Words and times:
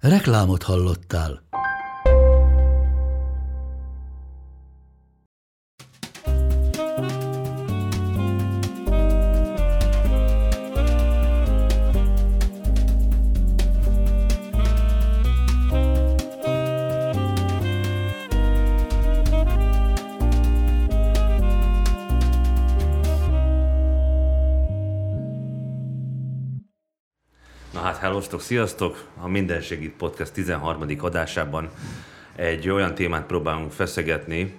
Reklámot 0.00 0.62
hallottál. 0.62 1.42
Hát, 27.88 27.96
hellóztok, 27.96 28.40
sziasztok! 28.40 29.04
A 29.20 29.28
Minden 29.28 29.60
Segít 29.60 29.92
Podcast 29.96 30.32
13. 30.32 30.84
adásában 30.98 31.70
egy 32.36 32.68
olyan 32.68 32.94
témát 32.94 33.26
próbálunk 33.26 33.72
feszegetni, 33.72 34.54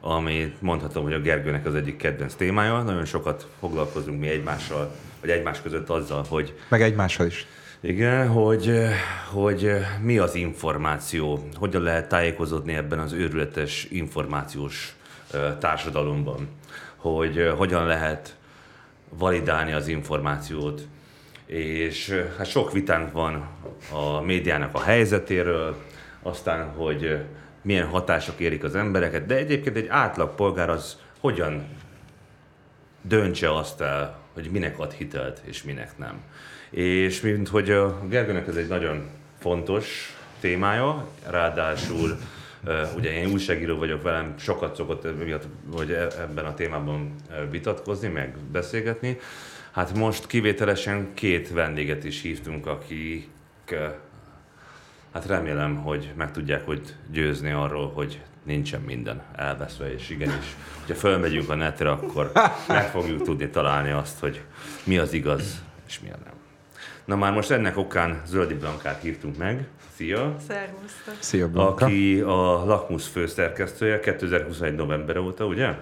ami 0.00 0.54
mondhatom, 0.58 1.02
hogy 1.02 1.12
a 1.12 1.20
Gergőnek 1.20 1.66
az 1.66 1.74
egyik 1.74 1.96
kedvenc 1.96 2.34
témája. 2.34 2.82
Nagyon 2.82 3.04
sokat 3.04 3.46
foglalkozunk 3.60 4.20
mi 4.20 4.28
egymással, 4.28 4.94
vagy 5.20 5.30
egymás 5.30 5.62
között 5.62 5.88
azzal, 5.88 6.24
hogy... 6.28 6.54
Meg 6.68 6.82
egymással 6.82 7.26
is. 7.26 7.46
Igen, 7.80 8.28
hogy, 8.28 8.72
hogy 9.32 9.72
mi 10.00 10.18
az 10.18 10.34
információ, 10.34 11.48
hogyan 11.54 11.82
lehet 11.82 12.08
tájékozódni 12.08 12.74
ebben 12.74 12.98
az 12.98 13.12
őrületes 13.12 13.86
információs 13.90 14.96
társadalomban, 15.58 16.48
hogy 16.96 17.52
hogyan 17.56 17.86
lehet 17.86 18.36
validálni 19.08 19.72
az 19.72 19.88
információt, 19.88 20.86
és 21.52 22.24
hát 22.38 22.46
sok 22.46 22.72
vitánk 22.72 23.12
van 23.12 23.48
a 23.92 24.20
médiának 24.20 24.74
a 24.74 24.80
helyzetéről, 24.80 25.76
aztán, 26.22 26.70
hogy 26.70 27.18
milyen 27.62 27.86
hatások 27.86 28.40
érik 28.40 28.64
az 28.64 28.74
embereket, 28.74 29.26
de 29.26 29.36
egyébként 29.36 29.76
egy 29.76 29.86
átlag 29.88 30.34
polgár 30.34 30.70
az 30.70 30.96
hogyan 31.20 31.64
döntse 33.02 33.56
azt 33.56 33.80
el, 33.80 34.18
hogy 34.32 34.48
minek 34.50 34.78
ad 34.78 34.92
hitelt 34.92 35.40
és 35.44 35.62
minek 35.62 35.98
nem. 35.98 36.22
És 36.70 37.20
mint 37.20 37.48
hogy 37.48 37.70
a 37.70 38.00
Gergőnek 38.08 38.46
ez 38.48 38.56
egy 38.56 38.68
nagyon 38.68 39.08
fontos 39.38 40.16
témája, 40.40 41.06
ráadásul 41.26 42.18
ugye 42.96 43.12
én 43.12 43.32
újságíró 43.32 43.76
vagyok 43.76 44.02
velem, 44.02 44.34
sokat 44.38 44.74
szokott 44.74 45.04
emiatt, 45.04 45.44
hogy 45.72 45.90
e- 45.90 46.08
ebben 46.20 46.44
a 46.44 46.54
témában 46.54 47.14
vitatkozni, 47.50 48.08
meg 48.08 48.36
beszélgetni. 48.52 49.18
Hát 49.72 49.94
most 49.94 50.26
kivételesen 50.26 51.14
két 51.14 51.50
vendéget 51.50 52.04
is 52.04 52.22
hívtunk, 52.22 52.66
akik 52.66 53.30
Hát 55.12 55.26
remélem, 55.26 55.76
hogy 55.76 56.12
meg 56.16 56.30
tudják 56.30 56.64
hogy 56.64 56.94
győzni 57.10 57.50
arról, 57.50 57.90
hogy 57.92 58.20
nincsen 58.42 58.80
minden 58.80 59.22
elveszve, 59.36 59.92
és 59.92 60.10
igenis, 60.10 60.56
hogyha 60.80 60.94
fölmegyünk 60.94 61.50
a 61.50 61.54
netre, 61.54 61.90
akkor 61.90 62.32
meg 62.68 62.90
fogjuk 62.90 63.22
tudni 63.22 63.48
találni 63.48 63.90
azt, 63.90 64.18
hogy 64.18 64.40
mi 64.84 64.98
az 64.98 65.12
igaz, 65.12 65.62
és 65.86 66.00
mi 66.00 66.10
a 66.10 66.16
nem. 66.24 66.32
Na 67.04 67.16
már 67.16 67.32
most 67.32 67.50
ennek 67.50 67.76
okán 67.76 68.22
Zöldi 68.26 68.54
Blankát 68.54 69.02
hívtunk 69.02 69.36
meg. 69.36 69.66
Szia! 69.94 70.36
Szervusztok. 70.48 71.14
Szia, 71.18 71.48
Blanka. 71.48 71.84
Aki 71.84 72.20
a 72.20 72.64
Lakmus 72.64 73.06
főszerkesztője 73.06 74.00
2021. 74.00 74.74
november 74.74 75.16
óta, 75.16 75.46
ugye? 75.46 75.76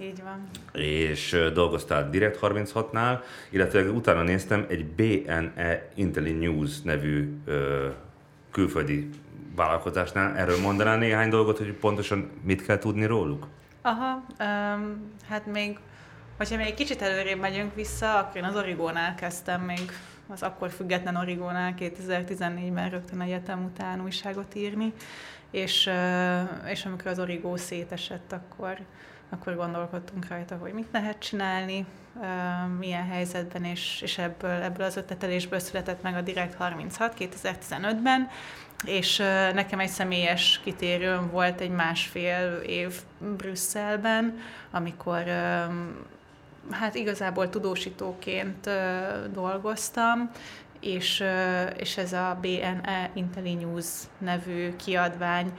Így 0.00 0.22
van. 0.22 0.48
és 0.82 1.50
dolgoztál 1.52 2.10
Direct 2.10 2.38
36-nál, 2.42 3.18
illetve 3.50 3.82
utána 3.82 4.22
néztem 4.22 4.66
egy 4.68 4.86
BNE 4.86 5.88
Intelli 5.94 6.32
News 6.32 6.80
nevű 6.80 7.36
ö, 7.44 7.88
külföldi 8.50 9.10
vállalkozásnál. 9.56 10.36
Erről 10.36 10.60
mondanál 10.60 10.98
néhány 10.98 11.28
dolgot, 11.28 11.58
hogy 11.58 11.72
pontosan 11.72 12.30
mit 12.42 12.64
kell 12.64 12.78
tudni 12.78 13.04
róluk? 13.06 13.46
Aha, 13.82 14.24
um, 14.40 15.12
hát 15.28 15.46
még, 15.46 15.78
hogyha 16.36 16.56
még 16.56 16.66
egy 16.66 16.74
kicsit 16.74 17.02
előrébb 17.02 17.38
megyünk 17.38 17.74
vissza, 17.74 18.18
akkor 18.18 18.36
én 18.36 18.44
az 18.44 18.56
Origónál 18.56 19.14
kezdtem 19.14 19.62
még, 19.62 19.92
az 20.28 20.42
akkor 20.42 20.70
független 20.70 21.16
Origónál 21.16 21.74
2014-ben 21.78 22.90
rögtön 22.90 23.20
egyetem 23.20 23.64
után 23.64 24.02
újságot 24.02 24.54
írni, 24.54 24.92
és, 25.50 25.90
és 26.66 26.84
amikor 26.84 27.06
az 27.06 27.18
Origó 27.18 27.56
szétesett, 27.56 28.32
akkor, 28.32 28.78
akkor 29.34 29.56
gondolkodtunk 29.56 30.28
rajta, 30.28 30.56
hogy 30.56 30.72
mit 30.72 30.88
lehet 30.92 31.18
csinálni, 31.18 31.86
milyen 32.78 33.06
helyzetben, 33.06 33.64
és, 33.64 34.00
és 34.02 34.18
ebből, 34.18 34.62
ebből 34.62 34.86
az 34.86 34.96
ötletelésből 34.96 35.58
született 35.58 36.02
meg 36.02 36.14
a 36.14 36.20
Direct 36.20 36.54
36 36.54 37.14
2015-ben, 37.18 38.28
és 38.84 39.16
nekem 39.54 39.78
egy 39.78 39.88
személyes 39.88 40.60
kitérőm 40.64 41.30
volt 41.30 41.60
egy 41.60 41.70
másfél 41.70 42.60
év 42.66 43.00
Brüsszelben, 43.18 44.38
amikor 44.70 45.24
hát 46.70 46.94
igazából 46.94 47.48
tudósítóként 47.48 48.70
dolgoztam, 49.32 50.30
és, 50.80 51.24
és 51.76 51.96
ez 51.96 52.12
a 52.12 52.38
BNE 52.40 53.10
Intelli 53.14 53.54
News 53.54 53.86
nevű 54.18 54.76
kiadvány 54.76 55.52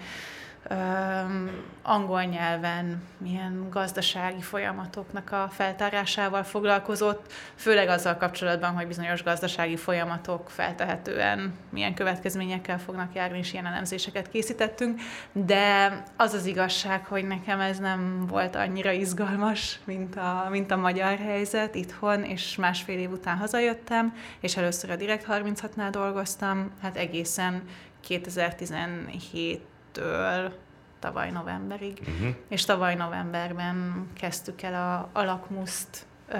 angol 1.82 2.24
nyelven 2.24 3.04
milyen 3.18 3.68
gazdasági 3.70 4.42
folyamatoknak 4.42 5.32
a 5.32 5.50
feltárásával 5.52 6.44
foglalkozott, 6.44 7.34
főleg 7.56 7.88
azzal 7.88 8.18
kapcsolatban, 8.18 8.74
hogy 8.74 8.88
bizonyos 8.88 9.24
gazdasági 9.24 9.76
folyamatok 9.76 10.50
feltehetően 10.50 11.54
milyen 11.70 11.94
következményekkel 11.94 12.80
fognak 12.80 13.16
járni, 13.16 13.38
és 13.38 13.54
ilyen 13.54 13.66
elemzéseket 13.66 14.30
készítettünk, 14.30 15.02
de 15.32 16.04
az 16.18 16.34
az 16.34 16.46
igazság, 16.46 17.06
hogy 17.06 17.28
nekem 17.28 17.60
ez 17.60 17.80
nem 17.80 18.26
volt 18.28 18.56
annyira 18.56 18.92
izgalmas, 18.92 19.80
mint 19.84 20.16
a, 20.16 20.48
mint 20.50 20.72
a 20.72 20.78
magyar 20.78 21.18
helyzet 21.18 21.76
itthon, 21.76 22.24
és 22.24 22.56
másfél 22.56 23.00
év 23.00 23.12
után 23.12 23.38
hazajöttem, 23.38 24.14
és 24.40 24.58
először 24.58 24.90
a 24.90 24.96
Direct 24.96 25.26
36-nál 25.30 25.90
dolgoztam, 25.92 26.72
hát 26.82 26.98
egészen 26.98 27.64
2017-től 29.96 30.52
tavaly 31.00 31.32
novemberig, 31.32 31.98
Uh-huh. 32.02 32.36
és 32.48 32.66
tavaly 32.66 32.96
novemberben 32.96 34.08
kezdtük 34.20 34.62
el 34.62 34.74
a 34.74 35.20
Alakmuszt 35.20 36.06
ö, 36.30 36.38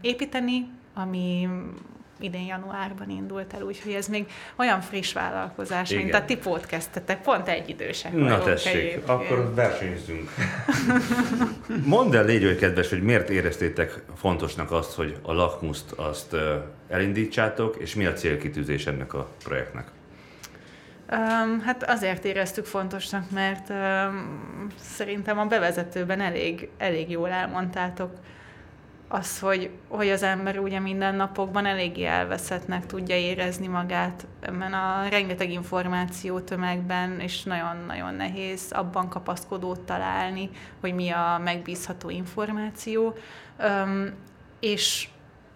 építeni, 0.00 0.68
ami 0.94 1.48
idén 2.20 2.46
januárban 2.46 3.10
indult 3.10 3.52
el, 3.52 3.62
úgyhogy 3.62 3.92
ez 3.92 4.06
még 4.08 4.26
olyan 4.56 4.80
friss 4.80 5.12
vállalkozás, 5.12 5.90
Igen. 5.90 6.02
mint 6.02 6.14
a 6.14 6.24
ti 6.24 6.36
podcasztetek, 6.36 7.22
pont 7.22 7.48
egy 7.48 7.68
idősek 7.68 8.12
Na 8.12 8.38
tessék, 8.38 8.74
egyébként. 8.74 9.08
akkor 9.08 9.52
versenyzünk. 9.54 10.30
Mondd 11.84 12.16
el, 12.16 12.24
légy 12.24 12.44
olyan 12.44 12.56
kedves, 12.56 12.88
hogy 12.88 13.02
miért 13.02 13.28
éreztétek 13.30 14.02
fontosnak 14.16 14.70
azt, 14.72 14.92
hogy 14.94 15.16
a 15.22 15.32
lakmuszt 15.32 15.92
azt 15.92 16.36
elindítsátok, 16.88 17.76
és 17.76 17.94
mi 17.94 18.06
a 18.06 18.12
célkitűzés 18.12 18.86
ennek 18.86 19.14
a 19.14 19.28
projektnek? 19.44 19.86
Um, 21.12 21.60
hát 21.60 21.82
azért 21.82 22.24
éreztük 22.24 22.64
fontosnak, 22.64 23.30
mert 23.30 23.68
um, 23.68 24.66
szerintem 24.80 25.38
a 25.38 25.44
bevezetőben 25.46 26.20
elég, 26.20 26.68
elég 26.78 27.10
jól 27.10 27.30
elmondtátok 27.30 28.10
az, 29.08 29.38
hogy, 29.38 29.70
hogy 29.88 30.08
az 30.08 30.22
ember 30.22 30.58
ugye 30.58 30.78
mindennapokban 30.78 31.66
eléggé 31.66 32.04
elveszettnek 32.04 32.86
tudja 32.86 33.16
érezni 33.16 33.66
magát 33.66 34.26
ebben 34.40 34.72
a 34.72 35.08
rengeteg 35.08 35.50
információ 35.50 36.40
tömegben, 36.40 37.20
és 37.20 37.42
nagyon-nagyon 37.42 38.14
nehéz 38.14 38.72
abban 38.72 39.08
kapaszkodót 39.08 39.80
találni, 39.80 40.50
hogy 40.80 40.94
mi 40.94 41.10
a 41.10 41.40
megbízható 41.44 42.10
információ. 42.10 43.14
Um, 43.58 44.10
és 44.60 45.08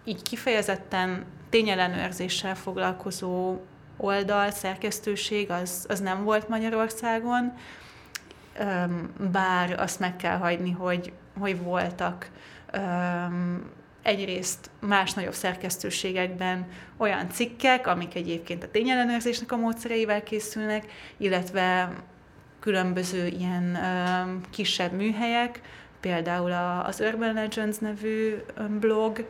így 0.03 0.21
kifejezetten 0.21 1.25
tényellenőrzéssel 1.49 2.55
foglalkozó 2.55 3.57
oldal, 4.01 4.51
szerkesztőség, 4.51 5.51
az, 5.51 5.85
az 5.89 5.99
nem 5.99 6.23
volt 6.23 6.49
Magyarországon, 6.49 7.53
bár 9.31 9.79
azt 9.79 9.99
meg 9.99 10.15
kell 10.15 10.37
hagyni, 10.37 10.71
hogy, 10.71 11.13
hogy 11.39 11.61
voltak 11.61 12.29
egyrészt 14.01 14.69
más 14.79 15.13
nagyobb 15.13 15.33
szerkesztőségekben 15.33 16.67
olyan 16.97 17.29
cikkek, 17.29 17.87
amik 17.87 18.15
egyébként 18.15 18.63
a 18.63 18.71
tényellenőrzésnek 18.71 19.51
a 19.51 19.57
módszereivel 19.57 20.23
készülnek, 20.23 20.85
illetve 21.17 21.93
különböző 22.59 23.27
ilyen 23.27 23.77
kisebb 24.49 24.91
műhelyek, 24.91 25.61
például 25.99 26.51
az 26.85 26.99
Urban 26.99 27.33
Legends 27.33 27.77
nevű 27.77 28.35
blog, 28.79 29.25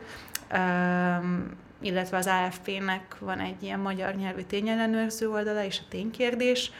illetve 1.80 2.16
az 2.16 2.26
AFP-nek 2.26 3.16
van 3.18 3.40
egy 3.40 3.62
ilyen 3.62 3.80
magyar 3.80 4.14
nyelvű 4.14 4.42
tényellenőrző 4.42 5.30
oldala, 5.30 5.64
és 5.64 5.78
a 5.78 5.88
ténykérdés, 5.88 6.70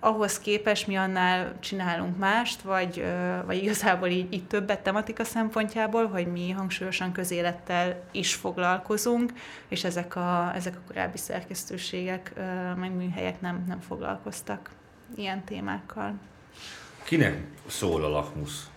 ahhoz 0.00 0.38
képest 0.38 0.86
mi 0.86 0.96
annál 0.96 1.58
csinálunk 1.58 2.18
mást, 2.18 2.62
vagy, 2.62 3.04
vagy 3.46 3.62
igazából 3.62 4.08
így, 4.08 4.32
így 4.32 4.46
többet 4.46 4.80
tematika 4.80 5.24
szempontjából, 5.24 6.06
hogy 6.06 6.26
mi 6.26 6.50
hangsúlyosan 6.50 7.12
közélettel 7.12 8.04
is 8.10 8.34
foglalkozunk, 8.34 9.32
és 9.68 9.84
ezek 9.84 10.16
a, 10.16 10.52
ezek 10.54 10.76
a 10.76 10.80
korábbi 10.86 11.18
szerkesztőségek, 11.18 12.32
meg 12.76 12.92
műhelyek 12.92 13.40
nem, 13.40 13.64
nem 13.68 13.80
foglalkoztak 13.80 14.70
ilyen 15.16 15.44
témákkal. 15.44 16.14
Kinek 17.04 17.44
szól 17.66 18.04
a 18.04 18.08
lakmusz? 18.08 18.69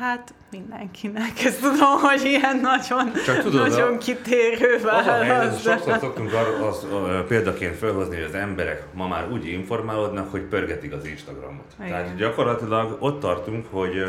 Hát 0.00 0.34
mindenkinek, 0.50 1.44
ezt 1.44 1.60
tudom, 1.60 2.00
hogy 2.00 2.24
ilyen 2.24 2.56
nagyon, 2.56 3.12
Csak 3.24 3.42
tudod, 3.42 3.68
nagyon 3.68 3.94
a, 3.94 3.98
kitérő 3.98 4.80
válasz. 4.82 5.54
Az 5.54 5.62
sokszor 5.62 5.98
szoktunk 5.98 6.32
arra, 6.32 6.66
az, 6.68 6.86
példaként 7.28 7.76
felhozni, 7.76 8.14
hogy 8.14 8.24
az 8.24 8.34
emberek 8.34 8.84
ma 8.92 9.08
már 9.08 9.30
úgy 9.30 9.46
informálódnak, 9.46 10.30
hogy 10.30 10.40
pörgetik 10.42 10.92
az 10.92 11.04
Instagramot. 11.04 11.64
Igen. 11.78 11.90
Tehát 11.90 12.16
gyakorlatilag 12.16 12.96
ott 12.98 13.20
tartunk, 13.20 13.66
hogy 13.70 14.04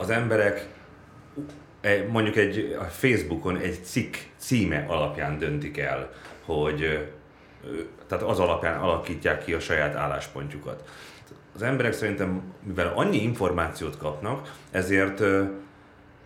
az 0.00 0.10
emberek 0.10 0.66
mondjuk 2.10 2.36
egy 2.36 2.76
a 2.80 2.84
Facebookon 2.84 3.56
egy 3.56 3.84
cikk 3.84 4.14
címe 4.36 4.84
alapján 4.88 5.38
döntik 5.38 5.78
el, 5.78 6.10
hogy 6.44 7.08
tehát 8.08 8.24
az 8.24 8.38
alapján 8.38 8.80
alakítják 8.80 9.44
ki 9.44 9.52
a 9.52 9.60
saját 9.60 9.94
álláspontjukat 9.94 10.88
az 11.58 11.64
emberek 11.64 11.92
szerintem, 11.92 12.42
mivel 12.62 12.92
annyi 12.94 13.22
információt 13.22 13.96
kapnak, 13.96 14.52
ezért 14.70 15.22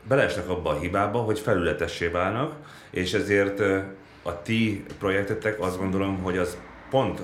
beleesnek 0.08 0.48
abba 0.48 0.70
a 0.70 0.78
hibába, 0.78 1.18
hogy 1.18 1.38
felületessé 1.38 2.06
válnak, 2.06 2.54
és 2.90 3.12
ezért 3.12 3.60
a 4.22 4.42
ti 4.42 4.84
projektetek 4.98 5.60
azt 5.60 5.78
gondolom, 5.78 6.22
hogy 6.22 6.38
az 6.38 6.56
pont 6.90 7.22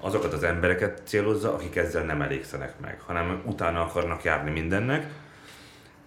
azokat 0.00 0.32
az 0.32 0.42
embereket 0.42 1.02
célozza, 1.04 1.54
akik 1.54 1.76
ezzel 1.76 2.04
nem 2.04 2.22
elégszenek 2.22 2.80
meg, 2.80 3.00
hanem 3.06 3.42
utána 3.44 3.80
akarnak 3.80 4.22
járni 4.22 4.50
mindennek. 4.50 5.06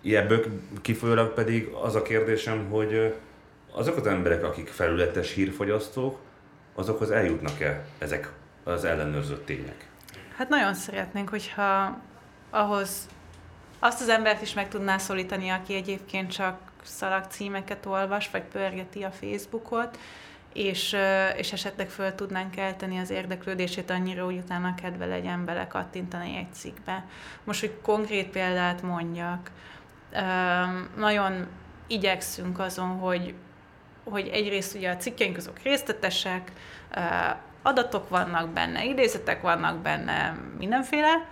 Ebből 0.04 0.46
kifolyólag 0.82 1.34
pedig 1.34 1.68
az 1.68 1.96
a 1.96 2.02
kérdésem, 2.02 2.70
hogy 2.70 3.16
azok 3.72 3.98
az 3.98 4.08
emberek, 4.08 4.44
akik 4.44 4.68
felületes 4.68 5.34
hírfogyasztók, 5.34 6.20
azokhoz 6.76 7.12
eljutnak-e 7.12 7.86
ezek 7.98 8.32
az 8.64 8.84
ellenőrzött 8.84 9.46
tények? 9.46 9.88
Hát 10.40 10.50
nagyon 10.50 10.74
szeretnénk, 10.74 11.30
hogyha 11.30 12.00
ahhoz 12.50 13.08
azt 13.80 14.02
az 14.02 14.10
embert 14.10 14.42
is 14.42 14.54
meg 14.54 14.68
tudná 14.68 14.98
szólítani, 14.98 15.50
aki 15.50 15.76
egyébként 15.76 16.32
csak 16.32 16.60
szalagcímeket 16.84 17.86
olvas, 17.86 18.30
vagy 18.30 18.42
pörgeti 18.42 19.04
a 19.04 19.12
Facebookot, 19.12 20.00
és, 20.54 20.96
és 21.38 21.52
esetleg 21.52 21.90
föl 21.90 22.16
tudnánk 22.16 22.52
kelteni 22.52 23.00
az 23.00 23.10
érdeklődését 23.10 23.90
annyira, 23.90 24.26
hogy 24.26 24.38
utána 24.38 24.76
kedve 24.76 25.06
legyen 25.06 25.46
bele 25.46 25.68
kattintani 25.68 26.38
egy 26.38 26.54
cikkbe. 26.54 27.06
Most, 27.44 27.60
hogy 27.60 27.80
konkrét 27.82 28.30
példát 28.30 28.82
mondjak, 28.82 29.52
nagyon 30.98 31.48
igyekszünk 31.88 32.60
azon, 32.60 32.98
hogy, 32.98 33.34
hogy 34.04 34.28
egyrészt 34.28 34.76
ugye 34.76 34.92
a 34.92 34.98
cikkeink 34.98 35.38
azok 35.38 35.60
részletesek, 35.62 36.52
adatok 37.62 38.10
vannak 38.10 38.50
benne, 38.50 38.86
idézetek 38.86 39.42
vannak 39.42 39.78
benne, 39.78 40.38
mindenféle, 40.58 41.28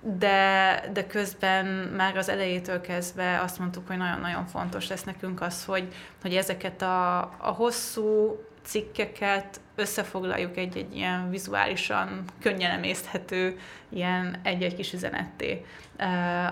de, 0.00 0.80
de 0.92 1.06
közben 1.06 1.66
már 1.96 2.16
az 2.16 2.28
elejétől 2.28 2.80
kezdve 2.80 3.40
azt 3.40 3.58
mondtuk, 3.58 3.86
hogy 3.86 3.96
nagyon-nagyon 3.96 4.46
fontos 4.46 4.88
lesz 4.88 5.04
nekünk 5.04 5.40
az, 5.40 5.64
hogy, 5.64 5.94
hogy 6.22 6.36
ezeket 6.36 6.82
a, 6.82 7.18
a 7.20 7.50
hosszú 7.56 8.40
cikkeket 8.62 9.60
összefoglaljuk 9.74 10.56
egy-egy 10.56 10.96
ilyen 10.96 11.30
vizuálisan 11.30 12.24
könnyen 12.40 12.70
emészthető 12.70 13.58
ilyen 13.88 14.40
egy-egy 14.42 14.74
kis 14.74 14.92
üzenetté, 14.92 15.64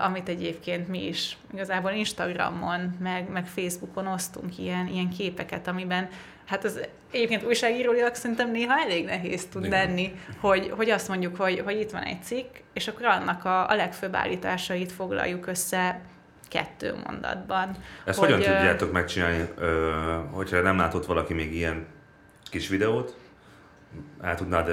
amit 0.01 0.29
egyébként 0.29 0.87
mi 0.87 1.07
is 1.07 1.37
igazából 1.53 1.91
Instagramon, 1.91 2.95
meg, 2.99 3.29
meg 3.29 3.45
Facebookon 3.47 4.07
osztunk 4.07 4.57
ilyen, 4.57 4.87
ilyen 4.87 5.09
képeket, 5.09 5.67
amiben 5.67 6.09
hát 6.45 6.63
az 6.63 6.79
egyébként 7.11 7.43
újságíróilag 7.43 8.15
szerintem 8.15 8.51
néha 8.51 8.79
elég 8.79 9.05
nehéz 9.05 9.45
tud 9.45 9.65
Igen. 9.65 9.85
lenni, 9.85 10.13
hogy, 10.39 10.71
hogy 10.75 10.89
azt 10.89 11.07
mondjuk, 11.07 11.35
hogy, 11.35 11.59
hogy 11.59 11.79
itt 11.79 11.91
van 11.91 12.03
egy 12.03 12.23
cikk, 12.23 12.55
és 12.73 12.87
akkor 12.87 13.05
annak 13.05 13.45
a, 13.45 13.69
a 13.69 13.75
legfőbb 13.75 14.15
állításait 14.15 14.91
foglaljuk 14.91 15.47
össze 15.47 16.01
kettő 16.47 16.95
mondatban. 17.05 17.75
Ezt 18.05 18.19
hogy, 18.19 18.31
hogyan 18.31 18.55
tudjátok 18.55 18.91
megcsinálni, 18.91 19.47
hogyha 20.31 20.61
nem 20.61 20.77
látott 20.77 21.05
valaki 21.05 21.33
még 21.33 21.53
ilyen 21.53 21.85
kis 22.49 22.67
videót, 22.67 23.15
el 24.21 24.35
tudnád 24.35 24.69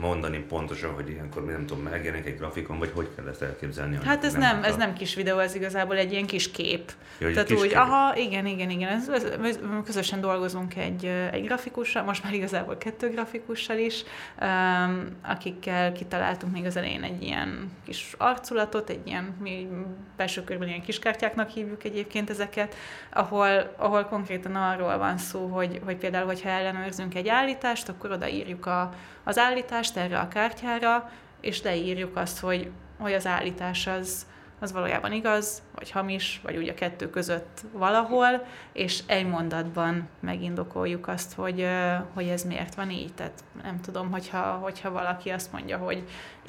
mondani 0.00 0.38
pontosan, 0.38 0.94
hogy 0.94 1.10
ilyenkor 1.10 1.44
nem 1.44 1.66
tudom, 1.66 1.82
megjelenik 1.82 2.26
egy 2.26 2.36
grafikon, 2.36 2.78
vagy 2.78 2.90
hogy 2.94 3.08
kell 3.16 3.28
ezt 3.28 3.42
elképzelni? 3.42 3.98
Hát 4.04 4.24
ez 4.24 4.32
nem, 4.32 4.40
nem 4.40 4.62
ez 4.62 4.76
nem 4.76 4.92
kis 4.92 5.14
videó, 5.14 5.38
ez 5.38 5.54
igazából 5.54 5.96
egy 5.96 6.12
ilyen 6.12 6.26
kis 6.26 6.50
kép. 6.50 6.92
Ja, 7.18 7.30
Tehát 7.30 7.46
kis 7.46 7.60
úgy, 7.60 7.68
kép. 7.68 7.76
aha, 7.76 8.16
igen, 8.16 8.46
igen, 8.46 8.70
igen, 8.70 8.88
ez, 8.88 9.08
ez, 9.08 9.24
ez, 9.42 9.58
közösen 9.84 10.20
dolgozunk 10.20 10.76
egy, 10.76 11.04
egy 11.32 11.44
grafikussal, 11.44 12.02
most 12.02 12.24
már 12.24 12.32
igazából 12.32 12.76
kettő 12.76 13.10
grafikussal 13.10 13.78
is, 13.78 14.02
um, 14.40 15.08
akikkel 15.22 15.92
kitaláltunk 15.92 16.52
még 16.52 16.64
az 16.64 16.76
elején 16.76 17.02
egy 17.02 17.22
ilyen 17.22 17.70
kis 17.84 18.14
arculatot, 18.18 18.90
egy 18.90 19.06
ilyen, 19.06 19.34
mi 19.42 19.68
belső 20.16 20.44
körben 20.44 20.68
ilyen 20.68 20.82
kiskártyáknak 20.82 21.50
hívjuk 21.50 21.84
egyébként 21.84 22.30
ezeket, 22.30 22.74
ahol, 23.10 23.74
ahol 23.76 24.04
konkrétan 24.04 24.54
arról 24.54 24.98
van 24.98 25.18
szó, 25.18 25.46
hogy, 25.46 25.80
hogy 25.84 25.96
például, 25.96 26.26
hogyha 26.26 26.48
ellenőrzünk 26.48 27.14
egy 27.14 27.28
állítást, 27.28 27.88
akkor 27.88 28.10
odaírjuk 28.10 28.66
a, 28.66 28.94
az 29.24 29.38
állítást 29.38 29.85
erre 29.94 30.18
a 30.18 30.28
kártyára, 30.28 31.10
és 31.40 31.62
leírjuk 31.62 32.16
azt, 32.16 32.40
hogy, 32.40 32.70
hogy 32.98 33.12
az 33.12 33.26
állítás 33.26 33.86
az, 33.86 34.26
az 34.58 34.72
valójában 34.72 35.12
igaz, 35.12 35.62
vagy 35.74 35.90
hamis, 35.90 36.40
vagy 36.42 36.56
úgy 36.56 36.68
a 36.68 36.74
kettő 36.74 37.10
között 37.10 37.60
valahol, 37.72 38.46
és 38.72 39.02
egy 39.06 39.26
mondatban 39.26 40.08
megindokoljuk 40.20 41.08
azt, 41.08 41.34
hogy, 41.34 41.68
hogy 42.14 42.28
ez 42.28 42.42
miért 42.42 42.74
van 42.74 42.90
így. 42.90 43.14
Tehát 43.14 43.44
nem 43.62 43.80
tudom, 43.80 44.10
hogyha, 44.10 44.40
hogyha 44.40 44.90
valaki 44.90 45.30
azt 45.30 45.52
mondja, 45.52 45.76
hogy 45.78 46.04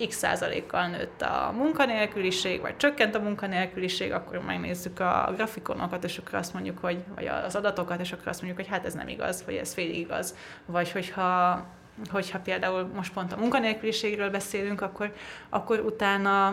x 0.08 0.16
százalékkal 0.16 0.88
nőtt 0.88 1.22
a 1.22 1.54
munkanélküliség, 1.56 2.62
vagy 2.62 2.78
csökkent 2.78 3.16
a 3.16 3.20
munkanélküliség, 3.20 4.12
akkor 4.12 4.38
megnézzük 4.38 5.00
a 5.00 5.32
grafikonokat, 5.36 6.04
és 6.04 6.18
akkor 6.18 6.34
azt 6.34 6.54
mondjuk, 6.54 6.78
hogy, 6.78 7.04
vagy 7.16 7.28
az 7.28 7.56
adatokat, 7.56 8.00
és 8.00 8.12
akkor 8.12 8.28
azt 8.28 8.42
mondjuk, 8.42 8.66
hogy 8.66 8.76
hát 8.76 8.86
ez 8.86 8.94
nem 8.94 9.08
igaz, 9.08 9.46
vagy 9.46 9.56
ez 9.56 9.74
félig 9.74 9.98
igaz. 9.98 10.36
Vagy 10.66 10.92
hogyha 10.92 11.66
hogyha 12.10 12.40
például 12.40 12.92
most 12.96 13.14
pont 13.14 13.34
a 13.34 13.38
munkanélküliségről 13.38 14.30
beszélünk, 14.30 14.82
akkor, 14.82 15.14
akkor 15.50 15.80
utána, 15.80 16.50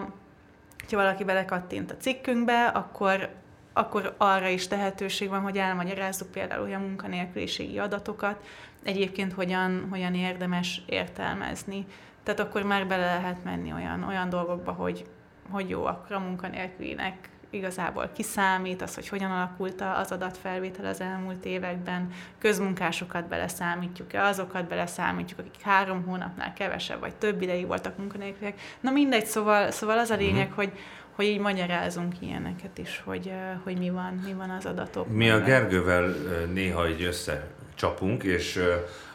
ha 0.91 0.97
valaki 0.97 1.25
belekattint 1.25 1.91
a 1.91 1.97
cikkünkbe, 1.97 2.67
akkor, 2.67 3.29
akkor 3.73 4.15
arra 4.19 4.49
is 4.49 4.69
lehetőség 4.69 5.29
van, 5.29 5.41
hogy 5.41 5.59
elmagyarázzuk 5.59 6.31
például 6.31 6.63
hogy 6.65 6.73
a 6.73 6.79
munkanélküliségi 6.79 7.79
adatokat, 7.79 8.45
egyébként 8.83 9.33
hogyan, 9.33 9.87
hogyan 9.91 10.15
érdemes 10.15 10.83
értelmezni. 10.87 11.87
Tehát 12.23 12.41
akkor 12.41 12.63
már 12.63 12.87
bele 12.87 13.07
lehet 13.07 13.45
menni 13.45 13.73
olyan, 13.73 14.03
olyan 14.03 14.29
dolgokba, 14.29 14.73
hogy, 14.73 15.05
hogy 15.51 15.69
jó, 15.69 15.85
akkor 15.85 16.17
a 16.17 16.19
munkanélkülinek 16.19 17.29
igazából 17.55 18.11
kiszámít, 18.15 18.83
az, 18.83 18.95
hogy 18.95 19.09
hogyan 19.09 19.31
alakult 19.31 19.83
az 19.97 20.13
adatfelvétel 20.13 20.87
az 20.87 21.01
elmúlt 21.01 21.45
években, 21.45 22.11
közmunkásokat 22.39 23.29
beleszámítjuk-e, 23.29 24.25
azokat 24.25 24.69
beleszámítjuk, 24.69 25.39
akik 25.39 25.63
három 25.63 26.05
hónapnál 26.07 26.53
kevesebb 26.53 27.01
vagy 27.01 27.15
több 27.15 27.43
ideig 27.43 27.67
voltak 27.67 27.99
munkanélküliek. 27.99 28.61
Na 28.81 28.91
mindegy, 28.91 29.27
szóval, 29.27 29.71
szóval 29.71 29.99
az 29.99 30.11
a 30.11 30.17
lényeg, 30.17 30.49
uh-huh. 30.49 30.57
hogy 30.57 30.73
hogy 31.15 31.25
így 31.25 31.39
magyarázunk 31.39 32.15
ilyeneket 32.21 32.79
is, 32.79 33.03
hogy, 33.05 33.33
hogy 33.63 33.79
mi 33.79 33.91
van, 33.91 34.21
mi 34.25 34.33
van 34.33 34.51
az 34.51 34.67
adatok. 34.67 35.09
Mi 35.09 35.31
a 35.31 35.41
Gergővel 35.41 36.15
néha 36.53 36.89
így 36.89 37.03
összecsapunk, 37.03 38.23
és 38.23 38.61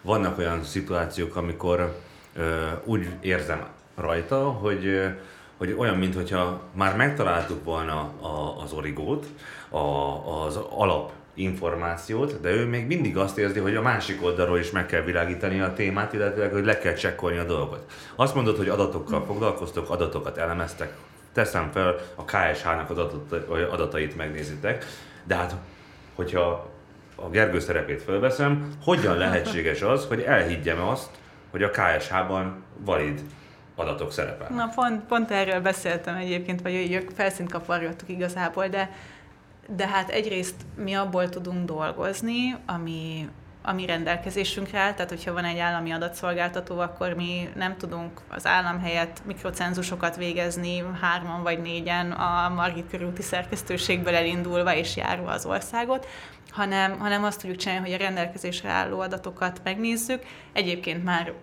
vannak 0.02 0.38
olyan 0.38 0.64
szituációk, 0.64 1.36
amikor 1.36 2.00
úgy 2.84 3.08
érzem 3.22 3.68
rajta, 3.96 4.50
hogy 4.50 5.10
hogy 5.60 5.76
olyan, 5.78 5.98
mintha 5.98 6.62
már 6.74 6.96
megtaláltuk 6.96 7.64
volna 7.64 8.00
a, 8.22 8.62
az 8.64 8.74
origót, 8.74 9.26
a, 9.70 9.78
az 10.46 10.60
alap 10.70 11.12
információt, 11.34 12.42
de 12.42 12.50
ő 12.50 12.66
még 12.66 12.88
mindig 12.88 13.18
azt 13.18 13.38
érzi, 13.38 13.60
hogy 13.60 13.76
a 13.76 13.82
másik 13.82 14.24
oldalról 14.24 14.60
is 14.60 14.72
meg 14.72 14.86
kell 14.86 15.02
világítani 15.02 15.60
a 15.60 15.74
témát, 15.74 16.14
illetve 16.14 16.50
hogy 16.50 16.66
le 16.66 16.78
kell 16.78 16.94
csekkolni 16.94 17.38
a 17.38 17.44
dolgot. 17.44 17.92
Azt 18.16 18.36
mondod, 18.36 18.58
hogy 18.58 18.70
adatokkal 18.70 19.26
foglalkoztok, 19.26 19.90
adatokat 19.90 20.38
elemeztek, 20.38 20.94
teszem 21.34 21.70
fel, 21.74 21.96
a 22.16 22.26
KSH-nak 22.26 22.90
az 22.90 22.98
adatait 23.72 24.18
megnézitek. 24.18 24.86
De 25.24 25.36
hát, 25.36 25.56
hogyha 26.16 26.70
a 27.16 27.30
Gergő 27.30 27.60
szerepét 27.60 28.02
felveszem, 28.02 28.70
hogyan 28.84 29.18
lehetséges 29.18 29.82
az, 29.82 30.06
hogy 30.06 30.22
elhiggyem 30.22 30.82
azt, 30.82 31.10
hogy 31.52 31.64
a 31.64 31.70
KSH-ban 31.70 32.64
valid 32.78 33.22
adatok 33.80 34.12
szerepel. 34.12 34.48
Na 34.50 34.72
pont, 34.76 35.04
pont 35.04 35.32
erről 35.32 35.62
beszéltem 35.62 36.16
egyébként, 36.16 36.62
vagy 36.62 37.08
felszínt 37.16 37.52
kapargattuk 37.52 38.10
igazából, 38.10 38.68
de, 38.68 38.92
de 39.68 39.88
hát 39.88 40.10
egyrészt 40.10 40.56
mi 40.76 40.94
abból 40.94 41.30
tudunk 41.30 41.66
dolgozni, 41.66 42.56
ami, 42.66 43.30
ami 43.64 43.86
rendelkezésünkre 43.86 44.80
áll, 44.80 44.94
tehát 44.94 45.10
hogyha 45.10 45.34
van 45.34 45.44
egy 45.44 45.58
állami 45.58 45.92
adatszolgáltató, 45.92 46.80
akkor 46.80 47.14
mi 47.14 47.50
nem 47.56 47.78
tudunk 47.78 48.22
az 48.30 48.46
állam 48.46 48.80
helyett 48.80 49.22
mikrocenzusokat 49.26 50.16
végezni 50.16 50.84
hárman 51.02 51.44
vagy 51.44 51.62
négyen 51.62 52.12
a 52.12 52.50
Margit 52.56 52.90
körülti 52.90 53.22
szerkesztőségből 53.22 54.16
elindulva 54.16 54.76
és 54.76 54.96
járva 54.96 55.32
az 55.32 55.46
országot, 55.46 56.08
hanem, 56.50 57.00
hanem 57.00 57.24
azt 57.24 57.40
tudjuk 57.40 57.60
csinálni, 57.60 57.86
hogy 57.92 58.02
a 58.02 58.04
rendelkezésre 58.04 58.70
álló 58.70 59.00
adatokat 59.00 59.62
megnézzük. 59.64 60.24
Egyébként 60.54 61.04
már 61.04 61.34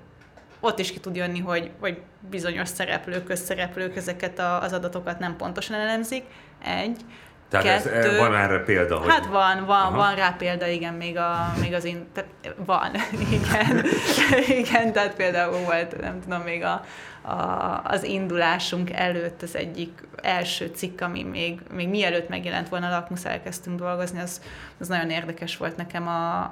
ott 0.61 0.79
is 0.79 0.93
ki 0.93 1.01
tud 1.01 1.17
jönni, 1.17 1.39
hogy, 1.39 1.71
hogy 1.81 2.01
bizonyos 2.31 2.69
szereplők, 2.69 3.25
közszereplők 3.25 3.97
ezeket 3.97 4.39
a, 4.39 4.63
az 4.63 4.73
adatokat 4.73 5.19
nem 5.19 5.37
pontosan 5.37 5.77
elemzik. 5.77 6.25
Egy. 6.65 7.01
Tehát 7.49 7.67
Kettő, 7.67 7.91
ez, 7.91 8.17
van 8.19 8.37
erre 8.37 8.59
példa? 8.59 8.97
Hogy... 8.97 9.11
Hát 9.11 9.27
van, 9.27 9.67
van, 9.67 9.95
van 9.95 10.15
rá 10.15 10.35
példa, 10.39 10.67
igen, 10.67 10.95
még, 10.95 11.17
a, 11.17 11.53
még 11.61 11.75
az 11.75 11.85
én, 11.85 12.07
tehát 12.13 12.31
van, 12.57 12.91
igen, 13.31 13.85
igen, 14.63 14.93
tehát 14.93 15.15
például 15.15 15.59
volt, 15.59 16.01
nem 16.01 16.21
tudom, 16.21 16.41
még 16.41 16.65
a, 16.65 16.85
a, 17.23 17.81
az 17.85 18.03
indulásunk 18.03 18.91
előtt 18.93 19.43
az 19.43 19.57
egyik 19.57 20.03
első 20.23 20.67
cikk, 20.75 21.01
ami 21.01 21.23
még, 21.23 21.61
még 21.73 21.89
mielőtt 21.89 22.29
megjelent 22.29 22.69
volna, 22.69 22.89
lakmusz 22.89 23.25
elkezdtünk 23.25 23.79
dolgozni, 23.79 24.21
az, 24.21 24.41
az 24.81 24.89
nagyon 24.89 25.11
érdekes 25.11 25.57
volt 25.57 25.77
nekem 25.77 26.09
a, 26.09 26.49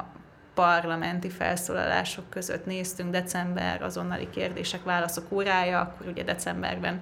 parlamenti 0.54 1.30
felszólalások 1.30 2.30
között 2.30 2.66
néztünk, 2.66 3.10
december 3.10 3.82
azonnali 3.82 4.30
kérdések, 4.30 4.84
válaszok 4.84 5.32
órája, 5.32 5.80
akkor 5.80 6.06
ugye 6.06 6.22
decemberben 6.22 7.00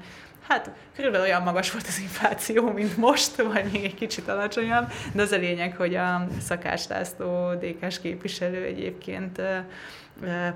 hát 0.48 0.70
körülbelül 0.94 1.26
olyan 1.26 1.42
magas 1.42 1.72
volt 1.72 1.86
az 1.86 1.98
infláció, 1.98 2.70
mint 2.70 2.96
most, 2.96 3.42
vagy 3.42 3.72
még 3.72 3.84
egy 3.84 3.94
kicsit 3.94 4.28
alacsonyabb, 4.28 4.92
de 5.12 5.22
az 5.22 5.32
a 5.32 5.36
lényeg, 5.36 5.76
hogy 5.76 5.94
a 5.94 6.26
Szakács 6.40 6.88
László 6.88 7.54
DK-s 7.54 8.00
képviselő 8.00 8.64
egyébként 8.64 9.40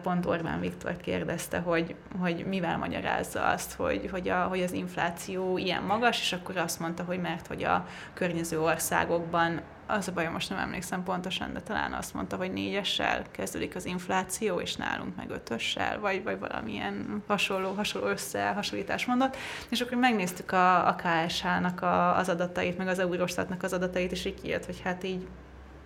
pont 0.02 0.26
Orbán 0.26 0.60
Viktor 0.60 0.96
kérdezte, 0.96 1.58
hogy, 1.58 1.94
hogy 2.20 2.44
mivel 2.46 2.78
magyarázza 2.78 3.44
azt, 3.44 3.72
hogy, 3.72 4.08
hogy, 4.10 4.28
a, 4.28 4.42
hogy 4.42 4.62
az 4.62 4.72
infláció 4.72 5.58
ilyen 5.58 5.82
magas, 5.82 6.20
és 6.20 6.32
akkor 6.32 6.56
azt 6.56 6.80
mondta, 6.80 7.02
hogy 7.02 7.20
mert 7.20 7.46
hogy 7.46 7.64
a 7.64 7.86
környező 8.14 8.60
országokban 8.60 9.60
az 9.86 10.08
a 10.08 10.12
baj, 10.12 10.28
most 10.28 10.50
nem 10.50 10.58
emlékszem 10.58 11.02
pontosan, 11.02 11.52
de 11.52 11.60
talán 11.60 11.92
azt 11.92 12.14
mondta, 12.14 12.36
hogy 12.36 12.52
négyessel 12.52 13.22
kezdődik 13.30 13.74
az 13.76 13.84
infláció, 13.84 14.60
és 14.60 14.76
nálunk 14.76 15.16
meg 15.16 15.30
ötössel, 15.30 16.00
vagy, 16.00 16.22
vagy 16.22 16.38
valamilyen 16.38 17.22
hasonló, 17.26 17.72
hasonló 17.72 18.08
összehasonlítás 18.08 19.06
mondott. 19.06 19.36
És 19.68 19.80
akkor 19.80 19.96
megnéztük 19.96 20.52
a, 20.52 20.88
a 20.88 20.94
KSH-nak 20.94 21.82
a, 21.82 22.16
az 22.16 22.28
adatait, 22.28 22.78
meg 22.78 22.88
az 22.88 22.98
Eurostatnak 22.98 23.62
az 23.62 23.72
adatait, 23.72 24.12
és 24.12 24.24
így 24.24 24.40
kijött, 24.40 24.64
hogy 24.64 24.80
hát 24.84 25.04
így 25.04 25.26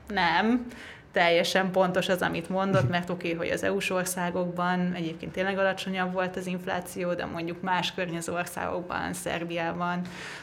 nem, 0.08 0.66
teljesen 1.12 1.70
pontos 1.70 2.08
az, 2.08 2.22
amit 2.22 2.48
mondott, 2.48 2.88
mert 2.88 3.10
oké, 3.10 3.32
okay, 3.32 3.46
hogy 3.46 3.54
az 3.56 3.62
EU-s 3.62 3.90
országokban 3.90 4.92
egyébként 4.94 5.32
tényleg 5.32 5.58
alacsonyabb 5.58 6.12
volt 6.12 6.36
az 6.36 6.46
infláció, 6.46 7.14
de 7.14 7.24
mondjuk 7.24 7.60
más 7.60 7.94
környező 7.94 8.32
országokban, 8.32 9.12
Szerbiában 9.12 10.00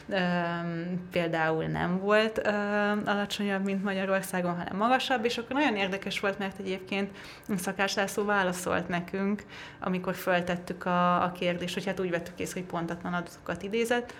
öm, 0.08 1.08
például 1.12 1.64
nem 1.64 1.98
volt 2.00 2.40
öm, 2.46 3.02
alacsonyabb, 3.06 3.64
mint 3.64 3.84
Magyarországon, 3.84 4.56
hanem 4.56 4.76
magasabb, 4.76 5.24
és 5.24 5.38
akkor 5.38 5.56
nagyon 5.56 5.76
érdekes 5.76 6.20
volt, 6.20 6.38
mert 6.38 6.58
egyébként 6.58 7.10
Szakás 7.56 7.94
László 7.94 8.24
válaszolt 8.24 8.88
nekünk, 8.88 9.42
amikor 9.80 10.14
föltettük 10.14 10.84
a, 10.84 11.22
a 11.22 11.32
kérdést, 11.32 11.74
hogy 11.74 11.86
hát 11.86 12.00
úgy 12.00 12.10
vettük 12.10 12.38
észre, 12.38 12.60
hogy 12.60 12.68
pontatlan 12.68 13.14
adatokat 13.14 13.62
idézett, 13.62 14.14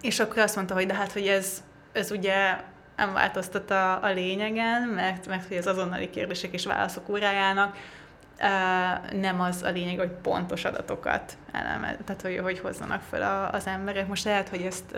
és 0.00 0.20
akkor 0.20 0.38
azt 0.38 0.56
mondta, 0.56 0.74
hogy 0.74 0.86
de 0.86 0.94
hát, 0.94 1.12
hogy 1.12 1.26
ez, 1.26 1.62
ez 1.92 2.10
ugye 2.10 2.60
nem 2.98 3.12
változtat 3.12 3.70
a, 3.70 4.02
a 4.02 4.12
lényegen, 4.12 4.82
mert, 4.82 5.26
mert 5.26 5.48
hogy 5.48 5.56
az 5.56 5.66
azonnali 5.66 6.10
kérdések 6.10 6.52
és 6.52 6.64
válaszok 6.64 7.08
órájának 7.08 7.76
nem 9.12 9.40
az 9.40 9.62
a 9.62 9.70
lényeg, 9.70 9.98
hogy 9.98 10.10
pontos 10.10 10.64
adatokat 10.64 11.36
eleme, 11.52 11.96
tehát 12.04 12.22
hogy, 12.22 12.38
hogy 12.42 12.58
hozzanak 12.58 13.02
fel 13.10 13.48
az 13.52 13.66
emberek. 13.66 14.08
Most 14.08 14.24
lehet, 14.24 14.48
hogy 14.48 14.62
ezt 14.62 14.92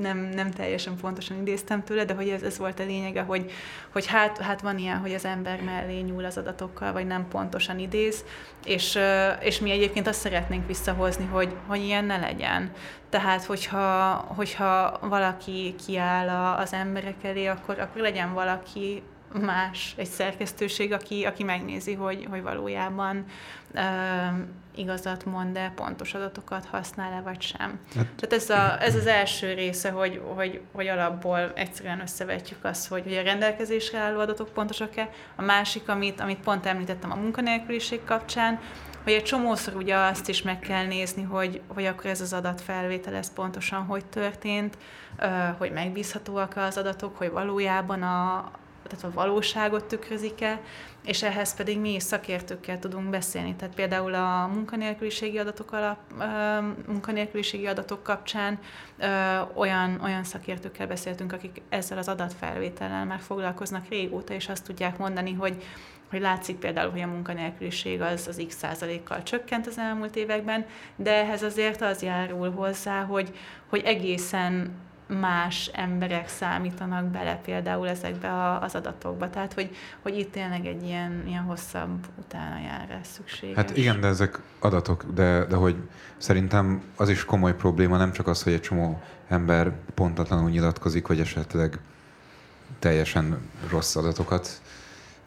nem, 0.00 0.18
nem 0.18 0.50
teljesen 0.50 0.96
pontosan 1.00 1.40
idéztem 1.40 1.84
tőle, 1.84 2.04
de 2.04 2.14
hogy 2.14 2.28
ez, 2.28 2.42
ez 2.42 2.58
volt 2.58 2.80
a 2.80 2.84
lényege, 2.84 3.22
hogy, 3.22 3.50
hogy 3.92 4.06
hát, 4.06 4.38
hát 4.38 4.60
van 4.60 4.78
ilyen, 4.78 4.98
hogy 4.98 5.14
az 5.14 5.24
ember 5.24 5.62
mellé 5.62 6.00
nyúl 6.00 6.24
az 6.24 6.38
adatokkal, 6.38 6.92
vagy 6.92 7.06
nem 7.06 7.28
pontosan 7.28 7.78
idéz, 7.78 8.24
és, 8.64 8.98
és 9.40 9.58
mi 9.58 9.70
egyébként 9.70 10.06
azt 10.06 10.20
szeretnénk 10.20 10.66
visszahozni, 10.66 11.26
hogy, 11.26 11.56
hogy 11.66 11.82
ilyen 11.84 12.04
ne 12.04 12.16
legyen. 12.16 12.70
Tehát, 13.08 13.44
hogyha, 13.44 14.14
hogyha 14.36 14.98
valaki 15.00 15.74
kiáll 15.86 16.28
az 16.56 16.72
emberek 16.72 17.24
elé, 17.24 17.46
akkor, 17.46 17.78
akkor 17.78 18.00
legyen 18.00 18.34
valaki, 18.34 19.02
más, 19.40 19.94
egy 19.96 20.06
szerkesztőség, 20.06 20.92
aki, 20.92 21.24
aki 21.24 21.42
megnézi, 21.42 21.94
hogy, 21.94 22.26
hogy 22.30 22.42
valójában 22.42 23.24
uh, 23.74 23.82
igazat 24.74 25.24
mond-e, 25.24 25.72
pontos 25.74 26.14
adatokat 26.14 26.64
használ-e, 26.64 27.20
vagy 27.20 27.40
sem. 27.40 27.80
Hát. 27.96 28.06
Tehát 28.16 28.32
ez, 28.32 28.50
a, 28.50 28.82
ez 28.82 28.94
az 28.94 29.06
első 29.06 29.52
része, 29.52 29.90
hogy, 29.90 30.22
hogy, 30.34 30.60
hogy 30.72 30.86
alapból 30.86 31.52
egyszerűen 31.54 32.00
összevetjük 32.00 32.64
azt, 32.64 32.88
hogy, 32.88 33.02
hogy 33.02 33.16
a 33.16 33.22
rendelkezésre 33.22 33.98
álló 33.98 34.20
adatok 34.20 34.48
pontosak-e. 34.48 35.10
A 35.36 35.42
másik, 35.42 35.88
amit, 35.88 36.20
amit 36.20 36.40
pont 36.40 36.66
említettem 36.66 37.10
a 37.10 37.16
munkanélküliség 37.16 38.04
kapcsán, 38.04 38.60
hogy 39.02 39.12
egy 39.12 39.22
csomószor 39.22 39.76
ugye 39.76 39.96
azt 39.96 40.28
is 40.28 40.42
meg 40.42 40.58
kell 40.58 40.84
nézni, 40.86 41.22
hogy, 41.22 41.60
hogy 41.66 41.86
akkor 41.86 42.06
ez 42.06 42.20
az 42.20 42.32
adatfelvétel, 42.32 43.14
ez 43.14 43.32
pontosan 43.32 43.84
hogy 43.84 44.04
történt, 44.04 44.78
hogy 45.58 45.72
megbízhatóak 45.72 46.56
az 46.56 46.76
adatok, 46.76 47.16
hogy 47.16 47.30
valójában 47.30 48.02
a, 48.02 48.50
tehát 48.88 49.04
a 49.04 49.10
valóságot 49.14 49.84
tükrözik-e, 49.84 50.60
és 51.04 51.22
ehhez 51.22 51.54
pedig 51.54 51.80
mi 51.80 51.94
is 51.94 52.02
szakértőkkel 52.02 52.78
tudunk 52.78 53.10
beszélni. 53.10 53.54
Tehát 53.54 53.74
például 53.74 54.14
a 54.14 54.46
munkanélküliségi 54.46 55.38
adatok, 55.38 55.72
alap, 55.72 55.98
munkanélküliségi 56.86 57.66
adatok 57.66 58.02
kapcsán 58.02 58.58
olyan, 59.54 60.00
olyan 60.02 60.24
szakértőkkel 60.24 60.86
beszéltünk, 60.86 61.32
akik 61.32 61.62
ezzel 61.68 61.98
az 61.98 62.08
adatfelvétellel 62.08 63.04
már 63.04 63.20
foglalkoznak 63.20 63.88
régóta, 63.88 64.34
és 64.34 64.48
azt 64.48 64.64
tudják 64.64 64.98
mondani, 64.98 65.32
hogy 65.32 65.62
hogy 66.10 66.22
látszik 66.22 66.56
például, 66.56 66.90
hogy 66.90 67.00
a 67.00 67.06
munkanélküliség 67.06 68.00
az, 68.00 68.26
az 68.28 68.44
x 68.48 68.56
százalékkal 68.56 69.22
csökkent 69.22 69.66
az 69.66 69.78
elmúlt 69.78 70.16
években, 70.16 70.66
de 70.96 71.12
ehhez 71.12 71.42
azért 71.42 71.82
az 71.82 72.02
járul 72.02 72.50
hozzá, 72.50 73.02
hogy, 73.02 73.38
hogy 73.66 73.82
egészen 73.84 74.72
más 75.06 75.70
emberek 75.72 76.28
számítanak 76.28 77.04
bele 77.04 77.40
például 77.44 77.88
ezekbe 77.88 78.28
a, 78.28 78.62
az 78.62 78.74
adatokba. 78.74 79.30
Tehát, 79.30 79.52
hogy, 79.52 79.76
hogy 80.02 80.18
itt 80.18 80.32
tényleg 80.32 80.66
egy 80.66 80.82
ilyen, 80.82 81.24
ilyen 81.26 81.42
hosszabb 81.42 82.06
utána 82.18 82.60
jár 82.60 83.00
szükséges. 83.02 83.56
Hát 83.56 83.76
igen, 83.76 84.00
de 84.00 84.06
ezek 84.06 84.40
adatok, 84.58 85.04
de, 85.14 85.44
de 85.44 85.56
hogy 85.56 85.76
szerintem 86.16 86.82
az 86.96 87.08
is 87.08 87.24
komoly 87.24 87.54
probléma, 87.54 87.96
nem 87.96 88.12
csak 88.12 88.26
az, 88.26 88.42
hogy 88.42 88.52
egy 88.52 88.60
csomó 88.60 89.02
ember 89.28 89.72
pontatlanul 89.94 90.50
nyilatkozik, 90.50 91.06
vagy 91.06 91.20
esetleg 91.20 91.78
teljesen 92.78 93.50
rossz 93.70 93.96
adatokat 93.96 94.60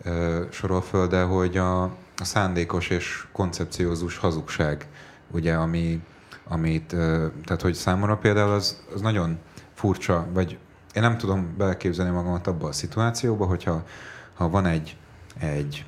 ö, 0.03 0.43
sorol 0.51 0.81
föl, 0.81 1.07
de 1.07 1.21
hogy 1.21 1.57
a, 1.57 1.83
a 2.17 2.23
szándékos 2.23 2.89
és 2.89 3.25
koncepciózus 3.31 4.17
hazugság, 4.17 4.87
ugye, 5.31 5.53
ami, 5.53 6.01
amit, 6.47 6.93
ö, 6.93 7.27
tehát 7.43 7.61
hogy 7.61 7.73
számomra 7.73 8.17
például 8.17 8.51
az, 8.51 8.83
az 8.93 9.01
nagyon 9.01 9.39
furcsa, 9.77 10.27
vagy 10.33 10.57
én 10.93 11.01
nem 11.01 11.17
tudom 11.17 11.53
beleképzelni 11.57 12.11
magamat 12.11 12.47
abba 12.47 12.67
a 12.67 12.71
szituációba, 12.71 13.45
hogyha 13.45 13.83
ha 14.33 14.49
van 14.49 14.65
egy, 14.65 14.97
egy 15.39 15.85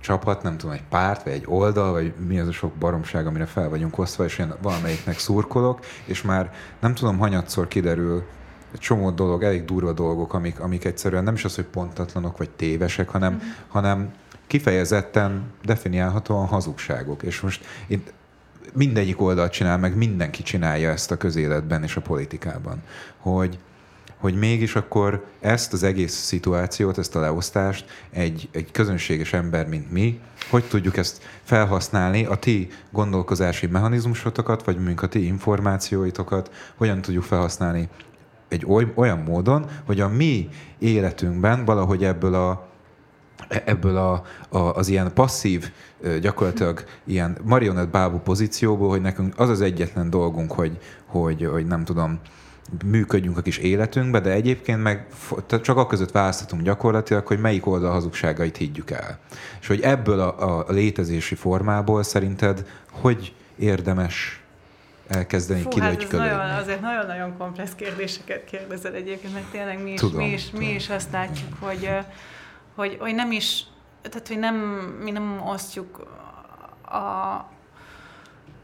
csapat, 0.00 0.42
nem 0.42 0.56
tudom, 0.56 0.74
egy 0.74 0.84
párt, 0.88 1.22
vagy 1.22 1.32
egy 1.32 1.44
oldal, 1.46 1.92
vagy 1.92 2.14
mi 2.26 2.38
az 2.40 2.48
a 2.48 2.52
sok 2.52 2.72
baromság, 2.72 3.26
amire 3.26 3.46
fel 3.46 3.68
vagyunk 3.68 3.98
osztva, 3.98 4.24
és 4.24 4.38
én 4.38 4.54
valamelyiknek 4.62 5.18
szurkolok, 5.18 5.80
és 6.04 6.22
már 6.22 6.52
nem 6.80 6.94
tudom, 6.94 7.18
hanyatszor 7.18 7.68
kiderül 7.68 8.24
egy 8.72 8.80
csomó 8.80 9.10
dolog, 9.10 9.42
elég 9.42 9.64
durva 9.64 9.92
dolgok, 9.92 10.34
amik, 10.34 10.60
amik 10.60 10.84
egyszerűen 10.84 11.24
nem 11.24 11.34
is 11.34 11.44
az, 11.44 11.54
hogy 11.54 11.64
pontatlanok, 11.64 12.38
vagy 12.38 12.50
tévesek, 12.50 13.08
hanem, 13.08 13.32
mm. 13.32 13.38
hanem 13.68 14.12
kifejezetten 14.46 15.52
definiálhatóan 15.64 16.46
hazugságok. 16.46 17.22
És 17.22 17.40
most 17.40 17.64
én 17.86 18.02
mindegyik 18.74 19.20
oldal 19.20 19.48
csinál, 19.48 19.78
meg 19.78 19.96
mindenki 19.96 20.42
csinálja 20.42 20.90
ezt 20.90 21.10
a 21.10 21.16
közéletben 21.16 21.82
és 21.82 21.96
a 21.96 22.00
politikában, 22.00 22.82
hogy, 23.18 23.58
hogy 24.16 24.34
mégis 24.34 24.76
akkor 24.76 25.24
ezt 25.40 25.72
az 25.72 25.82
egész 25.82 26.14
szituációt, 26.14 26.98
ezt 26.98 27.16
a 27.16 27.20
leosztást 27.20 27.84
egy, 28.10 28.48
egy 28.52 28.70
közönséges 28.70 29.32
ember, 29.32 29.66
mint 29.66 29.90
mi, 29.90 30.20
hogy 30.50 30.64
tudjuk 30.64 30.96
ezt 30.96 31.22
felhasználni, 31.42 32.24
a 32.24 32.36
ti 32.36 32.68
gondolkozási 32.90 33.66
mechanizmusotokat, 33.66 34.64
vagy 34.64 34.76
mondjuk 34.76 35.02
a 35.02 35.08
ti 35.08 35.26
információitokat, 35.26 36.50
hogyan 36.76 37.00
tudjuk 37.00 37.24
felhasználni 37.24 37.88
egy 38.48 38.64
oly, 38.66 38.92
olyan 38.94 39.18
módon, 39.18 39.66
hogy 39.84 40.00
a 40.00 40.08
mi 40.08 40.48
életünkben 40.78 41.64
valahogy 41.64 42.04
ebből 42.04 42.34
a 42.34 42.67
ebből 43.48 43.96
a, 43.96 44.24
a, 44.48 44.58
az 44.58 44.88
ilyen 44.88 45.12
passzív, 45.14 45.70
gyakorlatilag 46.20 46.84
ilyen 47.04 47.36
marionett 47.44 47.88
bábú 47.88 48.18
pozícióból, 48.18 48.88
hogy 48.88 49.00
nekünk 49.00 49.38
az 49.38 49.48
az 49.48 49.60
egyetlen 49.60 50.10
dolgunk, 50.10 50.52
hogy, 50.52 50.78
hogy, 51.06 51.48
hogy 51.52 51.66
nem 51.66 51.84
tudom, 51.84 52.20
működjünk 52.84 53.38
a 53.38 53.42
kis 53.42 53.58
életünkbe, 53.58 54.20
de 54.20 54.30
egyébként 54.30 54.82
meg 54.82 55.06
csak 55.62 55.76
a 55.76 55.86
között 55.86 56.10
választhatunk 56.10 56.62
gyakorlatilag, 56.62 57.26
hogy 57.26 57.40
melyik 57.40 57.66
oldal 57.66 57.92
hazugságait 57.92 58.56
higgyük 58.56 58.90
el. 58.90 59.18
És 59.60 59.66
hogy 59.66 59.80
ebből 59.80 60.20
a, 60.20 60.58
a 60.68 60.72
létezési 60.72 61.34
formából 61.34 62.02
szerinted 62.02 62.66
hogy 62.90 63.34
érdemes 63.58 64.42
elkezdeni 65.08 65.60
Fú, 65.60 65.80
hát 65.80 66.02
ez 66.02 66.10
nagyon, 66.10 66.40
azért 66.40 66.80
nagyon-nagyon 66.80 67.36
komplex 67.36 67.74
kérdéseket 67.74 68.44
kérdezel 68.44 68.94
egyébként, 68.94 69.32
mert 69.32 69.46
tényleg 69.50 69.82
mi 69.82 69.92
is, 69.92 70.00
tudom, 70.00 70.20
mi 70.20 70.32
is, 70.32 70.50
mi 70.50 70.74
is 70.74 70.88
azt 70.88 71.12
látjuk, 71.12 71.52
hogy, 71.60 71.88
hogy, 72.78 72.96
hogy 73.00 73.14
nem 73.14 73.32
is, 73.32 73.64
tehát 74.02 74.28
hogy 74.28 74.38
nem, 74.38 74.54
mi 75.02 75.10
nem 75.10 75.40
osztjuk 75.46 75.98
a 76.82 77.44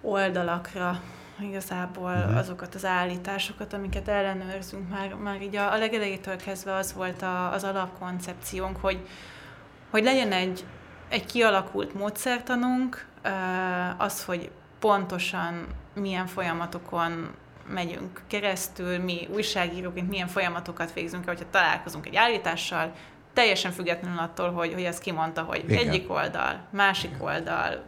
oldalakra 0.00 1.00
igazából 1.40 2.12
uh-huh. 2.12 2.37
azokat 2.37 2.75
az 2.75 2.85
állításokat, 2.85 3.73
amiket 3.73 4.09
ellenőrzünk. 4.09 4.88
Már, 4.90 5.14
már 5.14 5.42
így 5.42 5.56
a, 5.56 5.73
a 5.73 5.78
legelejétől 5.78 6.37
kezdve 6.37 6.75
az 6.75 6.92
volt 6.92 7.23
a, 7.23 7.52
az 7.52 7.64
alapkoncepciónk, 7.64 8.76
hogy, 8.76 9.09
hogy 9.90 10.04
legyen 10.04 10.33
egy, 10.33 10.64
egy 11.09 11.26
kialakult 11.26 11.94
módszertanunk, 11.94 13.06
az, 13.97 14.25
hogy 14.25 14.50
pontosan 14.78 15.66
milyen 15.94 16.26
folyamatokon 16.26 17.35
megyünk 17.68 18.23
keresztül, 18.26 18.99
mi 18.99 19.28
újságíróként 19.33 20.09
milyen 20.09 20.28
folyamatokat 20.28 20.92
végzünk 20.92 21.25
hogyha 21.25 21.50
találkozunk 21.50 22.06
egy 22.06 22.16
állítással, 22.16 22.92
teljesen 23.34 23.72
függetlenül 23.72 24.18
attól, 24.18 24.50
hogy, 24.50 24.72
hogy 24.72 24.82
ezt 24.82 25.02
kimondta, 25.02 25.42
hogy 25.42 25.64
Igen. 25.68 25.88
egyik 25.88 26.10
oldal, 26.10 26.60
másik 26.70 27.10
Igen. 27.10 27.22
oldal, 27.22 27.84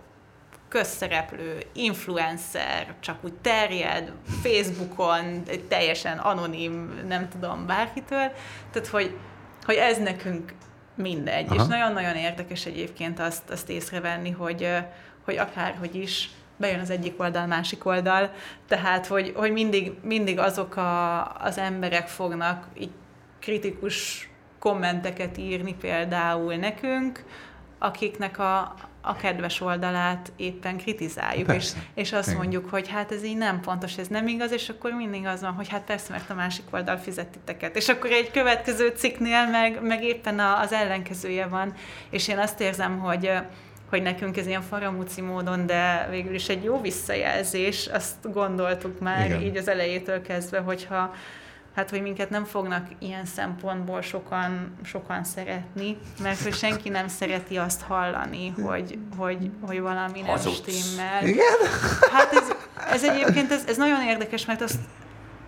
közszereplő, 0.69 1.63
influencer, 1.73 2.95
csak 3.01 3.25
úgy 3.25 3.33
terjed, 3.33 4.13
Facebookon, 4.43 5.43
teljesen 5.69 6.19
anonim, 6.19 7.03
nem 7.09 7.29
tudom, 7.29 7.67
bárkitől. 7.67 8.33
Tehát, 8.71 8.89
hogy, 8.89 9.17
hogy 9.65 9.75
ez 9.75 9.99
nekünk 9.99 10.53
mindegy. 10.95 11.47
Aha. 11.49 11.55
És 11.55 11.67
nagyon-nagyon 11.69 12.15
érdekes 12.15 12.67
egyébként 12.67 13.21
azt, 13.21 13.51
azt 13.51 13.71
észrevenni, 13.71 14.31
hogy, 14.31 14.69
hogy 15.25 15.37
akárhogy 15.37 15.95
is 15.95 16.31
bejön 16.57 16.81
az 16.81 16.91
egyik 16.91 17.21
oldal, 17.21 17.47
másik 17.47 17.85
oldal, 17.85 18.31
tehát, 18.69 19.07
hogy, 19.07 19.33
hogy 19.37 19.53
mindig, 19.53 19.93
mindig 20.03 20.39
azok 20.39 20.77
a, 20.77 21.33
az 21.37 21.59
emberek 21.59 22.09
fognak 22.09 22.67
így 22.79 22.91
kritikus 23.41 24.31
kommenteket 24.59 25.39
írni 25.39 25.75
például 25.75 26.55
nekünk, 26.55 27.25
akiknek 27.79 28.39
a, 28.39 28.75
a 29.01 29.17
kedves 29.17 29.61
oldalát 29.61 30.33
éppen 30.37 30.77
kritizáljuk, 30.77 31.55
és, 31.55 31.73
és 31.95 32.13
azt 32.13 32.27
Igen. 32.27 32.41
mondjuk, 32.41 32.71
hogy 32.71 32.89
hát 32.89 33.13
ez 33.13 33.25
így 33.25 33.37
nem 33.37 33.61
pontos, 33.61 33.99
ez 33.99 34.07
nem 34.07 34.27
igaz, 34.27 34.53
és 34.53 34.69
akkor 34.69 34.93
mindig 34.93 35.27
az 35.27 35.41
van, 35.41 35.53
hogy 35.53 35.69
hát 35.69 35.83
persze, 35.83 36.13
mert 36.13 36.31
a 36.31 36.35
másik 36.35 36.65
oldal 36.71 36.97
fizet 36.97 37.29
titeket. 37.29 37.77
És 37.77 37.89
akkor 37.89 38.11
egy 38.11 38.31
következő 38.31 38.93
cikknél 38.97 39.47
meg, 39.47 39.83
meg 39.83 40.03
éppen 40.03 40.39
az 40.39 40.73
ellenkezője 40.73 41.47
van, 41.47 41.75
és 42.11 42.29
én 42.29 42.39
azt 42.39 42.61
érzem, 42.61 42.99
hogy 42.99 43.31
hogy 43.91 44.03
nekünk 44.03 44.37
ez 44.37 44.47
ilyen 44.47 44.63
faramúci 44.63 45.21
módon, 45.21 45.67
de 45.67 46.09
végül 46.11 46.35
is 46.35 46.49
egy 46.49 46.65
jó 46.65 46.81
visszajelzés, 46.81 47.87
azt 47.87 48.33
gondoltuk 48.33 49.01
már 49.01 49.27
Igen. 49.27 49.43
így 49.43 49.57
az 49.57 49.69
elejétől 49.69 50.23
kezdve, 50.23 50.59
hogyha 50.59 51.15
hát 51.77 51.91
hogy 51.91 52.03
minket 52.03 52.31
nem 52.31 52.45
fognak 52.45 52.87
ilyen 52.99 53.25
szempontból 53.25 54.03
sokan, 54.03 54.77
sokan 54.85 55.25
szeretni, 55.25 55.97
mert 56.23 56.43
hogy 56.43 56.55
senki 56.55 56.89
nem 56.89 57.09
szereti 57.09 57.57
azt 57.57 57.83
hallani, 57.83 58.49
hogy, 58.49 58.99
hogy, 59.17 59.51
hogy 59.61 59.81
valami 59.81 60.21
nem 60.21 60.39
stimmel. 60.39 61.27
Igen? 61.27 61.57
Hát 62.13 62.33
ez, 62.33 62.53
ez 62.91 63.05
egyébként, 63.05 63.53
ez, 63.53 63.65
ez 63.67 63.77
nagyon 63.77 64.03
érdekes, 64.03 64.47
mert 64.47 64.61
azt 64.61 64.79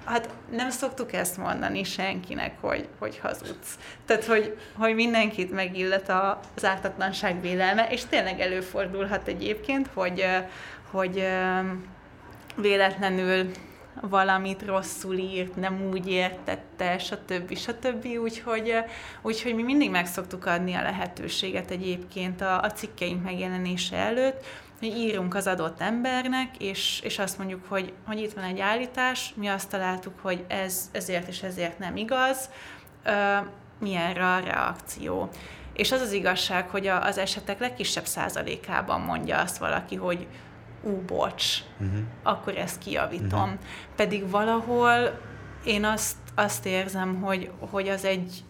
hát 0.04 0.28
nem 0.50 0.70
szoktuk 0.70 1.12
ezt 1.12 1.36
mondani 1.36 1.84
senkinek, 1.84 2.54
hogy, 2.60 2.88
hogy 2.98 3.18
hazudsz. 3.18 3.78
Tehát, 4.06 4.24
hogy, 4.24 4.56
hogy 4.78 4.94
mindenkit 4.94 5.52
megillet 5.52 6.12
az 6.56 6.64
ártatlanság 6.64 7.40
vélelme, 7.40 7.86
és 7.90 8.04
tényleg 8.04 8.40
előfordulhat 8.40 9.28
egyébként, 9.28 9.88
hogy, 9.94 10.26
hogy 10.90 11.28
véletlenül 12.56 13.50
valamit 14.00 14.64
rosszul 14.66 15.14
írt, 15.14 15.56
nem 15.56 15.88
úgy 15.90 16.08
értette, 16.08 16.98
stb. 16.98 17.56
stb. 17.56 18.06
Úgyhogy, 18.22 18.74
úgyhogy 19.22 19.54
mi 19.54 19.62
mindig 19.62 19.90
meg 19.90 20.06
szoktuk 20.06 20.46
adni 20.46 20.74
a 20.74 20.82
lehetőséget 20.82 21.70
egyébként 21.70 22.40
a, 22.40 22.60
a 22.62 22.72
cikkeink 22.72 23.22
megjelenése 23.22 23.96
előtt, 23.96 24.44
hogy 24.78 24.88
írunk 24.88 25.34
az 25.34 25.46
adott 25.46 25.80
embernek, 25.80 26.56
és, 26.58 27.00
és 27.04 27.18
azt 27.18 27.38
mondjuk, 27.38 27.64
hogy, 27.68 27.92
hogy 28.06 28.20
itt 28.20 28.32
van 28.32 28.44
egy 28.44 28.60
állítás, 28.60 29.32
mi 29.36 29.46
azt 29.46 29.70
találtuk, 29.70 30.18
hogy 30.22 30.44
ez 30.48 30.90
ezért 30.92 31.28
és 31.28 31.42
ezért 31.42 31.78
nem 31.78 31.96
igaz, 31.96 32.50
milyen 33.78 34.16
a 34.16 34.38
reakció. 34.38 35.28
És 35.72 35.92
az 35.92 36.00
az 36.00 36.12
igazság, 36.12 36.68
hogy 36.68 36.86
a, 36.86 37.04
az 37.04 37.18
esetek 37.18 37.58
legkisebb 37.60 38.06
százalékában 38.06 39.00
mondja 39.00 39.38
azt 39.38 39.58
valaki, 39.58 39.96
hogy 39.96 40.26
ú, 40.82 41.02
bocs, 41.06 41.58
uh-huh. 41.80 41.98
akkor 42.22 42.56
ezt 42.56 42.78
kijavítom. 42.78 43.42
Uh-huh. 43.42 43.58
Pedig 43.96 44.30
valahol 44.30 45.20
én 45.64 45.84
azt, 45.84 46.16
azt 46.34 46.66
érzem, 46.66 47.20
hogy, 47.20 47.50
hogy 47.58 47.88
az 47.88 48.04
egy 48.04 48.42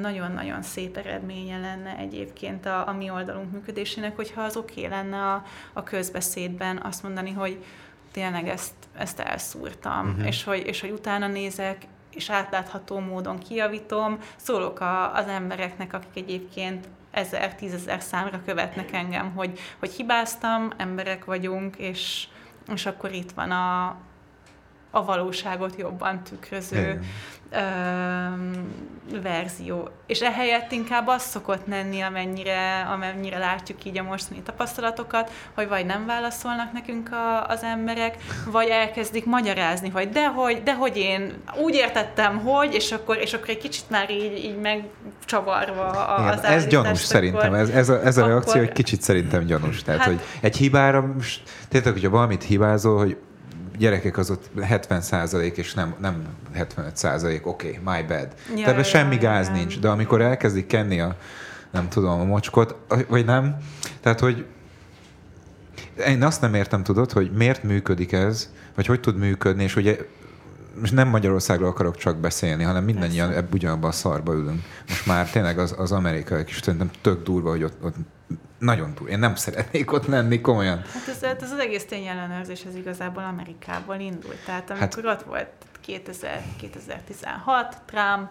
nagyon-nagyon 0.00 0.62
szép 0.62 0.96
eredménye 0.96 1.58
lenne 1.58 1.96
egyébként 1.96 2.66
a, 2.66 2.88
a 2.88 2.92
mi 2.92 3.10
oldalunk 3.10 3.52
működésének, 3.52 4.16
hogyha 4.16 4.42
az 4.42 4.56
oké 4.56 4.86
okay 4.86 4.90
lenne 4.90 5.32
a, 5.32 5.44
a 5.72 5.82
közbeszédben 5.82 6.80
azt 6.82 7.02
mondani, 7.02 7.30
hogy 7.30 7.64
tényleg 8.12 8.48
ezt, 8.48 8.74
ezt 8.96 9.20
elszúrtam, 9.20 10.08
uh-huh. 10.08 10.26
és, 10.26 10.44
hogy, 10.44 10.66
és 10.66 10.80
hogy 10.80 10.90
utána 10.90 11.26
nézek, 11.26 11.86
és 12.10 12.30
átlátható 12.30 12.98
módon 12.98 13.38
kijavítom, 13.38 14.18
szólok 14.36 14.80
a, 14.80 15.14
az 15.14 15.26
embereknek, 15.26 15.92
akik 15.92 16.24
egyébként 16.24 16.88
ezer, 17.18 17.54
tízezer 17.54 18.02
számra 18.02 18.42
követnek 18.44 18.92
engem, 18.92 19.32
hogy, 19.34 19.58
hogy 19.78 19.90
hibáztam, 19.90 20.70
emberek 20.76 21.24
vagyunk, 21.24 21.76
és, 21.76 22.28
és 22.72 22.86
akkor 22.86 23.12
itt 23.12 23.30
van 23.30 23.50
a, 23.50 23.96
a 24.90 25.04
valóságot 25.04 25.76
jobban 25.76 26.22
tükröző 26.22 27.00
ö, 27.50 27.58
verzió. 29.22 29.88
És 30.06 30.20
ehelyett 30.20 30.72
inkább 30.72 31.06
az 31.06 31.22
szokott 31.22 31.66
lenni, 31.66 32.00
amennyire, 32.00 32.88
amennyire 32.92 33.38
látjuk 33.38 33.84
így 33.84 33.98
a 33.98 34.02
mostani 34.02 34.40
tapasztalatokat, 34.40 35.30
hogy 35.54 35.68
vagy 35.68 35.86
nem 35.86 36.06
válaszolnak 36.06 36.72
nekünk 36.72 37.12
a, 37.12 37.46
az 37.46 37.62
emberek, 37.62 38.16
vagy 38.46 38.68
elkezdik 38.68 39.26
magyarázni, 39.26 39.88
hogy 39.88 40.08
dehogy, 40.08 40.62
dehogy 40.62 40.96
én 40.96 41.32
úgy 41.60 41.74
értettem, 41.74 42.38
hogy, 42.38 42.74
és 42.74 42.92
akkor, 42.92 43.16
és 43.16 43.32
akkor 43.32 43.48
egy 43.48 43.58
kicsit 43.58 43.90
már 43.90 44.10
így, 44.10 44.44
így 44.44 44.58
megcsavarva 44.58 45.86
a, 45.86 46.20
Igen, 46.20 46.32
az 46.32 46.44
Ez 46.44 46.66
gyanús 46.66 46.86
akkor, 46.86 46.96
szerintem, 46.96 47.54
ez, 47.54 47.68
ez, 47.68 47.88
a, 47.88 48.04
ez 48.04 48.16
a 48.16 48.26
reakció 48.26 48.52
akkor, 48.52 48.62
egy 48.62 48.72
kicsit 48.72 49.02
szerintem 49.02 49.44
gyanús. 49.44 49.82
Tehát, 49.82 50.00
hát, 50.00 50.08
hogy 50.08 50.20
egy 50.40 50.56
hibára, 50.56 51.14
tényleg, 51.68 51.92
hogyha 51.92 52.10
valamit 52.10 52.42
hibázol, 52.42 52.98
hogy 52.98 53.16
gyerekek 53.78 54.18
az 54.18 54.30
ott 54.30 54.50
70 54.60 55.00
százalék, 55.00 55.56
és 55.56 55.74
nem, 55.74 55.94
nem 56.00 56.22
75 56.52 56.96
százalék, 56.96 57.46
oké, 57.46 57.78
okay, 57.82 57.96
my 57.96 58.06
bad. 58.06 58.28
Ja, 58.56 58.64
Tehát 58.64 58.84
semmi 58.84 59.16
gáz 59.16 59.46
ja. 59.46 59.52
nincs, 59.52 59.78
de 59.78 59.88
amikor 59.88 60.20
elkezdik 60.20 60.66
kenni 60.66 61.00
a, 61.00 61.16
nem 61.70 61.88
tudom, 61.88 62.20
a 62.20 62.24
mocskot, 62.24 62.76
vagy 63.08 63.24
nem, 63.24 63.56
tehát, 64.00 64.20
hogy 64.20 64.46
én 66.06 66.22
azt 66.22 66.40
nem 66.40 66.54
értem, 66.54 66.82
tudod, 66.82 67.12
hogy 67.12 67.30
miért 67.32 67.62
működik 67.62 68.12
ez, 68.12 68.50
vagy 68.74 68.86
hogy 68.86 69.00
tud 69.00 69.16
működni, 69.16 69.62
és 69.62 69.76
ugye 69.76 69.98
most 70.80 70.92
nem 70.92 71.08
Magyarországról 71.08 71.68
akarok 71.68 71.96
csak 71.96 72.16
beszélni, 72.16 72.62
hanem 72.62 72.84
mindannyian 72.84 73.32
ebb 73.32 73.54
ugyanabban 73.54 73.90
a 73.90 73.92
szarba 73.92 74.32
ülünk. 74.32 74.62
Most 74.88 75.06
már 75.06 75.30
tényleg 75.30 75.58
az, 75.58 75.74
az 75.78 75.92
amerikai 75.92 76.42
is 76.46 76.60
szerintem 76.62 76.90
tök 77.02 77.22
durva, 77.22 77.50
hogy 77.50 77.62
ott, 77.62 77.84
ott 77.84 77.94
nagyon 78.58 78.94
túl. 78.94 79.08
Én 79.08 79.18
nem 79.18 79.34
szeretnék 79.34 79.92
ott 79.92 80.06
lenni, 80.06 80.40
komolyan. 80.40 80.78
Hát 80.78 81.08
ez, 81.08 81.22
ez 81.22 81.52
az 81.52 81.58
egész 81.58 81.84
tényellenőrzés 81.84 82.64
ez 82.64 82.74
igazából 82.74 83.22
Amerikából 83.22 83.96
indult. 83.96 84.44
Tehát 84.44 84.70
amikor 84.70 85.04
hát, 85.04 85.20
ott 85.20 85.26
volt 85.26 85.48
2000, 85.80 86.42
2016, 86.56 87.76
Trump, 87.86 88.28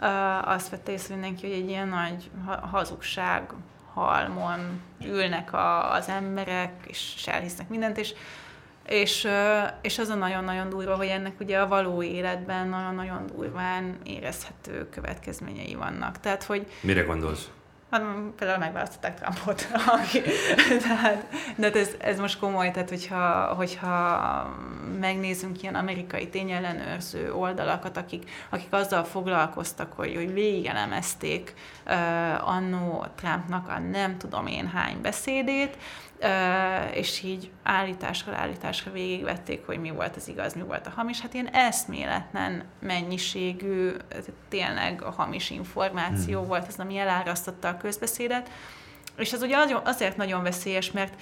uh, 0.00 0.48
azt 0.48 0.68
vette 0.68 0.92
észre 0.92 1.14
mindenki, 1.14 1.46
hogy 1.46 1.56
egy 1.56 1.68
ilyen 1.68 1.88
nagy 1.88 2.30
hazugság 2.70 3.52
halmon 3.94 4.80
ülnek 5.04 5.52
a, 5.52 5.92
az 5.92 6.08
emberek, 6.08 6.72
és 6.86 7.26
elhisznek 7.26 7.68
mindent, 7.68 7.98
és 7.98 8.14
és, 8.86 9.28
és 9.82 9.98
az 9.98 10.08
a 10.08 10.14
nagyon-nagyon 10.14 10.68
durva, 10.68 10.96
hogy 10.96 11.06
ennek 11.06 11.40
ugye 11.40 11.58
a 11.58 11.68
való 11.68 12.02
életben 12.02 12.68
nagyon-nagyon 12.68 13.26
durván 13.26 13.96
érezhető 14.04 14.88
következményei 14.88 15.74
vannak. 15.74 16.20
Tehát, 16.20 16.42
hogy... 16.42 16.66
Mire 16.80 17.02
gondolsz? 17.02 17.50
hanem 17.94 18.32
például 18.36 18.58
megválasztották 18.58 19.20
Trumpot. 19.20 19.66
tehát, 20.86 21.26
de 21.56 21.66
hát 21.66 21.76
ez, 21.76 21.90
ez 21.98 22.18
most 22.18 22.38
komoly, 22.38 22.70
tehát 22.70 22.88
hogyha, 22.88 23.54
hogyha 23.54 24.56
megnézzünk 25.00 25.62
ilyen 25.62 25.74
amerikai 25.74 26.28
tényellenőrző 26.28 27.32
oldalakat, 27.32 27.96
akik, 27.96 28.30
akik 28.50 28.72
azzal 28.72 29.04
foglalkoztak, 29.04 29.92
hogy, 29.92 30.14
hogy 30.14 30.32
végigelemezték 30.32 31.54
uh, 31.86 32.48
annó 32.48 33.06
Trumpnak 33.14 33.68
a 33.68 33.78
nem 33.78 34.18
tudom 34.18 34.46
én 34.46 34.68
hány 34.68 35.00
beszédét, 35.00 35.76
és 36.92 37.22
így 37.22 37.50
állításra 37.62 38.34
állításra 38.34 38.92
végigvették, 38.92 39.66
hogy 39.66 39.80
mi 39.80 39.90
volt 39.90 40.16
az 40.16 40.28
igaz, 40.28 40.54
mi 40.54 40.62
volt 40.62 40.86
a 40.86 40.92
hamis. 40.96 41.20
Hát 41.20 41.34
ilyen 41.34 41.48
eszméletlen 41.48 42.64
mennyiségű, 42.80 43.90
tényleg 44.48 45.02
a 45.02 45.10
hamis 45.10 45.50
információ 45.50 46.38
hmm. 46.38 46.48
volt 46.48 46.66
az, 46.66 46.78
ami 46.78 46.96
elárasztotta 46.96 47.68
a 47.68 47.76
közbeszédet. 47.76 48.50
És 49.16 49.32
ez 49.32 49.42
ugye 49.42 49.56
azért 49.84 50.16
nagyon 50.16 50.42
veszélyes, 50.42 50.90
mert 50.90 51.14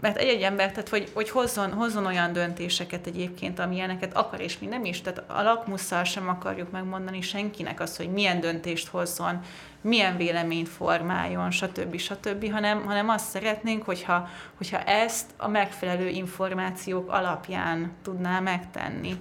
mert 0.00 0.16
egy-egy 0.16 0.42
ember, 0.42 0.70
tehát 0.70 0.88
hogy, 0.88 1.10
hogy 1.14 1.30
hozzon, 1.30 1.72
hozzon 1.72 2.06
olyan 2.06 2.32
döntéseket 2.32 3.06
egyébként, 3.06 3.58
amilyeneket 3.58 4.16
akar, 4.16 4.40
és 4.40 4.58
mi 4.58 4.66
nem 4.66 4.84
is. 4.84 5.00
Tehát 5.00 5.22
a 5.26 5.42
lakmusszal 5.42 6.04
sem 6.04 6.28
akarjuk 6.28 6.70
megmondani 6.70 7.20
senkinek 7.20 7.80
azt, 7.80 7.96
hogy 7.96 8.12
milyen 8.12 8.40
döntést 8.40 8.88
hozzon, 8.88 9.40
milyen 9.80 10.16
véleményt 10.16 10.68
formáljon, 10.68 11.50
stb. 11.50 11.98
stb., 11.98 12.50
hanem, 12.52 12.84
hanem 12.84 13.08
azt 13.08 13.28
szeretnénk, 13.28 13.82
hogyha, 13.82 14.28
hogyha 14.56 14.82
ezt 14.82 15.30
a 15.36 15.48
megfelelő 15.48 16.08
információk 16.08 17.10
alapján 17.10 17.92
tudná 18.02 18.40
megtenni. 18.40 19.14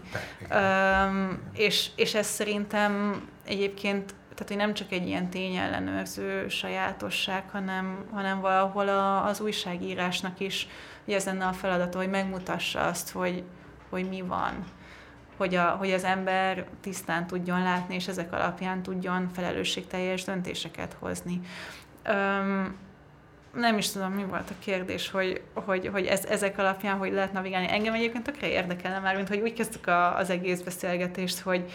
Üm, 0.51 1.41
és, 1.53 1.89
és 1.95 2.13
ez 2.13 2.27
szerintem 2.27 3.21
egyébként 3.45 4.13
tehát, 4.39 4.53
hogy 4.53 4.65
nem 4.65 4.73
csak 4.73 4.91
egy 4.91 5.07
ilyen 5.07 5.29
tényellenőrző 5.29 6.47
sajátosság, 6.47 7.43
hanem, 7.51 8.05
hanem 8.11 8.39
valahol 8.39 8.87
a, 8.87 9.25
az 9.25 9.41
újságírásnak 9.41 10.39
is 10.39 10.67
hogy 11.09 11.17
ez 11.17 11.25
lenne 11.25 11.45
a 11.45 11.53
feladata, 11.53 11.97
hogy 11.97 12.09
megmutassa 12.09 12.79
azt, 12.79 13.11
hogy, 13.11 13.43
hogy 13.89 14.09
mi 14.09 14.21
van. 14.21 14.63
Hogy, 15.37 15.55
a, 15.55 15.63
hogy 15.63 15.91
az 15.91 16.03
ember 16.03 16.65
tisztán 16.81 17.27
tudjon 17.27 17.63
látni, 17.63 17.95
és 17.95 18.07
ezek 18.07 18.33
alapján 18.33 18.81
tudjon 18.81 19.29
felelősségteljes 19.33 20.23
döntéseket 20.23 20.95
hozni. 20.99 21.39
Öm, 22.03 22.77
nem 23.53 23.77
is 23.77 23.91
tudom, 23.91 24.11
mi 24.11 24.23
volt 24.23 24.49
a 24.49 24.53
kérdés, 24.59 25.11
hogy, 25.11 25.41
hogy, 25.53 25.87
hogy 25.87 26.05
ez, 26.05 26.25
ezek 26.25 26.57
alapján 26.57 26.97
hogy 26.97 27.11
lehet 27.11 27.33
navigálni. 27.33 27.71
Engem 27.71 27.93
egyébként 27.93 28.23
tökre 28.23 28.47
érdekelne 28.47 28.99
már, 28.99 29.15
mint 29.15 29.27
hogy 29.27 29.41
úgy 29.41 29.53
kezdtük 29.53 29.87
a, 29.87 30.17
az 30.17 30.29
egész 30.29 30.61
beszélgetést, 30.61 31.39
hogy, 31.39 31.71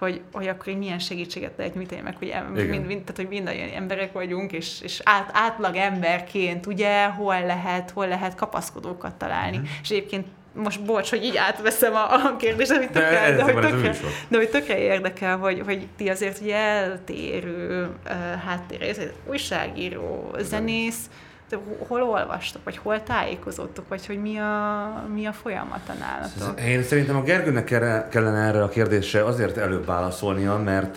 hogy, 0.00 0.20
hogy 0.32 0.48
akkor 0.48 0.68
így 0.68 0.78
milyen 0.78 0.98
segítséget 0.98 1.52
lehet 1.56 1.74
nyújtani, 1.74 2.00
meg 2.00 2.16
hogy, 2.16 2.34
mind, 2.54 2.86
mind, 2.86 3.00
tehát, 3.00 3.16
hogy 3.16 3.28
mindannyian 3.28 3.68
emberek 3.68 4.12
vagyunk, 4.12 4.52
és, 4.52 4.80
és 4.82 5.00
át, 5.04 5.30
átlag 5.32 5.76
emberként, 5.76 6.66
ugye, 6.66 7.04
hol 7.04 7.40
lehet, 7.46 7.90
hol 7.90 8.08
lehet 8.08 8.34
kapaszkodókat 8.34 9.14
találni. 9.14 9.56
Mm-hmm. 9.56 9.66
És 9.82 9.90
egyébként 9.90 10.26
most 10.54 10.84
bocs, 10.84 11.10
hogy 11.10 11.24
így 11.24 11.36
átveszem 11.36 11.94
a, 11.94 12.12
a 12.12 12.36
kérdést, 12.36 12.70
amit 12.70 12.90
tökre, 12.90 13.30
de, 13.30 13.36
de, 13.36 13.42
hogy 13.42 13.60
tökre, 13.60 13.94
de 14.28 14.36
hogy 14.36 14.48
tökre 14.48 14.78
érdekel, 14.78 15.36
hogy, 15.36 15.62
hogy 15.64 15.86
ti 15.96 16.08
azért 16.08 16.40
ugye 16.40 16.56
eltérő 16.56 17.88
uh, 18.04 18.12
háttérre, 18.46 18.86
újságíró, 19.26 20.34
zenész, 20.38 21.10
te 21.50 21.58
hol 21.78 22.02
olvastok, 22.02 22.64
vagy 22.64 22.76
hol 22.76 23.02
tájékozottok, 23.02 23.88
vagy 23.88 24.06
hogy 24.06 24.20
mi 24.20 24.38
a, 24.38 25.04
mi 25.14 25.26
a 25.26 25.32
folyamata 25.32 25.92
nálatok? 25.92 26.60
Én 26.60 26.82
szerintem 26.82 27.16
a 27.16 27.22
Gergőnek 27.22 27.64
kellene 28.10 28.46
erre 28.46 28.62
a 28.62 28.68
kérdésre 28.68 29.24
azért 29.24 29.56
előbb 29.56 29.86
válaszolnia, 29.86 30.56
mert 30.56 30.96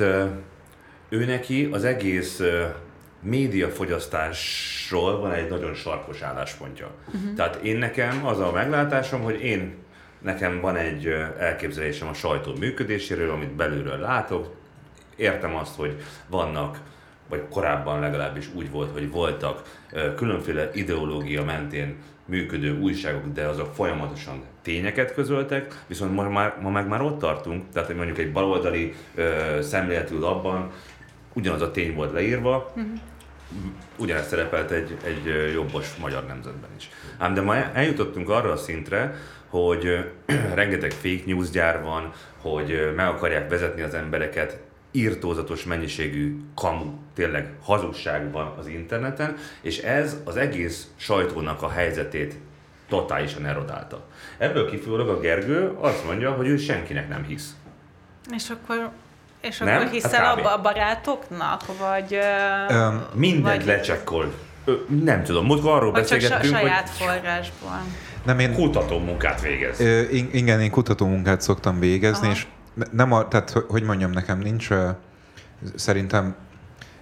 ő 1.10 1.26
neki 1.26 1.70
az 1.72 1.84
egész 1.84 2.42
médiafogyasztásról 3.22 5.20
van 5.20 5.32
egy 5.32 5.50
nagyon 5.50 5.74
sarkos 5.74 6.22
álláspontja. 6.22 6.92
Uh-huh. 7.08 7.34
Tehát 7.36 7.56
én 7.56 7.78
nekem 7.78 8.26
az 8.26 8.40
a 8.40 8.52
meglátásom, 8.52 9.22
hogy 9.22 9.44
én 9.44 9.76
nekem 10.22 10.62
van 10.62 10.76
egy 10.76 11.06
elképzelésem 11.40 12.08
a 12.08 12.14
sajtó 12.14 12.52
működéséről, 12.60 13.32
amit 13.32 13.56
belülről 13.56 13.98
látok. 13.98 14.56
Értem 15.16 15.56
azt, 15.56 15.76
hogy 15.76 16.02
vannak 16.28 16.80
vagy 17.34 17.44
korábban 17.50 18.00
legalábbis 18.00 18.50
úgy 18.56 18.72
volt, 18.72 18.92
hogy 18.92 19.12
voltak 19.12 19.62
különféle 20.16 20.70
ideológia 20.74 21.44
mentén 21.44 21.96
működő 22.26 22.80
újságok, 22.80 23.34
de 23.34 23.48
azok 23.48 23.74
folyamatosan 23.74 24.44
tényeket 24.62 25.14
közöltek, 25.14 25.84
viszont 25.88 26.14
ma, 26.14 26.30
már, 26.30 26.58
ma 26.62 26.70
meg 26.70 26.88
már 26.88 27.02
ott 27.02 27.20
tartunk, 27.20 27.64
tehát 27.74 27.88
hogy 27.88 27.98
mondjuk 27.98 28.18
egy 28.18 28.32
baloldali 28.32 28.94
ö, 29.16 29.58
szemléletű 29.62 30.20
labban 30.20 30.72
ugyanaz 31.34 31.62
a 31.62 31.72
tény 31.72 31.96
volt 31.96 32.12
leírva, 32.12 32.72
uh-huh. 32.76 32.92
ugyanezt 33.98 34.30
szerepelt 34.30 34.72
egy, 34.72 34.98
egy 35.04 35.52
jobbos 35.54 35.96
magyar 35.96 36.26
nemzetben 36.26 36.70
is. 36.78 36.90
Ám 37.18 37.34
de 37.34 37.42
ma 37.42 37.56
eljutottunk 37.56 38.30
arra 38.30 38.52
a 38.52 38.58
szintre, 38.58 39.16
hogy 39.48 40.12
rengeteg 40.54 40.92
fake 40.92 41.24
news 41.26 41.50
gyár 41.50 41.82
van, 41.82 42.12
hogy 42.42 42.94
meg 42.96 43.08
akarják 43.08 43.50
vezetni 43.50 43.82
az 43.82 43.94
embereket 43.94 44.60
írtózatos 44.96 45.64
mennyiségű 45.64 46.40
kamu, 46.56 46.92
tényleg 47.14 47.54
hazugság 47.64 48.32
van 48.32 48.54
az 48.60 48.68
interneten, 48.68 49.38
és 49.62 49.78
ez 49.78 50.18
az 50.24 50.36
egész 50.36 50.88
sajtónak 50.96 51.62
a 51.62 51.70
helyzetét 51.70 52.36
totálisan 52.90 53.46
erodálta. 53.46 54.06
Ebből 54.38 54.70
kifolyólag 54.70 55.10
a 55.10 55.20
Gergő 55.20 55.72
azt 55.80 56.06
mondja, 56.06 56.32
hogy 56.32 56.48
ő 56.48 56.58
senkinek 56.58 57.10
nem 57.10 57.24
hisz. 57.24 57.56
És 58.36 58.50
akkor 58.50 58.92
és 59.42 59.58
nem? 59.58 59.76
akkor 59.76 59.90
hiszel 59.90 60.24
hát 60.24 60.46
a 60.46 60.62
barátoknak, 60.62 61.62
vagy... 61.80 62.18
Um, 62.70 63.06
mindent 63.14 63.56
vagy... 63.56 63.66
lecsekkol. 63.66 64.34
Nem 65.04 65.24
tudom, 65.24 65.46
múltkor 65.46 65.72
arról 65.72 65.92
vagy 65.92 66.02
beszélgettünk, 66.02 66.42
csak 66.42 66.60
saját 66.60 66.90
hogy... 66.90 67.08
forrásból. 67.08 67.82
Nem, 68.26 68.40
én... 68.40 68.54
Kutató 68.54 69.00
munkát 69.00 69.42
végez. 69.42 69.80
Ö, 69.80 70.02
igen, 70.32 70.62
én 70.62 70.72
kutató 70.72 71.08
munkát 71.08 71.42
szoktam 71.42 71.80
végezni, 71.80 72.28
Aha. 72.28 72.36
és 72.36 72.46
nem 72.92 73.12
a, 73.12 73.28
tehát 73.28 73.50
hogy 73.50 73.84
mondjam, 73.84 74.12
nekem 74.12 74.40
nincs, 74.40 74.70
szerintem 75.76 76.36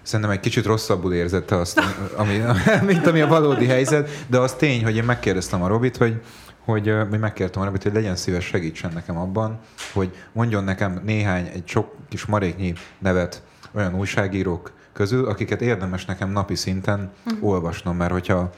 Szerintem 0.03 0.29
egy 0.29 0.39
kicsit 0.39 0.65
rosszabbul 0.65 1.13
érzette 1.13 1.55
azt, 1.55 1.81
ami, 2.17 2.41
mint 2.91 3.07
ami 3.07 3.21
a 3.21 3.27
valódi 3.27 3.65
helyzet, 3.65 4.25
de 4.27 4.39
az 4.39 4.53
tény, 4.53 4.83
hogy 4.83 4.95
én 4.95 5.03
megkérdeztem 5.03 5.61
a 5.61 5.67
Robit, 5.67 5.97
hogy, 5.97 6.21
hogy, 6.65 6.93
hogy 7.09 7.19
megkértem 7.19 7.61
a 7.61 7.65
Robit, 7.65 7.83
hogy 7.83 7.93
legyen 7.93 8.15
szíves 8.15 8.45
segítsen 8.45 8.91
nekem 8.93 9.17
abban, 9.17 9.59
hogy 9.93 10.15
mondjon 10.31 10.63
nekem 10.63 11.01
néhány, 11.03 11.49
egy 11.53 11.67
sok 11.67 11.95
kis 12.09 12.25
maréknyi 12.25 12.73
nevet 12.99 13.43
olyan 13.71 13.95
újságírók 13.95 14.71
közül, 14.93 15.27
akiket 15.27 15.61
érdemes 15.61 16.05
nekem 16.05 16.29
napi 16.29 16.55
szinten 16.55 17.11
uh-huh. 17.25 17.49
olvasnom, 17.49 17.95
mert 17.95 18.11
hogyha 18.11 18.49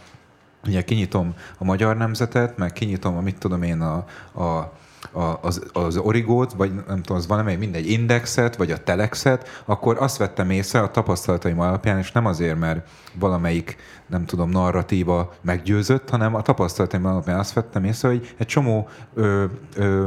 ugye 0.67 0.81
kinyitom 0.81 1.33
a 1.57 1.63
magyar 1.63 1.97
nemzetet, 1.97 2.57
meg 2.57 2.73
kinyitom 2.73 3.17
a 3.17 3.21
mit 3.21 3.37
tudom 3.37 3.63
én 3.63 3.81
a, 3.81 3.95
a 4.43 4.73
a, 5.11 5.37
az, 5.41 5.63
az 5.73 5.97
origót, 5.97 6.53
vagy 6.53 6.73
nem 6.87 7.01
tudom, 7.01 7.17
az 7.17 7.27
valamely 7.27 7.55
mindegy 7.55 7.89
indexet, 7.89 8.55
vagy 8.55 8.71
a 8.71 8.77
telexet, 8.77 9.63
akkor 9.65 9.97
azt 9.99 10.17
vettem 10.17 10.49
észre 10.49 10.79
a 10.79 10.91
tapasztalataim 10.91 11.59
alapján, 11.59 11.97
és 11.97 12.11
nem 12.11 12.25
azért, 12.25 12.59
mert 12.59 12.89
valamelyik, 13.13 13.77
nem 14.07 14.25
tudom, 14.25 14.49
narratíva 14.49 15.33
meggyőzött, 15.41 16.09
hanem 16.09 16.35
a 16.35 16.41
tapasztalataim 16.41 17.05
alapján 17.05 17.39
azt 17.39 17.53
vettem 17.53 17.83
észre, 17.83 18.07
hogy 18.07 18.35
egy 18.37 18.47
csomó 18.47 18.89
ö, 19.13 19.45
ö, 19.75 20.05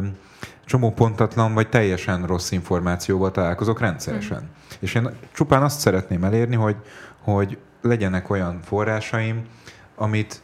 csomó 0.66 0.92
pontatlan 0.92 1.54
vagy 1.54 1.68
teljesen 1.68 2.26
rossz 2.26 2.50
információval 2.50 3.30
találkozok 3.30 3.80
rendszeresen. 3.80 4.42
Mm. 4.42 4.76
És 4.78 4.94
én 4.94 5.10
csupán 5.32 5.62
azt 5.62 5.80
szeretném 5.80 6.24
elérni, 6.24 6.56
hogy, 6.56 6.76
hogy 7.22 7.58
legyenek 7.82 8.30
olyan 8.30 8.60
forrásaim, 8.62 9.44
amit, 9.96 10.42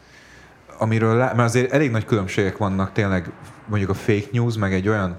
amiről, 0.78 1.16
mert 1.16 1.38
azért 1.38 1.72
elég 1.72 1.90
nagy 1.90 2.04
különbségek 2.04 2.56
vannak 2.56 2.92
tényleg 2.92 3.32
mondjuk 3.66 3.90
a 3.90 3.94
fake 3.94 4.26
news, 4.32 4.56
meg 4.56 4.74
egy 4.74 4.88
olyan 4.88 5.16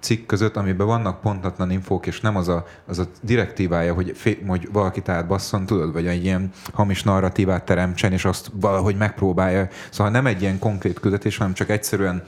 cikk 0.00 0.26
között, 0.26 0.56
amiben 0.56 0.86
vannak 0.86 1.20
pontatlan 1.20 1.70
infók, 1.70 2.06
és 2.06 2.20
nem 2.20 2.36
az 2.36 2.48
a, 2.48 2.66
az 2.86 2.98
a 2.98 3.06
direktívája, 3.20 3.94
hogy, 3.94 4.12
fé, 4.16 4.42
hogy 4.46 4.68
valakit 4.72 5.08
átbasszon, 5.08 5.66
tudod, 5.66 5.92
vagy 5.92 6.06
egy 6.06 6.24
ilyen 6.24 6.50
hamis 6.72 7.02
narratívát 7.02 7.64
teremtsen, 7.64 8.12
és 8.12 8.24
azt 8.24 8.50
valahogy 8.54 8.96
megpróbálja. 8.96 9.68
Szóval 9.90 10.12
nem 10.12 10.26
egy 10.26 10.40
ilyen 10.42 10.58
konkrét 10.58 11.00
küldetés, 11.00 11.36
hanem 11.36 11.52
csak 11.52 11.68
egyszerűen 11.68 12.24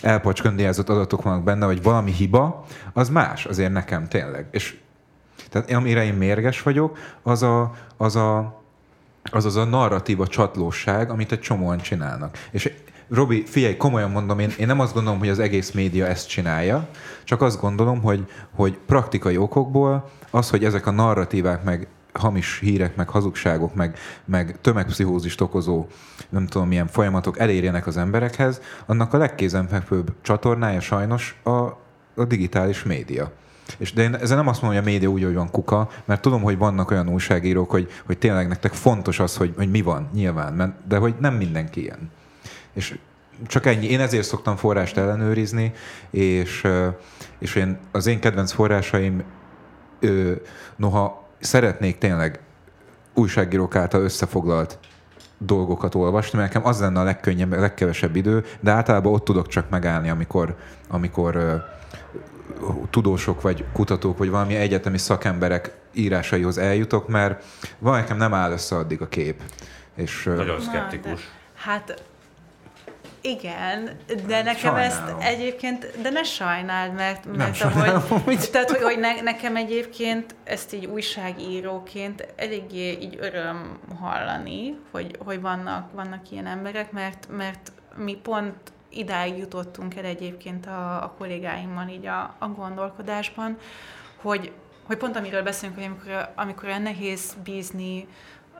elpacskandiázott 0.00 0.88
adatok 0.88 1.22
vannak 1.22 1.44
benne, 1.44 1.66
vagy 1.66 1.82
valami 1.82 2.12
hiba, 2.12 2.64
az 2.92 3.08
más 3.08 3.46
azért 3.46 3.72
nekem 3.72 4.08
tényleg. 4.08 4.46
És 4.50 4.78
tehát 5.50 5.70
amire 5.70 6.04
én 6.04 6.14
mérges 6.14 6.62
vagyok, 6.62 6.98
az 7.22 7.42
a, 7.42 7.74
az 7.96 8.16
a, 8.16 8.62
az, 9.30 9.44
az 9.44 9.56
a 9.56 9.64
narratíva 9.64 10.26
csatlóság, 10.26 11.10
amit 11.10 11.32
egy 11.32 11.40
csomóan 11.40 11.78
csinálnak. 11.78 12.38
És 12.50 12.72
Robi, 13.14 13.44
figyelj, 13.46 13.76
komolyan 13.76 14.10
mondom, 14.10 14.38
én, 14.38 14.52
én 14.58 14.66
nem 14.66 14.80
azt 14.80 14.94
gondolom, 14.94 15.18
hogy 15.18 15.28
az 15.28 15.38
egész 15.38 15.70
média 15.70 16.06
ezt 16.06 16.28
csinálja, 16.28 16.88
csak 17.24 17.42
azt 17.42 17.60
gondolom, 17.60 18.02
hogy, 18.02 18.26
hogy 18.54 18.78
praktikai 18.86 19.36
okokból 19.36 20.10
az, 20.30 20.50
hogy 20.50 20.64
ezek 20.64 20.86
a 20.86 20.90
narratívák, 20.90 21.64
meg 21.64 21.88
hamis 22.12 22.58
hírek, 22.58 22.96
meg 22.96 23.08
hazugságok, 23.08 23.74
meg, 23.74 23.98
meg 24.24 24.58
tömegpszichózist 24.60 25.40
okozó, 25.40 25.86
nem 26.28 26.46
tudom 26.46 26.68
milyen 26.68 26.86
folyamatok 26.86 27.38
elérjenek 27.38 27.86
az 27.86 27.96
emberekhez, 27.96 28.60
annak 28.86 29.12
a 29.12 29.18
legkézenfekvőbb 29.18 30.12
csatornája 30.22 30.80
sajnos 30.80 31.40
a, 31.42 31.50
a 32.14 32.24
digitális 32.28 32.82
média. 32.82 33.30
És 33.78 33.92
de 33.92 34.02
én 34.02 34.14
ezzel 34.14 34.36
nem 34.36 34.48
azt 34.48 34.62
mondom, 34.62 34.80
hogy 34.80 34.88
a 34.88 34.92
média 34.92 35.08
úgy, 35.08 35.24
hogy 35.24 35.34
van 35.34 35.50
kuka, 35.50 35.88
mert 36.04 36.20
tudom, 36.20 36.42
hogy 36.42 36.58
vannak 36.58 36.90
olyan 36.90 37.08
újságírók, 37.08 37.70
hogy, 37.70 37.90
hogy 38.06 38.18
tényleg 38.18 38.48
nektek 38.48 38.72
fontos 38.72 39.20
az, 39.20 39.36
hogy, 39.36 39.52
hogy 39.56 39.70
mi 39.70 39.82
van, 39.82 40.08
nyilván, 40.14 40.52
mert, 40.52 40.86
de 40.86 40.96
hogy 40.96 41.14
nem 41.18 41.34
mindenki 41.34 41.80
ilyen. 41.80 42.10
És 42.74 42.98
csak 43.46 43.66
ennyi. 43.66 43.86
Én 43.86 44.00
ezért 44.00 44.26
szoktam 44.26 44.56
forrást 44.56 44.96
ellenőrizni, 44.96 45.72
és, 46.10 46.66
és 47.38 47.54
én, 47.54 47.78
az 47.92 48.06
én 48.06 48.20
kedvenc 48.20 48.52
forrásaim, 48.52 49.22
noha 50.76 51.28
szeretnék 51.38 51.98
tényleg 51.98 52.40
újságírók 53.14 53.76
által 53.76 54.02
összefoglalt 54.02 54.78
dolgokat 55.38 55.94
olvasni, 55.94 56.38
mert 56.38 56.52
nekem 56.52 56.68
az 56.68 56.80
lenne 56.80 57.00
a 57.00 57.04
legkönnyebb, 57.04 57.52
a 57.52 57.60
legkevesebb 57.60 58.16
idő, 58.16 58.44
de 58.60 58.70
általában 58.70 59.12
ott 59.12 59.24
tudok 59.24 59.48
csak 59.48 59.70
megállni, 59.70 60.08
amikor, 60.08 60.56
amikor 60.88 61.64
tudósok, 62.90 63.40
vagy 63.40 63.64
kutatók, 63.72 64.18
vagy 64.18 64.30
valami 64.30 64.54
egyetemi 64.54 64.98
szakemberek 64.98 65.76
írásaihoz 65.92 66.58
eljutok, 66.58 67.08
mert 67.08 67.44
van 67.78 67.98
nekem 67.98 68.16
nem 68.16 68.34
áll 68.34 68.50
össze 68.50 68.76
addig 68.76 69.00
a 69.00 69.08
kép. 69.08 69.42
És, 69.94 70.24
Nagyon 70.24 70.60
szkeptikus. 70.60 71.10
Na, 71.10 71.16
de, 71.16 71.22
hát 71.54 72.02
igen, 73.24 73.90
de 74.26 74.42
nekem 74.42 74.76
Sajnálom. 74.76 75.20
ezt 75.20 75.26
egyébként, 75.26 76.00
de 76.02 76.10
ne 76.10 76.22
sajnáld, 76.22 76.94
mert, 76.94 77.36
mert 77.36 77.60
ahogy, 77.60 78.50
tehát, 78.50 78.70
hogy, 78.70 78.82
hogy 78.82 78.98
ne, 78.98 79.20
nekem 79.20 79.56
egyébként 79.56 80.34
ezt 80.44 80.72
így 80.72 80.86
újságíróként 80.86 82.26
eléggé 82.36 82.90
így 82.90 83.18
öröm 83.20 83.78
hallani, 84.00 84.78
hogy, 84.90 85.16
hogy 85.24 85.40
vannak, 85.40 85.92
vannak 85.92 86.30
ilyen 86.30 86.46
emberek, 86.46 86.92
mert, 86.92 87.28
mert 87.30 87.72
mi 87.96 88.14
pont 88.14 88.72
idáig 88.88 89.38
jutottunk 89.38 89.96
el 89.96 90.04
egyébként 90.04 90.66
a, 90.66 91.02
a 91.02 91.14
kollégáimmal 91.18 91.88
így 91.88 92.06
a, 92.06 92.34
a 92.38 92.48
gondolkodásban, 92.48 93.58
hogy, 94.22 94.52
hogy 94.86 94.96
pont 94.96 95.16
amiről 95.16 95.42
beszélünk, 95.42 95.76
hogy 95.76 95.86
amikor, 95.86 96.32
amikor 96.34 96.68
nehéz 96.68 97.36
bízni 97.44 98.06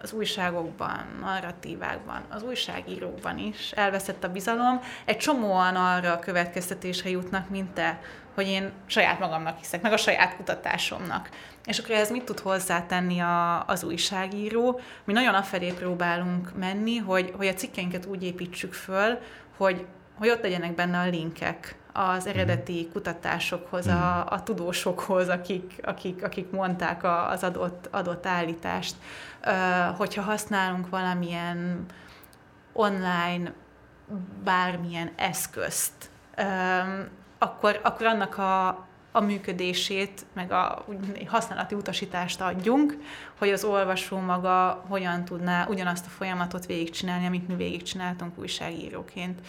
az 0.05 0.13
újságokban, 0.13 1.07
narratívákban, 1.21 2.23
az 2.29 2.43
újságírókban 2.43 3.39
is 3.39 3.71
elveszett 3.71 4.25
a 4.25 4.29
bizalom. 4.33 4.81
Egy 5.05 5.17
csomóan 5.17 5.77
arra 5.77 6.13
a 6.13 6.19
következtetésre 6.19 7.11
jutnak, 7.11 7.49
mint 7.49 7.71
te, 7.71 8.01
hogy 8.35 8.47
én 8.47 8.71
saját 8.87 9.19
magamnak 9.19 9.59
hiszek, 9.59 9.83
meg 9.83 9.93
a 9.93 9.97
saját 9.97 10.37
kutatásomnak. 10.37 11.29
És 11.65 11.79
akkor 11.79 11.95
ez 11.95 12.11
mit 12.11 12.25
tud 12.25 12.41
hozzátenni 12.41 13.19
a, 13.21 13.65
az 13.67 13.85
újságíró? 13.85 14.81
Mi 15.05 15.13
nagyon 15.13 15.35
afelé 15.35 15.71
próbálunk 15.71 16.57
menni, 16.57 16.97
hogy, 16.97 17.33
hogy 17.37 17.47
a 17.47 17.55
cikkeinket 17.55 18.07
úgy 18.07 18.23
építsük 18.23 18.73
föl, 18.73 19.19
hogy, 19.57 19.87
hogy 20.19 20.29
ott 20.29 20.43
legyenek 20.43 20.75
benne 20.75 20.99
a 20.99 21.09
linkek 21.09 21.77
az 21.97 22.27
eredeti 22.27 22.81
mhm. 22.83 22.93
kutatásokhoz, 22.93 23.87
a, 23.87 24.25
mhm. 24.25 24.35
a 24.35 24.43
tudósokhoz, 24.43 25.29
akik, 25.29 25.81
akik, 25.83 26.25
akik 26.25 26.51
mondták 26.51 27.03
a, 27.03 27.29
az 27.31 27.43
adott, 27.43 27.89
adott 27.91 28.27
állítást. 28.27 28.95
Hogyha 29.97 30.23
használunk 30.23 30.89
valamilyen 30.89 31.87
online 32.73 33.53
bármilyen 34.45 35.11
eszközt, 35.17 36.11
akkor, 37.39 37.81
akkor 37.83 38.07
annak 38.07 38.39
a, 38.39 38.69
a 39.13 39.21
működését, 39.21 40.27
meg 40.33 40.53
a 40.53 40.85
használati 41.27 41.75
utasítást 41.75 42.41
adjunk, 42.41 42.97
hogy 43.39 43.51
az 43.51 43.65
olvasó 43.65 44.19
maga 44.19 44.85
hogyan 44.89 45.25
tudná 45.25 45.67
ugyanazt 45.67 46.07
a 46.07 46.11
folyamatot 46.11 46.67
végigcsinálni, 46.67 47.27
amit 47.27 47.49
mi 47.49 47.55
végigcsináltunk 47.55 48.39
újságíróként. 48.39 49.41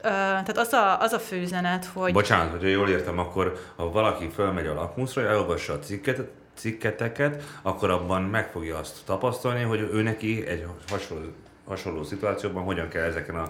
Tehát 0.00 0.58
az 0.58 0.72
a, 0.72 1.00
az 1.00 1.12
a 1.12 1.18
főzenet, 1.18 1.84
hogy... 1.84 2.12
Bocsánat, 2.12 2.50
hogyha 2.50 2.68
jól 2.68 2.88
értem, 2.88 3.18
akkor 3.18 3.58
ha 3.76 3.90
valaki 3.90 4.28
fölmegy 4.28 4.66
a 4.66 4.74
lakmuszra, 4.74 5.22
elolvassa 5.22 5.72
a 5.72 5.78
cikket, 5.78 6.20
cikketeket, 6.56 7.42
akkor 7.62 7.90
abban 7.90 8.22
meg 8.22 8.50
fogja 8.50 8.78
azt 8.78 9.04
tapasztalni, 9.04 9.62
hogy 9.62 9.80
ő 9.80 10.02
neki 10.02 10.46
egy 10.46 10.66
hasonló, 10.88 11.28
hasonló 11.66 12.02
szituációban 12.02 12.64
hogyan 12.64 12.88
kell 12.88 13.04
ezeken 13.04 13.36
a 13.36 13.48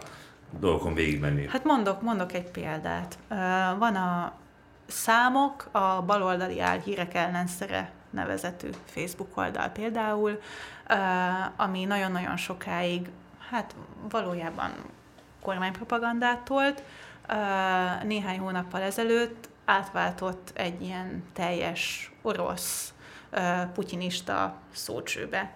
dolgokon 0.51 0.95
végigmenni. 0.95 1.49
Hát 1.49 1.65
mondok, 1.65 2.03
mondok 2.03 2.33
egy 2.33 2.51
példát. 2.51 3.19
Van 3.79 3.95
a 3.95 4.33
számok, 4.87 5.69
a 5.73 6.03
baloldali 6.03 6.61
álhírek 6.61 7.15
ellenszere 7.15 7.91
nevezetű 8.11 8.69
Facebook 8.85 9.37
oldal 9.37 9.69
például, 9.69 10.41
ami 11.57 11.85
nagyon-nagyon 11.85 12.37
sokáig, 12.37 13.11
hát 13.51 13.75
valójában 14.11 14.73
kormánypropagandát 15.43 16.41
tolt. 16.41 16.83
Néhány 18.03 18.39
hónappal 18.39 18.81
ezelőtt 18.81 19.49
átváltott 19.65 20.51
egy 20.55 20.83
ilyen 20.83 21.25
teljes 21.33 22.13
orosz 22.23 22.95
putinista 23.75 24.55
szócsőbe. 24.73 25.55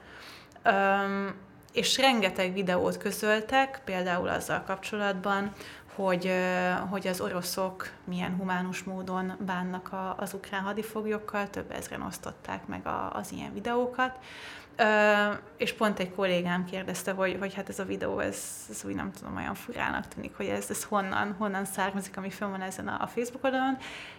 És 1.72 1.98
rengeteg 1.98 2.52
videót 2.52 2.96
közöltek, 2.96 3.80
például 3.84 4.28
azzal 4.28 4.62
kapcsolatban, 4.62 5.52
hogy, 5.94 6.32
hogy 6.90 7.06
az 7.06 7.20
oroszok 7.20 7.90
milyen 8.04 8.36
humánus 8.36 8.82
módon 8.82 9.36
bánnak 9.46 9.90
az 10.16 10.34
ukrán 10.34 10.62
hadifoglyokkal, 10.62 11.50
több 11.50 11.70
ezren 11.70 12.02
osztották 12.02 12.66
meg 12.66 12.86
az 13.12 13.32
ilyen 13.32 13.52
videókat. 13.52 14.18
És 15.56 15.72
pont 15.72 15.98
egy 15.98 16.14
kollégám 16.14 16.64
kérdezte, 16.64 17.12
hogy, 17.12 17.36
hogy 17.40 17.54
hát 17.54 17.68
ez 17.68 17.78
a 17.78 17.84
videó, 17.84 18.18
ez, 18.18 18.66
ez 18.70 18.84
úgy 18.84 18.94
nem 18.94 19.12
tudom, 19.12 19.36
olyan 19.36 19.54
furának 19.54 20.08
tűnik, 20.08 20.36
hogy 20.36 20.46
ez, 20.46 20.70
ez 20.70 20.84
honnan, 20.84 21.34
honnan 21.38 21.64
származik, 21.64 22.16
ami 22.16 22.30
fönn 22.30 22.50
van 22.50 22.62
ezen 22.62 22.88
a, 22.88 23.02
a 23.02 23.06
Facebook 23.06 23.44
oldalon, 23.44 23.78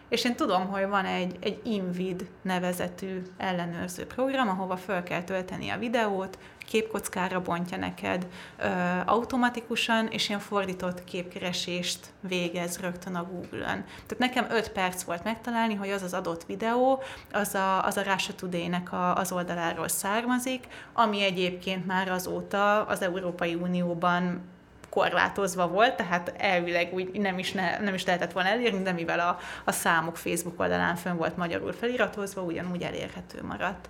és 0.09 0.23
én 0.23 0.35
tudom, 0.35 0.67
hogy 0.67 0.87
van 0.87 1.05
egy, 1.05 1.37
egy 1.39 1.59
Invid 1.63 2.29
nevezetű 2.41 3.21
ellenőrző 3.37 4.05
program, 4.05 4.49
ahova 4.49 4.77
föl 4.77 5.03
kell 5.03 5.23
tölteni 5.23 5.69
a 5.69 5.77
videót, 5.77 6.37
képkockára 6.71 7.41
bontja 7.41 7.77
neked 7.77 8.27
ö, 8.57 8.67
automatikusan, 9.05 10.07
és 10.07 10.29
ilyen 10.29 10.41
fordított 10.41 11.03
képkeresést 11.03 11.99
végez 12.19 12.79
rögtön 12.79 13.15
a 13.15 13.23
Google-ön. 13.23 13.85
Tehát 13.85 14.17
nekem 14.17 14.45
5 14.49 14.69
perc 14.69 15.03
volt 15.03 15.23
megtalálni, 15.23 15.75
hogy 15.75 15.89
az 15.89 16.01
az 16.01 16.13
adott 16.13 16.45
videó, 16.45 17.03
az 17.31 17.53
a, 17.55 17.85
az 17.85 17.97
a 17.97 18.03
Russia 18.03 18.35
Today-nek 18.35 18.91
a, 18.91 19.15
az 19.15 19.31
oldaláról 19.31 19.87
származik, 19.87 20.67
ami 20.93 21.23
egyébként 21.23 21.85
már 21.85 22.11
azóta 22.11 22.85
az 22.85 23.01
Európai 23.01 23.53
Unióban 23.53 24.41
korlátozva 24.89 25.67
volt, 25.67 25.95
tehát 25.95 26.33
elvileg 26.37 26.93
úgy 26.93 27.19
nem 27.19 27.39
is, 27.39 27.51
ne, 27.51 27.79
nem 27.79 27.93
is 27.93 28.05
lehetett 28.05 28.31
volna 28.31 28.49
elérni, 28.49 28.83
de 28.83 28.91
mivel 28.91 29.19
a, 29.19 29.37
a 29.65 29.71
számok 29.71 30.17
Facebook 30.17 30.59
oldalán 30.59 30.95
fönn 30.95 31.17
volt 31.17 31.37
magyarul 31.37 31.73
feliratozva, 31.73 32.41
ugyanúgy 32.41 32.81
elérhető 32.81 33.43
maradt. 33.43 33.89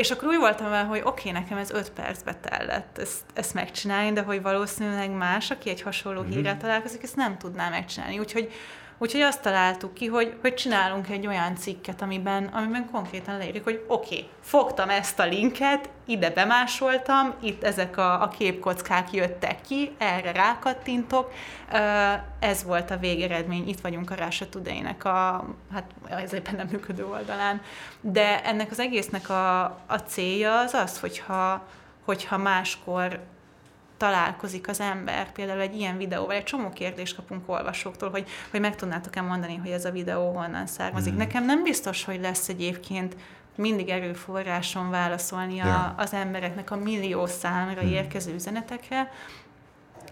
És 0.00 0.10
akkor 0.10 0.28
úgy 0.28 0.38
voltam 0.38 0.70
vele, 0.70 0.86
hogy 0.86 1.00
oké, 1.04 1.28
okay, 1.28 1.40
nekem 1.40 1.58
ez 1.58 1.70
öt 1.70 1.90
percbe 1.90 2.34
tellett 2.34 2.98
ezt, 2.98 3.22
ezt 3.34 3.54
megcsinálni, 3.54 4.12
de 4.12 4.22
hogy 4.22 4.42
valószínűleg 4.42 5.10
más, 5.10 5.50
aki 5.50 5.70
egy 5.70 5.82
hasonló 5.82 6.20
mm-hmm. 6.20 6.30
hírrel 6.30 6.56
találkozik, 6.56 7.02
ezt 7.02 7.16
nem 7.16 7.38
tudná 7.38 7.68
megcsinálni. 7.68 8.18
Úgyhogy 8.18 8.52
Úgyhogy 9.02 9.20
azt 9.20 9.42
találtuk 9.42 9.94
ki, 9.94 10.06
hogy, 10.06 10.36
hogy 10.40 10.54
csinálunk 10.54 11.08
egy 11.08 11.26
olyan 11.26 11.56
cikket, 11.56 12.02
amiben, 12.02 12.44
amiben 12.44 12.90
konkrétan 12.90 13.38
leírjuk, 13.38 13.64
hogy 13.64 13.84
oké, 13.86 14.14
okay, 14.14 14.28
fogtam 14.40 14.90
ezt 14.90 15.18
a 15.18 15.24
linket, 15.24 15.88
ide 16.04 16.30
bemásoltam, 16.30 17.34
itt 17.42 17.62
ezek 17.62 17.96
a, 17.96 18.22
a 18.22 18.28
képkockák 18.28 19.12
jöttek 19.12 19.60
ki, 19.60 19.94
erre 19.98 20.32
rákattintok, 20.32 21.32
ez 22.38 22.64
volt 22.64 22.90
a 22.90 22.96
végeredmény, 22.96 23.68
itt 23.68 23.80
vagyunk 23.80 24.10
a 24.10 24.14
Rása 24.14 24.48
Tudeinek 24.48 25.04
a, 25.04 25.44
hát 25.72 25.90
ez 26.08 26.32
éppen 26.32 26.54
nem 26.54 26.68
működő 26.70 27.06
oldalán, 27.06 27.62
de 28.00 28.44
ennek 28.44 28.70
az 28.70 28.78
egésznek 28.78 29.28
a, 29.28 29.62
a 29.86 29.96
célja 30.06 30.58
az 30.58 30.74
az, 30.74 31.00
hogyha, 31.00 31.66
hogyha 32.04 32.36
máskor 32.36 33.20
találkozik 34.00 34.68
az 34.68 34.80
ember, 34.80 35.32
például 35.32 35.60
egy 35.60 35.76
ilyen 35.76 35.96
videóval, 35.96 36.34
egy 36.34 36.42
csomó 36.42 36.68
kérdést 36.68 37.16
kapunk 37.16 37.48
olvasóktól, 37.48 38.10
hogy, 38.10 38.28
hogy 38.50 38.60
meg 38.60 38.76
tudnátok-e 38.76 39.20
mondani, 39.20 39.56
hogy 39.56 39.70
ez 39.70 39.84
a 39.84 39.90
videó 39.90 40.32
honnan 40.32 40.66
származik. 40.66 41.12
Mm. 41.12 41.16
Nekem 41.16 41.44
nem 41.44 41.62
biztos, 41.62 42.04
hogy 42.04 42.20
lesz 42.20 42.48
egyébként 42.48 43.16
mindig 43.56 43.88
erőforráson 43.88 44.90
válaszolni 44.90 45.60
a, 45.60 45.66
ja. 45.66 45.94
az 45.96 46.12
embereknek 46.12 46.70
a 46.70 46.76
millió 46.76 47.26
számra 47.26 47.82
mm. 47.82 47.88
érkező 47.88 48.34
üzenetekre, 48.34 49.12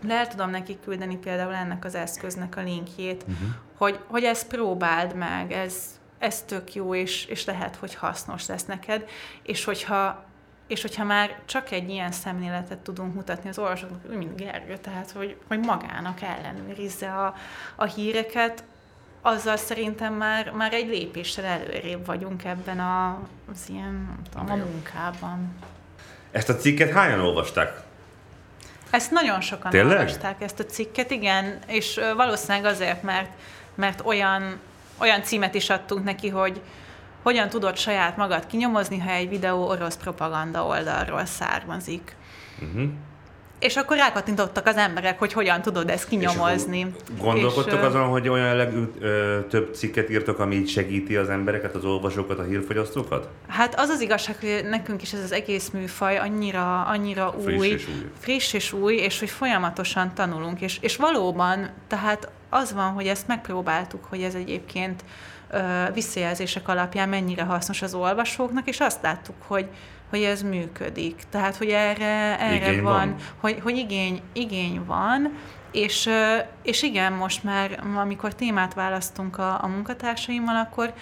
de 0.03 0.15
el 0.15 0.29
tudom 0.29 0.51
neki 0.51 0.79
küldeni 0.85 1.17
például 1.17 1.55
ennek 1.55 1.85
az 1.85 1.95
eszköznek 1.95 2.57
a 2.57 2.61
linkjét, 2.61 3.23
uh-huh. 3.23 3.49
hogy, 3.77 4.01
hogy 4.07 4.25
ezt 4.25 4.47
próbáld 4.47 5.15
meg, 5.15 5.53
ez, 5.53 6.01
ez 6.19 6.43
tök 6.43 6.75
jó, 6.75 6.95
és, 6.95 7.25
és 7.25 7.45
lehet, 7.45 7.77
hogy 7.77 7.95
hasznos 7.95 8.47
lesz 8.47 8.65
neked, 8.65 9.05
és 9.43 9.65
hogyha 9.65 10.27
és 10.69 10.83
hogyha 10.83 11.05
már 11.05 11.39
csak 11.45 11.71
egy 11.71 11.91
ilyen 11.91 12.13
szemléletet 12.13 12.79
tudunk 12.79 13.15
mutatni 13.15 13.49
az 13.49 13.59
olvasóknak, 13.59 14.17
mint 14.19 14.37
Gergő, 14.37 14.77
tehát 14.77 15.11
hogy, 15.11 15.37
hogy 15.49 15.59
magának 15.59 16.23
ellenőrizze 16.23 17.13
a, 17.13 17.35
a 17.77 17.85
híreket, 17.85 18.65
azzal 19.23 19.57
szerintem 19.57 20.15
már, 20.15 20.51
már 20.51 20.73
egy 20.73 20.89
lépéssel 20.89 21.45
előrébb 21.45 22.07
vagyunk 22.07 22.45
ebben 22.45 22.81
a, 22.81 23.21
az 23.53 23.65
ilyen, 23.69 24.19
tudom, 24.31 24.51
a 24.51 24.55
munkában. 24.55 25.55
Ezt 26.31 26.49
a 26.49 26.57
cikket 26.57 26.91
hányan 26.91 27.21
olvasták? 27.21 27.81
Ezt 28.91 29.11
nagyon 29.11 29.41
sokan 29.41 29.71
Tényleg? 29.71 29.99
olvasták, 29.99 30.43
ezt 30.43 30.61
a 30.61 30.65
cikket, 30.65 31.11
igen, 31.11 31.59
és 31.67 32.01
valószínűleg 32.17 32.65
azért, 32.65 33.03
mert, 33.03 33.31
mert 33.75 34.01
olyan 34.05 34.61
olyan 34.99 35.23
címet 35.23 35.55
is 35.55 35.71
adtunk 35.71 36.05
neki, 36.05 36.29
hogy 36.29 36.61
hogyan 37.23 37.49
tudod 37.49 37.77
saját 37.77 38.17
magad 38.17 38.47
kinyomozni, 38.47 38.99
ha 38.99 39.11
egy 39.11 39.29
videó 39.29 39.69
orosz 39.69 39.97
propaganda 39.97 40.67
oldalról 40.67 41.25
származik. 41.25 42.17
Uh-huh. 42.63 42.91
És 43.59 43.77
akkor 43.77 43.97
rákattintottak 43.97 44.67
az 44.67 44.77
emberek, 44.77 45.19
hogy 45.19 45.33
hogyan 45.33 45.63
tudod 45.63 45.91
ezt 45.91 46.09
kinyomozni. 46.09 46.95
Gondolkodtok 47.21 47.79
és, 47.79 47.87
azon, 47.87 48.09
hogy 48.09 48.29
olyan 48.29 48.47
jellegű 48.47 48.85
ö, 49.01 49.39
több 49.51 49.75
cikket 49.75 50.11
írtok, 50.11 50.39
ami 50.39 50.55
így 50.55 50.69
segíti 50.69 51.17
az 51.17 51.29
embereket, 51.29 51.75
az 51.75 51.85
olvasókat, 51.85 52.39
a 52.39 52.43
hírfogyasztókat? 52.43 53.29
Hát 53.49 53.81
az 53.81 53.89
az 53.89 54.01
igazság, 54.01 54.37
hogy 54.41 54.67
nekünk 54.71 55.03
is 55.03 55.13
ez 55.13 55.23
az 55.23 55.33
egész 55.33 55.71
műfaj 55.71 56.19
annyira, 56.19 56.83
annyira 56.83 57.35
friss 57.43 57.59
új, 57.59 57.67
és 57.67 57.87
új, 57.87 58.11
friss 58.19 58.53
és 58.53 58.73
új, 58.73 58.95
és 58.95 59.19
hogy 59.19 59.31
folyamatosan 59.31 60.15
tanulunk. 60.15 60.61
És, 60.61 60.79
és 60.81 60.97
valóban, 60.97 61.71
tehát 61.89 62.31
az 62.51 62.73
van, 62.73 62.93
hogy 62.93 63.07
ezt 63.07 63.27
megpróbáltuk, 63.27 64.05
hogy 64.05 64.23
ez 64.23 64.35
egyébként 64.35 65.05
visszajelzések 65.95 66.69
alapján 66.69 67.09
mennyire 67.09 67.43
hasznos 67.43 67.83
az 67.83 67.95
olvasóknak, 67.95 68.69
és 68.69 68.81
azt 68.81 69.03
láttuk, 69.03 69.35
hogy, 69.47 69.69
hogy 70.11 70.23
ez 70.23 70.43
működik. 70.43 71.23
Tehát, 71.31 71.57
hogy 71.57 71.69
erre, 71.69 72.41
erre 72.41 72.71
igény 72.71 72.83
van, 72.83 72.93
van, 72.93 73.15
hogy, 73.41 73.61
hogy 73.63 73.77
igény, 73.77 74.23
igény 74.33 74.85
van, 74.85 75.33
és, 75.73 76.09
és 76.63 76.83
igen, 76.83 77.13
most 77.13 77.45
már, 77.45 77.81
amikor 77.97 78.35
témát 78.35 78.75
választunk 78.75 79.39
a, 79.39 79.63
a 79.63 79.67
munkatársaimmal, 79.67 80.57
akkor, 80.57 80.93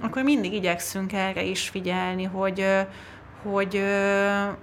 akkor 0.00 0.22
mindig 0.22 0.52
igyekszünk 0.52 1.12
erre 1.12 1.42
is 1.42 1.68
figyelni, 1.68 2.24
hogy, 2.24 2.66
hogy, 3.42 3.82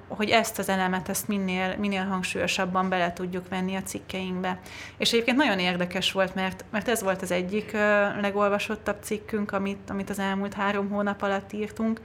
hogy 0.07 0.29
ezt 0.29 0.59
az 0.59 0.69
elemet, 0.69 1.09
ezt 1.09 1.27
minél, 1.27 1.75
minél 1.77 2.05
hangsúlyosabban 2.05 2.89
bele 2.89 3.13
tudjuk 3.13 3.49
venni 3.49 3.75
a 3.75 3.81
cikkeinkbe. 3.81 4.59
És 4.97 5.11
egyébként 5.11 5.37
nagyon 5.37 5.59
érdekes 5.59 6.11
volt, 6.11 6.35
mert, 6.35 6.65
mert 6.71 6.87
ez 6.87 7.03
volt 7.03 7.21
az 7.21 7.31
egyik 7.31 7.71
legolvasottabb 8.21 8.97
cikkünk, 9.01 9.51
amit, 9.51 9.89
amit 9.89 10.09
az 10.09 10.19
elmúlt 10.19 10.53
három 10.53 10.89
hónap 10.89 11.21
alatt 11.21 11.53
írtunk. 11.53 12.01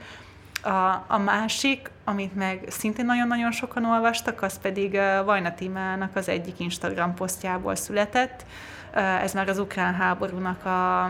A, 0.63 1.05
a 1.07 1.17
másik, 1.17 1.91
amit 2.03 2.35
meg 2.35 2.63
szintén 2.67 3.05
nagyon-nagyon 3.05 3.51
sokan 3.51 3.85
olvastak, 3.85 4.41
az 4.41 4.59
pedig 4.59 4.99
Vajna 5.25 5.53
Timának 5.53 6.15
az 6.15 6.29
egyik 6.29 6.59
Instagram 6.59 7.13
posztjából 7.13 7.75
született. 7.75 8.45
Ez 8.93 9.33
már 9.33 9.49
az 9.49 9.59
ukrán 9.59 9.93
háborúnak 9.93 10.65
a, 10.65 11.03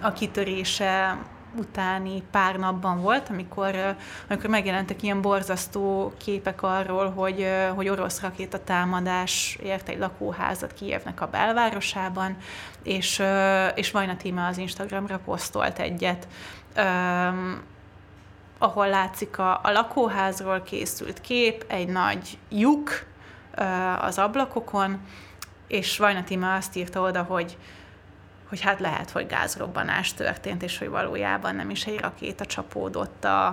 a 0.00 0.12
kitörése 0.14 1.18
utáni 1.56 2.22
pár 2.30 2.56
napban 2.56 3.00
volt, 3.00 3.28
amikor, 3.28 3.96
amikor 4.28 4.50
megjelentek 4.50 5.02
ilyen 5.02 5.20
borzasztó 5.20 6.12
képek 6.16 6.62
arról, 6.62 7.10
hogy, 7.10 7.46
hogy 7.74 7.88
orosz 7.88 8.22
támadás 8.64 9.58
ért 9.62 9.88
egy 9.88 9.98
lakóházat 9.98 10.72
Kijevnek 10.72 11.20
a 11.20 11.26
belvárosában, 11.26 12.36
és, 12.82 13.22
és 13.74 13.90
Vajna 13.90 14.16
Tíma 14.16 14.46
az 14.46 14.58
Instagramra 14.58 15.18
posztolt 15.24 15.78
egyet, 15.78 16.28
ahol 18.58 18.88
látszik 18.88 19.38
a, 19.38 19.60
a 19.62 19.70
lakóházról 19.70 20.62
készült 20.62 21.20
kép, 21.20 21.64
egy 21.68 21.88
nagy 21.88 22.38
lyuk 22.48 22.90
az 24.00 24.18
ablakokon, 24.18 24.98
és 25.68 25.98
Vajna 25.98 26.24
Tíma 26.24 26.54
azt 26.54 26.76
írta 26.76 27.00
oda, 27.00 27.22
hogy 27.22 27.56
hogy 28.50 28.60
hát 28.60 28.80
lehet, 28.80 29.10
hogy 29.10 29.26
gázrobbanás 29.26 30.14
történt, 30.14 30.62
és 30.62 30.78
hogy 30.78 30.88
valójában 30.88 31.54
nem 31.54 31.70
is 31.70 31.84
egy 31.84 32.00
rakéta 32.00 32.44
csapódott 32.44 33.24
a, 33.24 33.46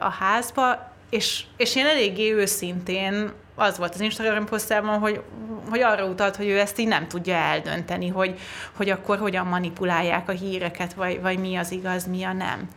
a 0.00 0.08
házba, 0.08 0.92
és, 1.10 1.44
és 1.56 1.76
én 1.76 1.86
eléggé 1.86 2.32
őszintén 2.32 3.32
az 3.54 3.78
volt 3.78 3.94
az 3.94 4.00
Instagram 4.00 4.44
posztában, 4.44 4.98
hogy, 4.98 5.22
hogy 5.70 5.80
arra 5.80 6.04
utalt, 6.04 6.36
hogy 6.36 6.48
ő 6.48 6.58
ezt 6.58 6.78
így 6.78 6.88
nem 6.88 7.08
tudja 7.08 7.34
eldönteni, 7.34 8.08
hogy, 8.08 8.38
hogy 8.76 8.90
akkor 8.90 9.18
hogyan 9.18 9.46
manipulálják 9.46 10.28
a 10.28 10.32
híreket, 10.32 10.92
vagy, 10.92 11.20
vagy 11.20 11.38
mi 11.38 11.56
az 11.56 11.70
igaz, 11.70 12.06
mi 12.06 12.24
a 12.24 12.32
nem. 12.32 12.68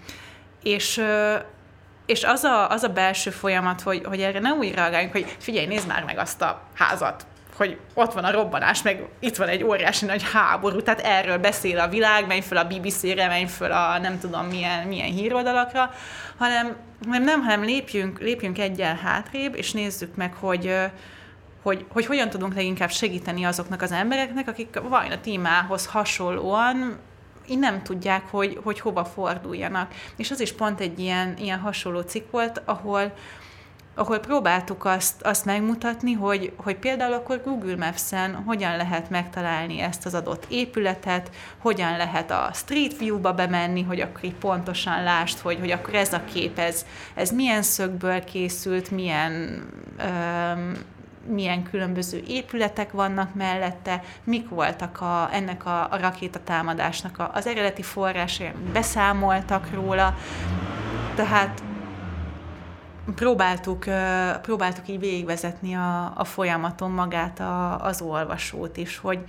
És, 0.63 1.01
és 2.05 2.23
az 2.23 2.43
a, 2.43 2.69
az 2.69 2.83
a 2.83 2.89
belső 2.89 3.29
folyamat, 3.29 3.81
hogy, 3.81 4.05
hogy 4.05 4.21
erre 4.21 4.39
ne 4.39 4.49
úgy 4.49 4.73
reagáljunk, 4.73 5.11
hogy 5.11 5.35
figyelj, 5.39 5.65
nézd 5.65 5.87
már 5.87 6.03
meg 6.03 6.17
azt 6.17 6.41
a 6.41 6.61
házat, 6.73 7.25
hogy 7.57 7.77
ott 7.93 8.13
van 8.13 8.23
a 8.23 8.31
robbanás, 8.31 8.81
meg 8.81 9.03
itt 9.19 9.35
van 9.35 9.47
egy 9.47 9.63
óriási 9.63 10.05
nagy 10.05 10.23
háború, 10.31 10.81
tehát 10.81 10.99
erről 10.99 11.37
beszél 11.37 11.79
a 11.79 11.87
világ, 11.87 12.27
menj 12.27 12.41
föl 12.41 12.57
a 12.57 12.67
BBC-re, 12.67 13.27
menj 13.27 13.45
föl 13.45 13.71
a 13.71 13.97
nem 13.97 14.19
tudom 14.19 14.45
milyen, 14.45 14.87
milyen 14.87 15.11
híroldalakra, 15.11 15.91
hanem, 16.37 16.75
hanem 17.05 17.23
nem, 17.23 17.41
hanem 17.41 17.63
lépjünk, 17.63 18.19
lépjünk 18.19 18.59
egyel 18.59 18.95
hátrébb, 18.95 19.55
és 19.55 19.71
nézzük 19.71 20.15
meg, 20.15 20.33
hogy, 20.33 20.75
hogy, 21.61 21.85
hogy 21.89 22.05
hogyan 22.05 22.29
tudunk 22.29 22.53
leginkább 22.53 22.91
segíteni 22.91 23.43
azoknak 23.43 23.81
az 23.81 23.91
embereknek, 23.91 24.47
akik 24.47 24.79
Vajna 24.89 25.19
témához 25.19 25.85
hasonlóan 25.85 26.97
így 27.49 27.59
nem 27.59 27.83
tudják, 27.83 28.23
hogy, 28.29 28.59
hogy 28.63 28.79
hova 28.79 29.05
forduljanak. 29.05 29.91
És 30.15 30.31
az 30.31 30.39
is 30.39 30.53
pont 30.53 30.79
egy 30.79 30.99
ilyen, 30.99 31.37
ilyen 31.37 31.59
hasonló 31.59 32.01
cikk 32.01 32.31
volt, 32.31 32.61
ahol, 32.65 33.13
ahol 33.97 34.19
próbáltuk 34.19 34.85
azt, 34.85 35.21
azt 35.21 35.45
megmutatni, 35.45 36.13
hogy, 36.13 36.53
hogy 36.55 36.75
például 36.75 37.13
akkor 37.13 37.41
Google 37.43 37.75
Maps-en 37.75 38.33
hogyan 38.45 38.77
lehet 38.77 39.09
megtalálni 39.09 39.79
ezt 39.79 40.05
az 40.05 40.13
adott 40.13 40.45
épületet, 40.49 41.29
hogyan 41.57 41.97
lehet 41.97 42.31
a 42.31 42.49
Street 42.53 42.97
View-ba 42.97 43.33
bemenni, 43.33 43.81
hogy 43.83 43.99
akkor 44.01 44.23
így 44.23 44.35
pontosan 44.35 45.03
lásd, 45.03 45.39
hogy, 45.39 45.59
hogy 45.59 45.71
akkor 45.71 45.95
ez 45.95 46.13
a 46.13 46.21
kép, 46.33 46.59
ez, 46.59 46.85
ez 47.13 47.31
milyen 47.31 47.61
szögből 47.61 48.23
készült, 48.23 48.91
milyen 48.91 49.63
öm, 49.97 50.77
milyen 51.29 51.63
különböző 51.63 52.23
épületek 52.27 52.91
vannak 52.91 53.33
mellette, 53.33 54.03
mik 54.23 54.49
voltak 54.49 55.01
a, 55.01 55.29
ennek 55.31 55.65
a, 55.65 55.87
a 55.91 55.97
rakétatámadásnak 55.99 57.19
a, 57.19 57.31
az 57.33 57.47
eredeti 57.47 57.81
forrásai, 57.81 58.51
beszámoltak 58.73 59.69
róla. 59.73 60.17
Tehát 61.15 61.61
próbáltuk, 63.15 63.85
próbáltuk 64.41 64.87
így 64.87 64.99
végigvezetni 64.99 65.75
a, 65.75 66.11
a 66.15 66.23
folyamaton 66.23 66.91
magát 66.91 67.39
a, 67.39 67.81
az 67.85 68.01
olvasót 68.01 68.77
is, 68.77 68.97
hogy, 68.97 69.19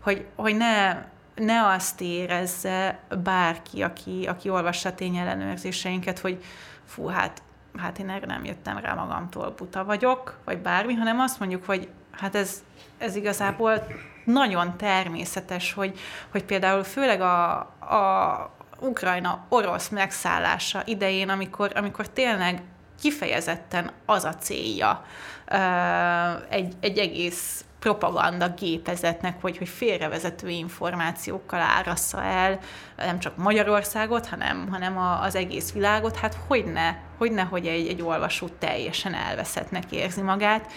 hogy, 0.00 0.26
hogy 0.34 0.56
ne, 0.56 1.04
ne 1.34 1.66
azt 1.66 2.00
érezze 2.00 2.98
bárki, 3.22 3.82
aki, 3.82 4.26
aki 4.26 4.48
olvassa 4.48 4.88
a 4.88 4.94
tényellenőrzéseinket, 4.94 6.18
hogy 6.18 6.44
fú, 6.84 7.06
hát, 7.06 7.42
hát 7.76 7.98
én 7.98 8.10
erre 8.10 8.26
nem 8.26 8.44
jöttem 8.44 8.78
rá 8.78 8.94
magamtól, 8.94 9.54
buta 9.56 9.84
vagyok, 9.84 10.38
vagy 10.44 10.58
bármi, 10.58 10.94
hanem 10.94 11.20
azt 11.20 11.38
mondjuk, 11.38 11.64
hogy 11.64 11.88
hát 12.10 12.34
ez, 12.34 12.62
ez 12.98 13.16
igazából 13.16 13.86
nagyon 14.24 14.76
természetes, 14.76 15.72
hogy, 15.72 15.98
hogy 16.30 16.44
például 16.44 16.82
főleg 16.82 17.20
a, 17.20 17.58
a 17.80 18.50
Ukrajna 18.80 19.44
orosz 19.48 19.88
megszállása 19.88 20.82
idején, 20.84 21.28
amikor, 21.28 21.72
amikor 21.74 22.08
tényleg 22.08 22.62
kifejezetten 23.04 23.90
az 24.06 24.24
a 24.24 24.34
célja 24.34 25.04
egy, 26.48 26.74
egy 26.80 26.98
egész 26.98 27.64
propaganda 27.78 28.48
gépezetnek, 28.48 29.40
hogy, 29.40 29.58
hogy 29.58 29.68
félrevezető 29.68 30.48
információkkal 30.48 31.60
árassza 31.60 32.22
el 32.22 32.58
nem 32.96 33.18
csak 33.18 33.36
Magyarországot, 33.36 34.26
hanem, 34.26 34.68
hanem 34.70 34.98
a, 34.98 35.22
az 35.22 35.34
egész 35.34 35.72
világot, 35.72 36.16
hát 36.16 36.36
hogyne, 36.46 37.02
hogyne 37.18 37.42
hogy 37.42 37.66
egy, 37.66 37.86
egy 37.86 38.02
olvasó 38.02 38.48
teljesen 38.58 39.14
elveszettnek 39.14 39.92
érzi 39.92 40.20
magát, 40.20 40.72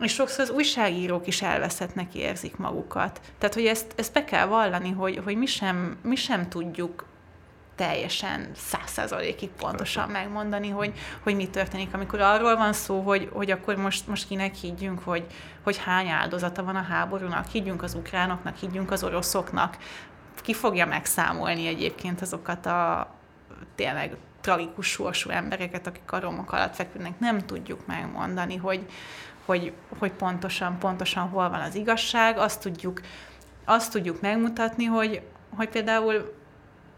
és 0.00 0.12
sokszor 0.12 0.40
az 0.40 0.50
újságírók 0.50 1.26
is 1.26 1.42
elveszettnek 1.42 2.14
érzik 2.14 2.56
magukat. 2.56 3.20
Tehát, 3.38 3.54
hogy 3.54 3.66
ezt, 3.66 3.92
ezt 3.96 4.12
be 4.12 4.24
kell 4.24 4.46
vallani, 4.46 4.90
hogy, 4.90 5.20
hogy 5.24 5.36
mi, 5.36 5.46
sem, 5.46 5.98
mi 6.02 6.16
sem 6.16 6.48
tudjuk 6.48 7.04
teljesen 7.74 8.50
száz 8.54 8.90
százalékig 8.90 9.50
pontosan 9.50 10.08
megmondani, 10.08 10.68
hogy, 10.68 10.92
hogy 11.22 11.36
mi 11.36 11.48
történik. 11.48 11.94
Amikor 11.94 12.20
arról 12.20 12.56
van 12.56 12.72
szó, 12.72 13.00
hogy, 13.00 13.28
hogy 13.32 13.50
akkor 13.50 13.76
most, 13.76 14.06
most 14.06 14.26
kinek 14.26 14.54
higgyünk, 14.54 15.00
hogy, 15.04 15.26
hogy 15.62 15.78
hány 15.78 16.08
áldozata 16.08 16.64
van 16.64 16.76
a 16.76 16.82
háborúnak, 16.82 17.46
higgyünk 17.46 17.82
az 17.82 17.94
ukránoknak, 17.94 18.56
higgyünk 18.56 18.90
az 18.90 19.04
oroszoknak, 19.04 19.76
ki 20.42 20.54
fogja 20.54 20.86
megszámolni 20.86 21.66
egyébként 21.66 22.20
azokat 22.20 22.66
a 22.66 23.10
tényleg 23.74 24.16
tragikus 24.40 24.86
sorsú 24.86 25.30
embereket, 25.30 25.86
akik 25.86 26.12
a 26.12 26.20
romok 26.20 26.52
alatt 26.52 26.74
feküdnek, 26.74 27.18
nem 27.18 27.38
tudjuk 27.38 27.86
megmondani, 27.86 28.56
hogy, 28.56 28.86
hogy, 29.44 29.72
hogy 29.98 30.12
pontosan, 30.12 30.78
pontosan 30.78 31.28
hol 31.28 31.48
van 31.50 31.60
az 31.60 31.74
igazság, 31.74 32.38
azt 32.38 32.60
tudjuk, 32.60 33.00
azt 33.64 33.92
tudjuk 33.92 34.20
megmutatni, 34.20 34.84
hogy, 34.84 35.22
hogy 35.56 35.68
például 35.68 36.43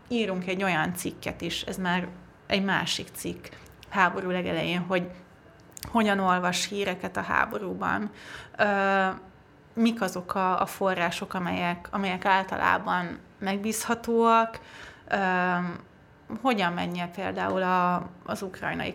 írunk 0.08 0.46
egy 0.46 0.62
olyan 0.62 0.94
cikket 0.94 1.40
is, 1.40 1.62
ez 1.62 1.76
már 1.76 2.08
egy 2.46 2.64
másik 2.64 3.08
cikk 3.12 3.46
háború 3.88 4.30
legelején, 4.30 4.80
hogy 4.80 5.10
hogyan 5.90 6.18
olvas 6.18 6.68
híreket 6.68 7.16
a 7.16 7.20
háborúban, 7.20 8.10
mik 9.74 10.00
azok 10.00 10.34
a, 10.34 10.60
a 10.60 10.66
források, 10.66 11.34
amelyek, 11.34 11.88
amelyek 11.90 12.24
általában 12.24 13.18
megbízhatóak, 13.38 14.60
hogyan 16.42 16.72
menje 16.72 17.10
például 17.14 17.62
a, 17.62 18.08
az 18.24 18.42
ukrajnai 18.42 18.94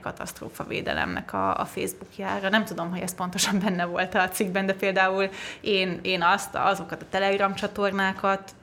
védelemnek 0.68 1.34
a, 1.34 1.59
a 1.59 1.66
Facebookjára. 1.66 2.49
Nem 2.49 2.66
tudom, 2.66 2.89
hogy 2.89 2.99
ez 2.99 3.16
pontosan 3.16 3.59
benne 3.59 3.86
volt 3.86 4.16
a 4.16 4.30
cikkben, 4.30 4.66
de 4.66 4.74
például 4.74 5.30
én, 5.62 5.99
én 6.01 6.22
azt, 6.22 6.55
azokat 6.55 7.01
a 7.01 7.09
Telegram 7.09 7.55
csatornákat 7.55 8.55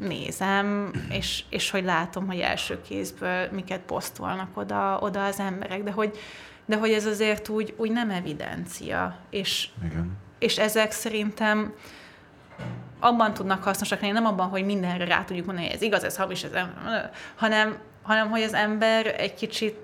nézem, 0.00 0.90
és, 1.10 1.44
és 1.48 1.70
hogy 1.70 1.84
látom, 1.84 2.26
hogy 2.26 2.38
első 2.38 2.80
kézből 2.82 3.48
miket 3.52 3.80
posztolnak 3.80 4.56
oda, 4.56 4.98
oda 5.00 5.24
az 5.24 5.38
emberek, 5.38 5.82
de 5.82 5.90
hogy, 5.90 6.18
de 6.66 6.76
hogy 6.76 6.92
ez 6.92 7.06
azért 7.06 7.48
úgy, 7.48 7.74
úgy 7.76 7.90
nem 7.90 8.10
evidencia, 8.10 9.16
és, 9.30 9.68
Igen. 9.84 10.16
és 10.38 10.58
ezek 10.58 10.92
szerintem 10.92 11.74
abban 13.00 13.34
tudnak 13.34 13.62
hasznosak 13.62 14.00
lenni, 14.00 14.12
nem 14.12 14.26
abban, 14.26 14.48
hogy 14.48 14.64
mindenre 14.64 15.04
rá 15.04 15.24
tudjuk 15.24 15.46
mondani, 15.46 15.66
hogy 15.66 15.76
ez 15.76 15.82
igaz, 15.82 16.04
ez 16.04 16.16
hamis, 16.16 16.42
ez 16.42 16.50
nem, 16.50 16.74
hanem, 17.36 17.78
hanem 18.02 18.30
hogy 18.30 18.42
az 18.42 18.54
ember 18.54 19.06
egy 19.06 19.34
kicsit 19.34 19.76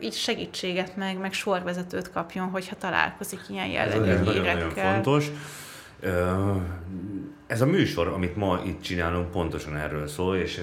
így 0.00 0.14
segítséget 0.14 0.96
meg, 0.96 1.18
meg 1.18 1.32
sorvezetőt 1.32 2.10
kapjon, 2.10 2.48
hogyha 2.48 2.76
találkozik 2.76 3.40
ilyen 3.48 3.66
jellegű 3.66 4.10
ez 4.10 4.26
hírekkel. 4.26 4.54
nagyon 4.54 4.70
fontos. 4.70 5.30
Ez 7.46 7.60
a 7.60 7.66
műsor, 7.66 8.08
amit 8.08 8.36
ma 8.36 8.60
itt 8.64 8.82
csinálunk, 8.82 9.30
pontosan 9.30 9.76
erről 9.76 10.08
szól, 10.08 10.36
és 10.36 10.60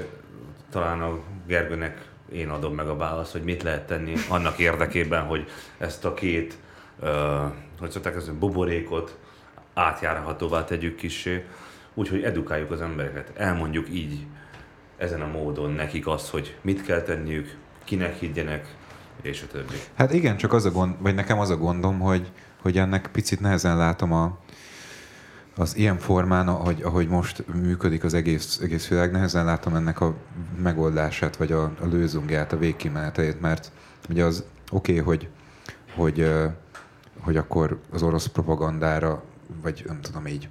talán 0.69 1.01
a 1.01 1.19
Gergőnek 1.47 2.07
én 2.31 2.49
adom 2.49 2.75
meg 2.75 2.87
a 2.87 2.95
választ, 2.95 3.31
hogy 3.31 3.43
mit 3.43 3.63
lehet 3.63 3.87
tenni 3.87 4.13
annak 4.29 4.57
érdekében, 4.57 5.25
hogy 5.25 5.47
ezt 5.77 6.05
a 6.05 6.13
két, 6.13 6.57
hogy 7.79 7.89
szokták 7.89 8.15
ezt, 8.15 8.33
buborékot 8.33 9.17
átjárhatóvá 9.73 10.63
tegyük 10.63 10.95
kissé, 10.95 11.45
úgyhogy 11.93 12.23
edukáljuk 12.23 12.71
az 12.71 12.81
embereket, 12.81 13.31
elmondjuk 13.35 13.89
így 13.89 14.25
ezen 14.97 15.21
a 15.21 15.27
módon 15.27 15.71
nekik 15.71 16.07
azt, 16.07 16.29
hogy 16.29 16.57
mit 16.61 16.81
kell 16.81 17.01
tenniük, 17.01 17.57
kinek 17.83 18.15
higgyenek, 18.15 18.75
és 19.21 19.41
a 19.41 19.47
többi. 19.51 19.75
Hát 19.93 20.13
igen, 20.13 20.37
csak 20.37 20.53
az 20.53 20.65
a 20.65 20.71
gond, 20.71 20.95
vagy 20.99 21.15
nekem 21.15 21.39
az 21.39 21.49
a 21.49 21.57
gondom, 21.57 21.99
hogy, 21.99 22.31
hogy 22.61 22.77
ennek 22.77 23.09
picit 23.11 23.39
nehezen 23.39 23.77
látom 23.77 24.13
a, 24.13 24.39
az 25.59 25.77
ilyen 25.77 25.97
formán, 25.97 26.47
ahogy, 26.47 26.81
ahogy 26.81 27.07
most 27.07 27.43
működik 27.53 28.03
az 28.03 28.13
egész, 28.13 28.59
egész 28.61 28.87
világ, 28.87 29.11
nehezen 29.11 29.45
látom 29.45 29.75
ennek 29.75 30.01
a 30.01 30.15
megoldását, 30.61 31.35
vagy 31.35 31.51
a, 31.51 31.63
a 31.63 31.85
lőzungját, 31.85 32.53
a 32.53 32.57
végkimeneteit, 32.57 33.41
mert 33.41 33.71
ugye 34.09 34.23
az 34.23 34.43
oké, 34.71 34.91
okay, 34.91 35.03
hogy, 35.03 35.27
hogy, 35.95 36.31
hogy 37.19 37.37
akkor 37.37 37.79
az 37.91 38.01
orosz 38.01 38.25
propagandára, 38.25 39.23
vagy 39.61 39.83
nem 39.87 40.01
tudom 40.01 40.27
így, 40.27 40.49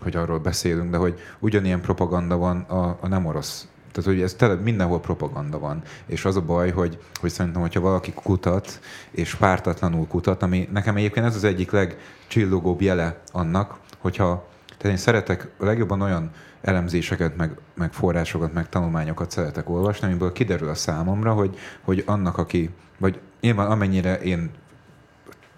hogy 0.00 0.16
arról 0.16 0.38
beszélünk, 0.38 0.90
de 0.90 0.96
hogy 0.96 1.20
ugyanilyen 1.38 1.80
propaganda 1.80 2.36
van 2.36 2.60
a, 2.60 2.98
a 3.00 3.08
nem 3.08 3.26
orosz 3.26 3.68
tehát, 3.92 4.10
hogy 4.10 4.20
ez 4.20 4.34
tele, 4.34 4.54
mindenhol 4.54 5.00
propaganda 5.00 5.58
van. 5.58 5.82
És 6.06 6.24
az 6.24 6.36
a 6.36 6.40
baj, 6.40 6.70
hogy, 6.70 6.98
hogy 7.20 7.30
szerintem, 7.30 7.60
hogyha 7.60 7.80
valaki 7.80 8.12
kutat, 8.12 8.80
és 9.10 9.34
pártatlanul 9.34 10.06
kutat, 10.06 10.42
ami 10.42 10.68
nekem 10.72 10.96
egyébként 10.96 11.26
ez 11.26 11.34
az 11.34 11.44
egyik 11.44 11.70
legcsillogóbb 11.70 12.80
jele 12.80 13.20
annak, 13.32 13.79
hogyha 14.00 14.48
tehát 14.80 14.96
én 14.96 15.02
szeretek 15.02 15.48
legjobban 15.58 16.00
olyan 16.00 16.30
elemzéseket, 16.60 17.36
meg, 17.36 17.58
meg 17.74 17.92
forrásokat, 17.92 18.52
meg 18.52 18.68
tanulmányokat 18.68 19.30
szeretek 19.30 19.68
olvasni, 19.68 20.06
amiből 20.06 20.32
kiderül 20.32 20.68
a 20.68 20.74
számomra, 20.74 21.32
hogy, 21.32 21.58
hogy 21.80 22.02
annak, 22.06 22.38
aki, 22.38 22.70
vagy 22.98 23.20
nyilván 23.40 23.70
amennyire 23.70 24.20
én 24.20 24.50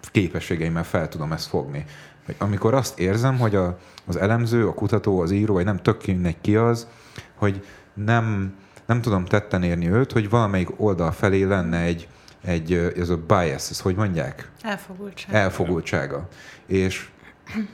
képességeimmel 0.00 0.84
fel 0.84 1.08
tudom 1.08 1.32
ezt 1.32 1.48
fogni. 1.48 1.84
Hogy 2.26 2.34
amikor 2.38 2.74
azt 2.74 2.98
érzem, 2.98 3.38
hogy 3.38 3.54
a, 3.54 3.78
az 4.06 4.16
elemző, 4.16 4.68
a 4.68 4.74
kutató, 4.74 5.20
az 5.20 5.30
író, 5.30 5.54
vagy 5.54 5.64
nem 5.64 5.82
tök 5.82 6.06
mindegy 6.06 6.40
ki 6.40 6.56
az, 6.56 6.88
hogy 7.34 7.64
nem, 7.94 8.54
nem 8.86 9.00
tudom 9.00 9.24
tetten 9.24 9.62
érni 9.62 9.90
őt, 9.90 10.12
hogy 10.12 10.30
valamelyik 10.30 10.80
oldal 10.80 11.12
felé 11.12 11.42
lenne 11.42 11.78
egy, 11.78 12.08
egy 12.44 12.72
ez 12.72 13.08
a 13.08 13.16
bias, 13.16 13.70
ez 13.70 13.80
hogy 13.80 13.94
mondják? 13.94 14.50
Elfogultsága. 14.62 15.36
Elfogultsága. 15.36 16.28
És 16.66 17.10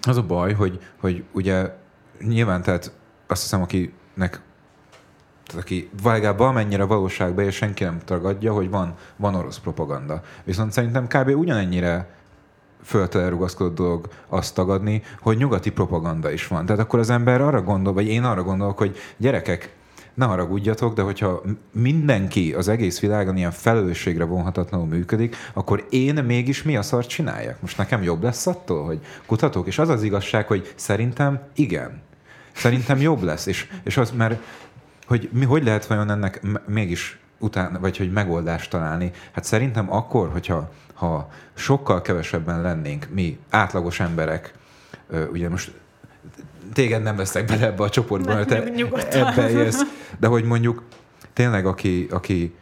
az 0.02 0.16
a 0.16 0.22
baj, 0.22 0.52
hogy, 0.52 0.80
hogy 1.00 1.24
ugye 1.32 1.74
nyilván 2.20 2.62
tehát 2.62 2.92
azt 3.26 3.42
hiszem, 3.42 3.62
akinek 3.62 4.40
tehát 5.48 5.62
aki 5.62 5.90
legalább 6.02 6.38
valamennyire 6.38 6.84
valóságban, 6.84 7.44
és 7.44 7.54
senki 7.54 7.84
nem 7.84 7.98
tagadja, 8.04 8.52
hogy 8.52 8.70
van, 8.70 8.94
van 9.16 9.34
orosz 9.34 9.58
propaganda. 9.58 10.22
Viszont 10.44 10.72
szerintem 10.72 11.06
kb. 11.06 11.28
ugyanennyire 11.28 12.08
föltele 12.82 13.28
rugaszkodott 13.28 13.74
dolog 13.74 14.08
azt 14.28 14.54
tagadni, 14.54 15.02
hogy 15.20 15.36
nyugati 15.36 15.70
propaganda 15.70 16.30
is 16.30 16.46
van. 16.46 16.66
Tehát 16.66 16.80
akkor 16.80 16.98
az 16.98 17.10
ember 17.10 17.40
arra 17.40 17.62
gondol, 17.62 17.92
vagy 17.92 18.06
én 18.06 18.24
arra 18.24 18.42
gondolok, 18.42 18.78
hogy 18.78 18.96
gyerekek, 19.16 19.76
ne 20.18 20.24
haragudjatok, 20.24 20.94
de 20.94 21.02
hogyha 21.02 21.42
mindenki 21.72 22.52
az 22.52 22.68
egész 22.68 23.00
világon 23.00 23.36
ilyen 23.36 23.50
felelősségre 23.50 24.24
vonhatatlanul 24.24 24.86
működik, 24.86 25.36
akkor 25.52 25.86
én 25.90 26.14
mégis 26.14 26.62
mi 26.62 26.76
a 26.76 26.82
szart 26.82 27.08
csináljak? 27.08 27.60
Most 27.60 27.78
nekem 27.78 28.02
jobb 28.02 28.22
lesz 28.22 28.46
attól, 28.46 28.84
hogy 28.84 29.00
kutatok? 29.26 29.66
És 29.66 29.78
az 29.78 29.88
az 29.88 30.02
igazság, 30.02 30.46
hogy 30.46 30.72
szerintem 30.74 31.40
igen. 31.54 32.02
Szerintem 32.52 33.00
jobb 33.00 33.22
lesz. 33.22 33.46
És, 33.46 33.68
és 33.82 33.96
az, 33.96 34.10
mert 34.10 34.40
hogy 35.06 35.28
mi, 35.32 35.44
hogy 35.44 35.64
lehet 35.64 35.86
vajon 35.86 36.10
ennek 36.10 36.40
mégis 36.66 37.18
utána, 37.38 37.78
vagy 37.78 37.96
hogy 37.96 38.12
megoldást 38.12 38.70
találni? 38.70 39.10
Hát 39.32 39.44
szerintem 39.44 39.92
akkor, 39.92 40.28
hogyha 40.28 40.72
ha 40.94 41.30
sokkal 41.54 42.02
kevesebben 42.02 42.62
lennénk 42.62 43.08
mi, 43.10 43.38
átlagos 43.50 44.00
emberek, 44.00 44.54
ugye 45.32 45.48
most 45.48 45.72
téged 46.72 47.02
nem 47.02 47.16
veszek 47.16 47.44
bele 47.44 47.66
ebbe 47.66 47.82
a 47.82 47.88
csoportba, 47.88 48.34
mert 48.34 48.48
te 48.48 48.62
ebbe 49.10 49.50
érsz. 49.50 49.82
De 50.18 50.26
hogy 50.26 50.44
mondjuk 50.44 50.82
tényleg, 51.32 51.66
aki, 51.66 52.06
aki, 52.10 52.54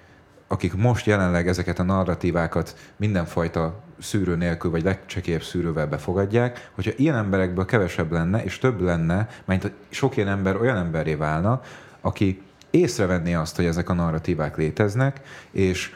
akik 0.48 0.74
most 0.74 1.06
jelenleg 1.06 1.48
ezeket 1.48 1.78
a 1.78 1.82
narratívákat 1.82 2.76
mindenfajta 2.96 3.84
szűrő 4.00 4.36
nélkül, 4.36 4.70
vagy 4.70 4.82
legcsekélyebb 4.82 5.42
szűrővel 5.42 5.86
befogadják, 5.86 6.70
hogyha 6.74 6.92
ilyen 6.96 7.16
emberekből 7.16 7.64
kevesebb 7.64 8.12
lenne, 8.12 8.44
és 8.44 8.58
több 8.58 8.80
lenne, 8.80 9.28
mert 9.44 9.70
sok 9.88 10.16
ilyen 10.16 10.28
ember 10.28 10.60
olyan 10.60 10.76
emberré 10.76 11.14
válna, 11.14 11.60
aki 12.00 12.42
észrevenné 12.70 13.34
azt, 13.34 13.56
hogy 13.56 13.64
ezek 13.64 13.88
a 13.88 13.92
narratívák 13.92 14.56
léteznek, 14.56 15.20
és 15.50 15.94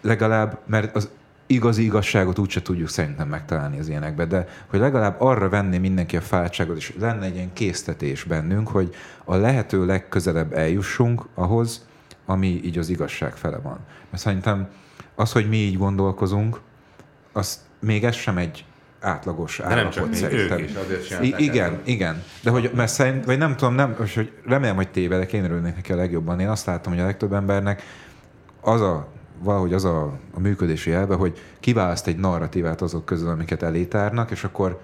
legalább, 0.00 0.58
mert 0.66 0.96
az 0.96 1.08
igazi 1.50 1.84
igazságot 1.84 2.38
úgyse 2.38 2.62
tudjuk 2.62 2.88
szerintem 2.88 3.28
megtalálni 3.28 3.78
az 3.78 3.88
ilyenekbe, 3.88 4.24
de 4.24 4.48
hogy 4.66 4.80
legalább 4.80 5.20
arra 5.20 5.48
venné 5.48 5.78
mindenki 5.78 6.16
a 6.16 6.20
fáradtságot, 6.20 6.76
és 6.76 6.94
lenne 6.98 7.24
egy 7.24 7.34
ilyen 7.34 7.52
késztetés 7.52 8.24
bennünk, 8.24 8.68
hogy 8.68 8.94
a 9.24 9.36
lehető 9.36 9.86
legközelebb 9.86 10.52
eljussunk 10.52 11.22
ahhoz, 11.34 11.86
ami 12.26 12.60
így 12.64 12.78
az 12.78 12.88
igazság 12.88 13.36
fele 13.36 13.56
van. 13.56 13.78
Mert 14.10 14.22
szerintem 14.22 14.68
az, 15.14 15.32
hogy 15.32 15.48
mi 15.48 15.56
így 15.56 15.76
gondolkozunk, 15.78 16.60
az 17.32 17.66
még 17.80 18.04
ez 18.04 18.14
sem 18.14 18.38
egy 18.38 18.64
átlagos 19.00 19.60
állapot. 19.60 19.82
nem 19.82 19.90
csak 19.90 20.14
szerintem. 20.14 20.58
ők 20.58 20.68
is 20.68 20.76
azért 20.76 21.24
I- 21.24 21.34
Igen, 21.44 21.72
el. 21.72 21.80
igen. 21.84 22.22
De 22.42 22.50
hogy, 22.50 22.70
mert 22.74 22.92
szerint, 22.92 23.24
vagy 23.24 23.38
nem 23.38 23.56
tudom, 23.56 23.74
nem, 23.74 23.94
hogy 23.94 24.32
remélem, 24.46 24.76
hogy 24.76 24.88
tévedek, 24.88 25.32
én 25.32 25.44
örülnék 25.44 25.74
neki 25.74 25.92
a 25.92 25.96
legjobban. 25.96 26.40
Én 26.40 26.48
azt 26.48 26.66
látom, 26.66 26.92
hogy 26.92 27.02
a 27.02 27.04
legtöbb 27.04 27.32
embernek 27.32 27.82
az 28.60 28.80
a 28.80 29.08
valahogy 29.40 29.72
az 29.72 29.84
a, 29.84 30.18
a 30.34 30.40
működési 30.40 30.92
elve, 30.92 31.14
hogy 31.14 31.38
kiválaszt 31.60 32.06
egy 32.06 32.16
narratívát 32.16 32.82
azok 32.82 33.04
közül, 33.04 33.28
amiket 33.28 33.62
elétárnak, 33.62 34.30
és 34.30 34.44
akkor 34.44 34.80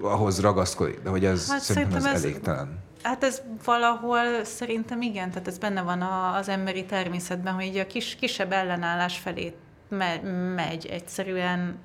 ahhoz 0.00 0.40
ragaszkodik. 0.40 1.02
De 1.02 1.10
hogy 1.10 1.24
ez 1.24 1.50
hát 1.50 1.60
szerintem, 1.60 1.90
szerintem 1.90 2.14
ez, 2.14 2.24
ez 2.24 2.30
elégtelen. 2.30 2.78
Hát 3.02 3.24
ez 3.24 3.42
valahol 3.64 4.44
szerintem 4.44 5.02
igen, 5.02 5.30
tehát 5.30 5.48
ez 5.48 5.58
benne 5.58 5.82
van 5.82 6.02
az 6.38 6.48
emberi 6.48 6.84
természetben, 6.84 7.54
hogy 7.54 7.78
a 7.78 7.86
kis, 7.86 8.16
kisebb 8.20 8.52
ellenállás 8.52 9.18
felé 9.18 9.54
me, 9.88 10.20
megy 10.54 10.86
egyszerűen, 10.86 11.78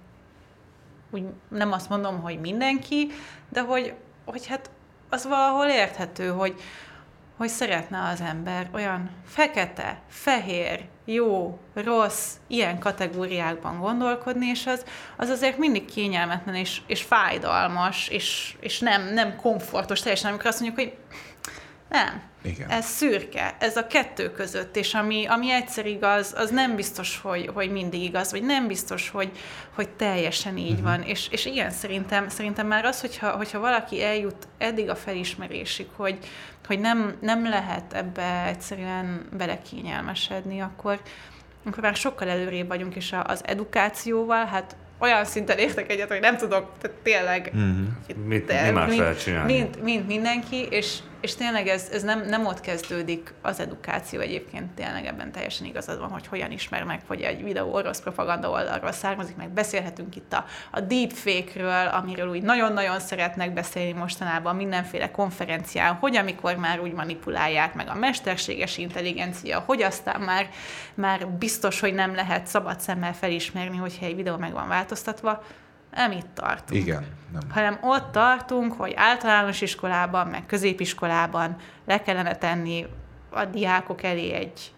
úgy 1.11 1.23
nem 1.47 1.71
azt 1.71 1.89
mondom, 1.89 2.21
hogy 2.21 2.39
mindenki, 2.39 3.07
de 3.49 3.61
hogy, 3.61 3.93
hogy 4.25 4.47
hát 4.47 4.69
az 5.09 5.27
valahol 5.27 5.65
érthető, 5.65 6.27
hogy, 6.27 6.55
hogy 7.37 7.49
szeretne 7.49 8.09
az 8.09 8.21
ember 8.21 8.69
olyan 8.73 9.09
fekete, 9.25 10.01
fehér, 10.09 10.85
jó, 11.05 11.59
rossz, 11.73 12.33
ilyen 12.47 12.79
kategóriákban 12.79 13.79
gondolkodni, 13.79 14.45
és 14.45 14.67
az, 14.67 14.85
az 15.17 15.29
azért 15.29 15.57
mindig 15.57 15.85
kényelmetlen 15.85 16.55
és, 16.55 16.81
és 16.87 17.01
fájdalmas, 17.01 18.07
és, 18.07 18.55
és 18.59 18.79
nem, 18.79 19.13
nem 19.13 19.35
komfortos 19.35 19.99
teljesen, 19.99 20.29
amikor 20.29 20.47
azt 20.47 20.59
mondjuk, 20.59 20.79
hogy 20.79 20.97
nem, 21.89 22.21
igen. 22.43 22.69
Ez 22.69 22.85
szürke, 22.85 23.55
ez 23.59 23.77
a 23.77 23.87
kettő 23.87 24.31
között, 24.31 24.75
és 24.75 24.93
ami, 24.93 25.25
ami 25.25 25.51
egyszer 25.51 25.85
igaz, 25.85 26.33
az 26.37 26.49
nem 26.49 26.75
biztos, 26.75 27.19
hogy, 27.23 27.49
hogy 27.53 27.71
mindig 27.71 28.01
igaz, 28.01 28.31
vagy 28.31 28.43
nem 28.43 28.67
biztos, 28.67 29.09
hogy, 29.09 29.31
hogy 29.75 29.89
teljesen 29.89 30.57
így 30.57 30.69
uh-huh. 30.69 30.83
van. 30.83 31.01
És, 31.01 31.27
és 31.31 31.45
igen, 31.45 31.71
szerintem, 31.71 32.29
szerintem 32.29 32.67
már 32.67 32.85
az, 32.85 33.01
hogyha, 33.01 33.29
hogyha 33.29 33.59
valaki 33.59 34.03
eljut 34.03 34.47
eddig 34.57 34.89
a 34.89 34.95
felismerésig, 34.95 35.87
hogy, 35.95 36.17
hogy 36.67 36.79
nem, 36.79 37.17
nem 37.21 37.49
lehet 37.49 37.93
ebbe 37.93 38.45
egyszerűen 38.47 39.25
belekényelmesedni, 39.37 40.61
akkor, 40.61 40.99
akkor 41.65 41.83
már 41.83 41.95
sokkal 41.95 42.29
előrébb 42.29 42.67
vagyunk, 42.67 42.95
és 42.95 43.15
az 43.23 43.41
edukációval, 43.45 44.45
hát 44.45 44.75
olyan 44.97 45.25
szinten 45.25 45.57
értek 45.57 45.91
egyet, 45.91 46.09
hogy 46.09 46.19
nem 46.19 46.37
tudok, 46.37 46.71
tehát 46.81 46.97
tényleg, 46.97 47.51
uh-huh. 47.53 48.25
mint, 48.25 48.47
mi 48.47 48.71
más 48.71 48.87
mint, 48.87 48.99
lehet 48.99 49.23
csinálni. 49.23 49.53
Mint, 49.53 49.83
mint 49.83 50.07
mindenki, 50.07 50.67
és 50.69 50.97
és 51.23 51.35
tényleg 51.35 51.67
ez, 51.67 51.89
ez 51.91 52.03
nem, 52.03 52.25
nem 52.25 52.45
ott 52.45 52.59
kezdődik 52.59 53.33
az 53.41 53.59
edukáció 53.59 54.19
egyébként, 54.19 54.71
tényleg 54.71 55.05
ebben 55.05 55.31
teljesen 55.31 55.65
igazad 55.65 55.99
van, 55.99 56.09
hogy 56.09 56.27
hogyan 56.27 56.51
ismer 56.51 56.83
meg, 56.83 57.01
hogy 57.07 57.21
egy 57.21 57.43
videó 57.43 57.73
orosz 57.73 58.01
propaganda 58.01 58.49
oldalról 58.49 58.91
származik, 58.91 59.35
meg 59.35 59.49
beszélhetünk 59.49 60.15
itt 60.15 60.33
a, 60.33 60.45
a 60.71 60.79
deepfake-ről, 60.79 61.87
amiről 61.87 62.29
úgy 62.29 62.41
nagyon-nagyon 62.41 62.99
szeretnek 62.99 63.53
beszélni 63.53 63.91
mostanában 63.91 64.55
mindenféle 64.55 65.11
konferencián, 65.11 65.93
hogy 65.93 66.15
amikor 66.15 66.55
már 66.55 66.79
úgy 66.79 66.93
manipulálják 66.93 67.73
meg 67.73 67.87
a 67.89 67.95
mesterséges 67.95 68.77
intelligencia, 68.77 69.59
hogy 69.59 69.81
aztán 69.81 70.21
már, 70.21 70.49
már 70.93 71.27
biztos, 71.27 71.79
hogy 71.79 71.93
nem 71.93 72.15
lehet 72.15 72.47
szabad 72.47 72.79
szemmel 72.79 73.13
felismerni, 73.13 73.77
hogyha 73.77 74.05
egy 74.05 74.15
videó 74.15 74.37
meg 74.37 74.53
van 74.53 74.67
változtatva, 74.67 75.43
nem 75.95 76.11
itt 76.11 76.27
tartunk. 76.33 76.81
Igen. 76.81 77.05
Nem. 77.31 77.41
Hanem 77.51 77.77
ott 77.81 78.11
tartunk, 78.11 78.73
hogy 78.73 78.93
általános 78.95 79.61
iskolában, 79.61 80.27
meg 80.27 80.45
középiskolában 80.45 81.55
le 81.85 82.01
kellene 82.01 82.35
tenni 82.35 82.85
a 83.29 83.45
diákok 83.45 84.03
elé 84.03 84.31
egy 84.31 84.71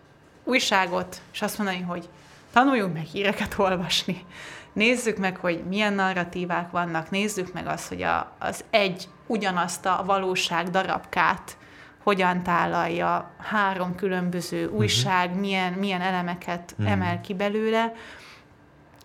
újságot, 0.43 1.21
és 1.33 1.41
azt 1.41 1.57
mondani, 1.57 1.81
hogy 1.81 2.09
tanuljunk 2.53 2.93
meg 2.93 3.03
híreket 3.03 3.55
olvasni. 3.57 4.25
Nézzük 4.73 5.17
meg, 5.17 5.37
hogy 5.37 5.63
milyen 5.67 5.93
narratívák 5.93 6.71
vannak, 6.71 7.09
nézzük 7.09 7.53
meg 7.53 7.67
azt, 7.67 7.87
hogy 7.87 8.01
a, 8.01 8.35
az 8.39 8.63
egy 8.69 9.07
ugyanazt 9.27 9.85
a 9.85 10.03
valóság 10.05 10.69
darabkát 10.69 11.57
hogyan 12.03 12.43
tálalja 12.43 13.31
három 13.37 13.95
különböző 13.95 14.65
mhm. 14.65 14.75
újság, 14.75 15.25
uh-huh. 15.27 15.41
milyen, 15.41 15.73
milyen 15.73 16.01
elemeket 16.01 16.71
uh-huh. 16.77 16.91
emel 16.91 17.21
ki 17.21 17.33
belőle, 17.33 17.93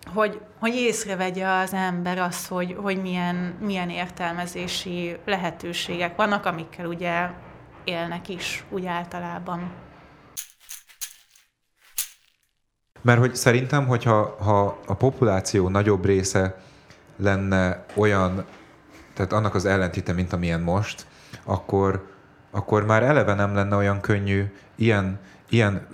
hogy, 0.05 0.41
hogy 0.59 0.75
észrevegye 0.75 1.47
az 1.47 1.73
ember 1.73 2.17
azt, 2.17 2.47
hogy, 2.47 2.75
hogy 2.81 3.01
milyen, 3.01 3.35
milyen 3.59 3.89
értelmezési 3.89 5.17
lehetőségek 5.25 6.15
vannak, 6.15 6.45
amikkel 6.45 6.85
ugye 6.85 7.29
élnek 7.83 8.29
is 8.29 8.63
úgy 8.69 8.85
általában. 8.85 9.71
Mert 13.01 13.19
hogy 13.19 13.35
szerintem, 13.35 13.87
hogyha 13.87 14.35
ha 14.39 14.79
a 14.85 14.93
populáció 14.93 15.69
nagyobb 15.69 16.05
része 16.05 16.61
lenne 17.15 17.85
olyan, 17.95 18.45
tehát 19.13 19.33
annak 19.33 19.55
az 19.55 19.65
ellentéte, 19.65 20.13
mint 20.13 20.33
amilyen 20.33 20.61
most, 20.61 21.05
akkor, 21.43 22.07
akkor 22.51 22.85
már 22.85 23.03
eleve 23.03 23.33
nem 23.33 23.55
lenne 23.55 23.75
olyan 23.75 24.01
könnyű 24.01 24.45
ilyen, 24.75 25.19
ilyen 25.49 25.87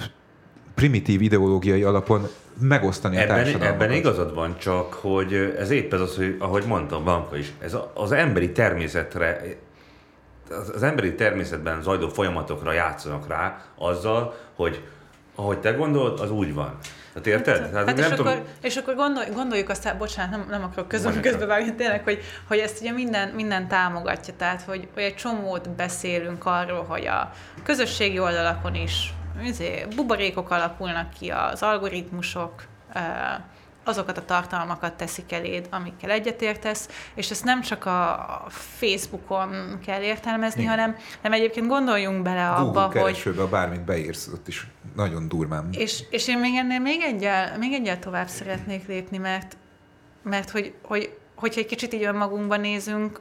primitív 0.75 1.21
ideológiai 1.21 1.83
alapon 1.83 2.27
megosztani 2.59 3.17
ebben, 3.17 3.29
a 3.29 3.35
társadalmat. 3.35 3.81
Ebben 3.81 3.91
igazad 3.91 4.33
van, 4.33 4.57
csak 4.57 4.93
hogy 4.93 5.55
ez 5.57 5.69
épp 5.69 5.93
ez 5.93 5.99
az, 5.99 6.15
hogy 6.15 6.35
ahogy 6.39 6.63
mondtam, 6.67 7.03
Blanka 7.03 7.37
is, 7.37 7.53
ez 7.59 7.77
az 7.93 8.11
emberi 8.11 8.51
természetre, 8.51 9.41
az, 10.49 10.71
az 10.75 10.83
emberi 10.83 11.15
természetben 11.15 11.81
zajló 11.81 12.07
folyamatokra 12.07 12.71
játszanak 12.71 13.27
rá 13.27 13.61
azzal, 13.77 14.35
hogy 14.55 14.81
ahogy 15.35 15.59
te 15.59 15.71
gondolod, 15.71 16.19
az 16.19 16.31
úgy 16.31 16.53
van. 16.53 16.77
Tehát 17.13 17.27
érted? 17.27 17.61
Hát, 17.61 17.73
hát 17.73 17.85
nem 17.85 17.97
és, 17.97 18.15
tudom... 18.15 18.27
akkor, 18.27 18.45
és 18.61 18.77
akkor 18.77 18.95
gondolj, 18.95 19.27
gondoljuk 19.33 19.69
azt, 19.69 19.97
bocsánat, 19.97 20.31
nem, 20.31 20.45
nem 20.49 20.63
akarok 20.63 20.87
közben 20.87 21.21
közbevágni, 21.21 21.75
tényleg, 21.75 22.03
hogy, 22.03 22.19
hogy 22.47 22.57
ezt 22.57 22.81
ugye 22.81 22.91
minden, 22.91 23.29
minden 23.29 23.67
támogatja, 23.67 24.33
tehát 24.37 24.61
hogy, 24.61 24.87
hogy 24.93 25.03
egy 25.03 25.15
csomót 25.15 25.69
beszélünk 25.69 26.45
arról, 26.45 26.83
hogy 26.83 27.07
a 27.07 27.31
közösségi 27.63 28.19
oldalakon 28.19 28.75
is 28.75 29.13
izé, 29.43 29.85
buborékok 29.95 30.49
alakulnak 30.49 31.09
ki, 31.09 31.29
az 31.29 31.61
algoritmusok, 31.61 32.63
azokat 33.87 34.17
a 34.17 34.25
tartalmakat 34.25 34.93
teszik 34.93 35.31
eléd, 35.31 35.67
amikkel 35.71 36.09
egyetértesz, 36.09 36.89
és 37.13 37.29
ezt 37.29 37.43
nem 37.43 37.61
csak 37.61 37.85
a 37.85 38.45
Facebookon 38.49 39.79
kell 39.85 40.01
értelmezni, 40.01 40.61
Igen. 40.61 40.73
hanem, 40.73 40.95
hanem 41.21 41.39
egyébként 41.39 41.67
gondoljunk 41.67 42.21
bele 42.21 42.53
Google 42.57 42.81
abba, 42.81 42.87
keresőbe, 42.87 43.41
hogy... 43.41 43.49
bármit 43.49 43.83
beírsz, 43.83 44.27
ott 44.27 44.47
is 44.47 44.67
nagyon 44.95 45.27
durván. 45.27 45.67
És, 45.71 46.03
és 46.09 46.27
én 46.27 46.39
még 46.39 46.55
ennél 46.55 46.79
még 46.79 47.01
egyel, 47.01 47.57
még 47.57 47.73
egyel 47.73 47.99
tovább 47.99 48.27
szeretnék 48.27 48.87
lépni, 48.87 49.17
mert, 49.17 49.57
mert 50.23 50.49
hogy, 50.49 50.73
hogy, 50.83 51.17
hogyha 51.35 51.59
egy 51.59 51.67
kicsit 51.67 51.93
így 51.93 52.03
önmagunkban 52.03 52.59
nézünk, 52.59 53.19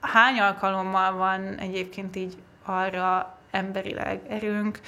hány 0.00 0.38
alkalommal 0.38 1.12
van 1.12 1.54
egyébként 1.58 2.16
így 2.16 2.36
arra 2.64 3.38
emberileg 3.50 4.20
erőnk, 4.28 4.80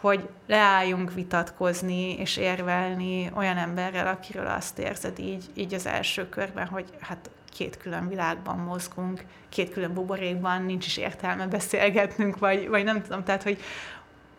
hogy 0.00 0.28
leálljunk 0.46 1.12
vitatkozni 1.14 2.18
és 2.18 2.36
érvelni 2.36 3.30
olyan 3.34 3.56
emberrel, 3.56 4.06
akiről 4.06 4.46
azt 4.46 4.78
érzed 4.78 5.18
így, 5.18 5.44
így 5.54 5.74
az 5.74 5.86
első 5.86 6.28
körben, 6.28 6.66
hogy 6.66 6.84
hát 7.00 7.30
két 7.54 7.76
külön 7.76 8.08
világban 8.08 8.58
mozgunk, 8.58 9.24
két 9.48 9.72
külön 9.72 9.94
buborékban, 9.94 10.62
nincs 10.62 10.86
is 10.86 10.96
értelme 10.96 11.46
beszélgetnünk, 11.46 12.38
vagy, 12.38 12.68
vagy 12.68 12.84
nem 12.84 13.02
tudom, 13.02 13.24
tehát, 13.24 13.42
hogy, 13.42 13.60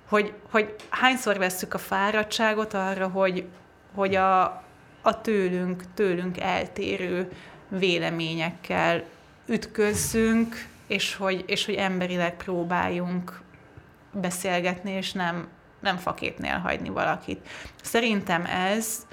hogy, 0.10 0.34
hogy 0.52 0.76
hányszor 0.90 1.38
vesszük 1.38 1.74
a 1.74 1.78
fáradtságot 1.78 2.74
arra, 2.74 3.08
hogy, 3.08 3.46
hogy 3.94 4.16
a, 4.16 4.44
a 5.02 5.22
tőlünk, 5.22 5.84
tőlünk 5.94 6.40
eltérő 6.40 7.32
véleményekkel 7.68 9.04
ütközzünk, 9.46 10.68
és 10.88 11.16
hogy, 11.16 11.44
és 11.48 11.66
hogy 11.66 11.76
emberileg 11.76 12.36
próbáljunk 12.36 13.44
beszélgetni, 14.22 14.92
és 14.92 15.12
nem, 15.12 15.48
nem 15.80 15.98
faképnél 15.98 16.58
hagyni 16.58 16.90
valakit. 16.90 17.48
Szerintem 17.84 18.46
ez, 18.46 19.06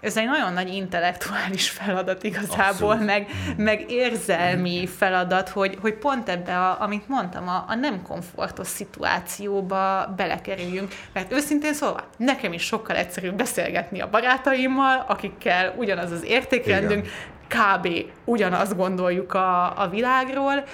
ez 0.00 0.16
egy 0.16 0.26
nagyon 0.26 0.52
nagy 0.52 0.74
intellektuális 0.74 1.70
feladat 1.70 2.22
igazából, 2.22 2.94
meg, 2.94 3.26
meg 3.56 3.90
érzelmi 3.90 4.86
feladat, 4.86 5.48
hogy, 5.48 5.78
hogy 5.80 5.94
pont 5.94 6.28
ebbe, 6.28 6.58
a, 6.58 6.80
amit 6.80 7.08
mondtam, 7.08 7.48
a, 7.48 7.64
a 7.68 7.74
nem 7.74 8.02
komfortos 8.02 8.66
szituációba 8.66 10.12
belekerüljünk. 10.16 10.92
Mert 11.12 11.32
őszintén 11.32 11.74
szóval 11.74 12.04
nekem 12.16 12.52
is 12.52 12.62
sokkal 12.62 12.96
egyszerűbb 12.96 13.36
beszélgetni 13.36 14.00
a 14.00 14.10
barátaimmal, 14.10 15.04
akikkel 15.08 15.74
ugyanaz 15.76 16.10
az 16.10 16.24
értékrendünk, 16.24 17.06
Igen. 17.06 17.76
kb. 17.76 17.88
ugyanazt 18.24 18.76
gondoljuk 18.76 19.34
a, 19.34 19.80
a 19.82 19.88
világról, 19.88 20.64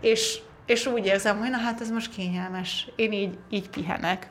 és 0.00 0.38
és 0.68 0.86
úgy 0.86 1.06
érzem, 1.06 1.38
hogy 1.38 1.50
na 1.50 1.56
hát 1.56 1.80
ez 1.80 1.90
most 1.90 2.14
kényelmes, 2.14 2.88
én 2.96 3.12
így, 3.12 3.38
így 3.50 3.68
pihenek. 3.68 4.30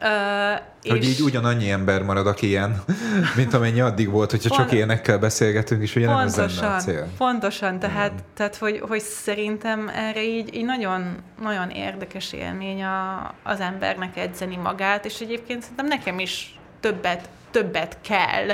Uh, 0.00 0.60
hogy 0.90 1.04
és... 1.04 1.08
így 1.08 1.20
ugyanannyi 1.20 1.70
ember 1.70 2.02
marad, 2.02 2.26
aki 2.26 2.46
ilyen, 2.46 2.82
mint 3.36 3.54
amennyi 3.54 3.80
addig 3.80 4.10
volt, 4.10 4.30
hogyha 4.30 4.48
Pont... 4.48 4.60
csak 4.60 4.72
ilyenekkel 4.72 5.18
beszélgetünk, 5.18 5.82
és 5.82 5.96
ugye 5.96 6.06
nem 6.06 6.18
ez 6.18 6.38
a 6.38 6.76
cél. 6.78 7.08
Pontosan, 7.18 7.78
tehát, 7.78 8.12
mm. 8.12 8.16
tehát 8.34 8.56
hogy, 8.56 8.82
hogy 8.88 9.00
szerintem 9.00 9.88
erre 9.94 10.22
így, 10.22 10.54
így 10.54 10.64
nagyon, 10.64 11.16
nagyon 11.42 11.70
érdekes 11.70 12.32
élmény 12.32 12.84
a, 12.84 13.34
az 13.42 13.60
embernek 13.60 14.16
edzeni 14.16 14.56
magát, 14.56 15.04
és 15.04 15.20
egyébként 15.20 15.62
szerintem 15.62 15.86
nekem 15.86 16.18
is 16.18 16.58
többet, 16.80 17.28
többet 17.50 17.96
kell 18.00 18.48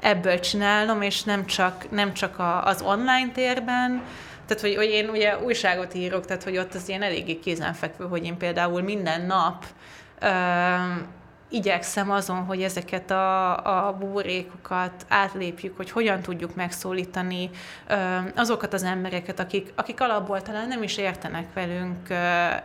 ebből 0.00 0.40
csinálnom, 0.40 1.02
és 1.02 1.22
nem 1.22 1.46
csak, 1.46 1.90
nem 1.90 2.12
csak 2.12 2.38
a, 2.38 2.64
az 2.64 2.82
online 2.82 3.30
térben, 3.32 4.02
tehát, 4.46 4.62
hogy, 4.62 4.74
hogy 4.74 4.90
én 4.90 5.08
ugye 5.08 5.38
újságot 5.38 5.94
írok, 5.94 6.24
tehát, 6.24 6.42
hogy 6.42 6.58
ott 6.58 6.74
az 6.74 6.88
ilyen 6.88 7.02
eléggé 7.02 7.38
kézenfekvő, 7.38 8.04
hogy 8.04 8.24
én 8.24 8.36
például 8.36 8.82
minden 8.82 9.26
nap 9.26 9.64
ö, 10.20 10.28
igyekszem 11.48 12.10
azon, 12.10 12.44
hogy 12.44 12.62
ezeket 12.62 13.10
a, 13.10 13.88
a 13.88 13.92
buborékokat 13.92 15.06
átlépjük, 15.08 15.76
hogy 15.76 15.90
hogyan 15.90 16.20
tudjuk 16.20 16.54
megszólítani 16.54 17.50
ö, 17.88 17.94
azokat 18.34 18.72
az 18.72 18.82
embereket, 18.82 19.40
akik, 19.40 19.72
akik 19.74 20.00
alapból 20.00 20.42
talán 20.42 20.68
nem 20.68 20.82
is 20.82 20.96
értenek 20.96 21.52
velünk 21.54 22.08
ö, 22.08 22.14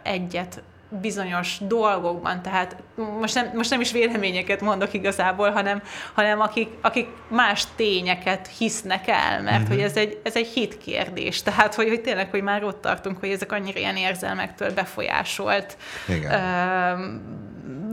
egyet 0.04 0.62
bizonyos 0.90 1.58
dolgokban, 1.60 2.42
tehát 2.42 2.76
most 3.20 3.36
nem, 3.36 3.52
most 3.54 3.70
nem 3.70 3.82
is 3.82 3.92
véleményeket 3.92 4.62
mondok 4.62 4.94
igazából, 4.94 5.52
hanem, 5.52 5.82
hanem 6.14 6.40
akik, 6.40 6.70
akik 6.82 7.08
más 7.28 7.64
tényeket 7.76 8.50
hisznek 8.58 9.08
el, 9.08 9.42
mert 9.42 9.62
uh-huh. 9.62 9.76
hogy 9.76 9.84
ez 9.84 9.96
egy, 9.96 10.20
ez 10.24 10.36
egy 10.36 10.48
hit 10.48 10.78
kérdés, 10.78 11.44
tehát 11.44 11.76
hogy, 11.76 11.88
hogy 11.88 12.02
tényleg, 12.02 12.30
hogy 12.30 12.42
már 12.42 12.64
ott 12.64 12.82
tartunk, 12.82 13.20
hogy 13.20 13.30
ezek 13.30 13.52
annyira 13.52 13.80
ilyen 13.80 13.96
érzelmektől 13.96 14.74
befolyásolt 14.74 15.78
Igen. 16.08 16.32
Ö, 16.32 17.06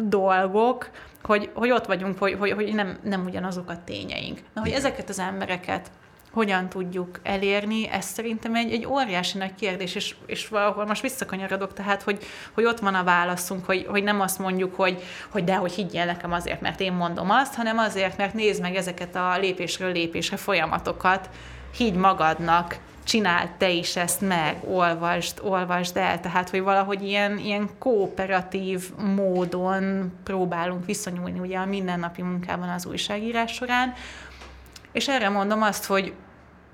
dolgok, 0.09 0.90
hogy, 1.22 1.51
hogy 1.55 1.70
ott 1.70 1.86
vagyunk, 1.86 2.18
hogy, 2.18 2.36
hogy, 2.38 2.53
hogy 2.53 2.74
nem, 2.74 2.99
nem 3.03 3.24
ugyanazok 3.24 3.70
a 3.70 3.84
tényeink. 3.84 4.38
Na, 4.55 4.61
hogy 4.61 4.70
Igen. 4.70 4.80
ezeket 4.80 5.09
az 5.09 5.18
embereket 5.18 5.90
hogyan 6.37 6.68
tudjuk 6.68 7.20
elérni, 7.22 7.89
ez 7.89 8.05
szerintem 8.05 8.55
egy, 8.55 8.72
egy 8.72 8.87
óriási 8.87 9.39
nagy 9.39 9.55
kérdés, 9.55 9.95
és, 9.95 10.14
és 10.26 10.49
valahol 10.49 10.87
most 10.87 11.03
visszakanyarodok, 11.03 11.72
tehát, 11.72 12.03
hogy, 12.03 12.24
hogy 12.53 12.64
ott 12.64 12.78
van 12.78 12.95
a 12.95 13.05
válaszunk, 13.05 13.64
hogy, 13.64 13.87
hogy 13.89 14.03
nem 14.03 14.20
azt 14.20 14.39
mondjuk, 14.39 14.74
hogy, 14.74 15.03
hogy 15.28 15.45
de, 15.45 15.55
hogy 15.55 15.72
higgyél 15.72 16.05
nekem 16.05 16.32
azért, 16.32 16.61
mert 16.61 16.80
én 16.80 16.93
mondom 16.93 17.30
azt, 17.30 17.55
hanem 17.55 17.78
azért, 17.78 18.16
mert 18.16 18.34
nézd 18.34 18.61
meg 18.61 18.74
ezeket 18.74 19.16
a 19.16 19.39
lépésről 19.39 19.93
lépésre 19.93 20.37
folyamatokat, 20.37 21.30
higgy 21.76 21.97
magadnak, 21.97 22.78
csináld 23.05 23.51
te 23.59 23.70
is 23.70 23.97
ezt 23.97 24.20
meg, 24.20 24.57
olvasd, 24.64 25.41
olvasd 25.43 25.97
el, 25.97 26.20
tehát, 26.20 26.51
hogy 26.51 26.62
valahogy 26.62 27.03
ilyen, 27.03 27.39
ilyen 27.39 27.68
kooperatív 27.78 28.95
módon 28.97 30.12
próbálunk 30.24 30.84
viszonyulni 30.84 31.39
ugye 31.39 31.59
a 31.59 31.66
mindennapi 31.66 32.22
munkában 32.22 32.68
az 32.68 32.87
újságírás 32.87 33.53
során, 33.53 33.95
és 34.97 35.09
erre 35.09 35.28
mondom 35.28 35.62
azt, 35.62 35.84
hogy 35.84 36.12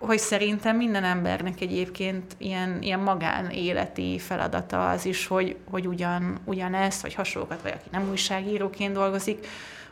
hogy 0.07 0.19
szerintem 0.19 0.77
minden 0.77 1.05
embernek 1.05 1.61
egyébként 1.61 2.35
ilyen, 2.39 2.83
ilyen 2.83 3.01
magánéleti 3.01 4.19
feladata 4.19 4.91
az 4.91 5.05
is, 5.05 5.27
hogy, 5.27 5.57
hogy 5.71 5.87
ugyan, 5.87 6.39
ugyanezt, 6.45 7.03
vagy 7.03 7.15
hasonlókat, 7.15 7.63
vagy 7.63 7.73
aki 7.73 7.89
nem 7.91 8.09
újságíróként 8.11 8.93
dolgozik, 8.93 9.47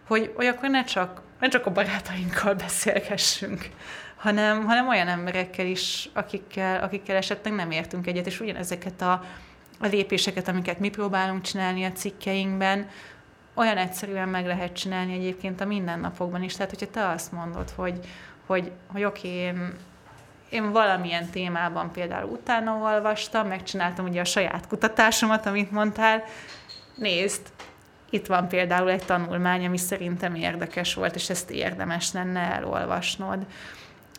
hogy, 0.06 0.32
hogy 0.36 0.46
akkor 0.46 0.70
ne 0.70 0.84
csak, 0.84 1.22
ne 1.40 1.48
csak 1.48 1.66
a 1.66 1.72
barátainkkal 1.72 2.54
beszélgessünk, 2.54 3.68
hanem, 4.16 4.64
hanem 4.64 4.88
olyan 4.88 5.08
emberekkel 5.08 5.66
is, 5.66 6.10
akikkel, 6.12 6.82
akikkel 6.82 7.16
esetleg 7.16 7.54
nem 7.54 7.70
értünk 7.70 8.06
egyet, 8.06 8.26
és 8.26 8.40
ugyanezeket 8.40 9.02
a, 9.02 9.12
a 9.80 9.86
lépéseket, 9.86 10.48
amiket 10.48 10.78
mi 10.78 10.88
próbálunk 10.88 11.42
csinálni 11.42 11.84
a 11.84 11.92
cikkeinkben, 11.92 12.88
olyan 13.54 13.76
egyszerűen 13.76 14.28
meg 14.28 14.46
lehet 14.46 14.72
csinálni 14.72 15.14
egyébként 15.14 15.60
a 15.60 15.64
mindennapokban 15.64 16.42
is. 16.42 16.54
Tehát, 16.54 16.70
hogyha 16.70 16.90
te 16.90 17.08
azt 17.08 17.32
mondod, 17.32 17.70
hogy, 17.70 18.00
hogy, 18.46 18.70
hogy 18.92 19.04
oké, 19.04 19.28
én, 19.28 19.74
én 20.50 20.72
valamilyen 20.72 21.30
témában 21.30 21.90
például 21.92 22.30
utána 22.30 22.74
olvastam, 22.74 23.48
megcsináltam 23.48 24.04
ugye 24.04 24.20
a 24.20 24.24
saját 24.24 24.66
kutatásomat, 24.66 25.46
amit 25.46 25.70
mondtál, 25.70 26.24
nézd, 26.94 27.40
itt 28.10 28.26
van 28.26 28.48
például 28.48 28.90
egy 28.90 29.04
tanulmány, 29.04 29.66
ami 29.66 29.76
szerintem 29.76 30.34
érdekes 30.34 30.94
volt, 30.94 31.14
és 31.14 31.30
ezt 31.30 31.50
érdemes 31.50 32.12
lenne 32.12 32.40
elolvasnod. 32.40 33.46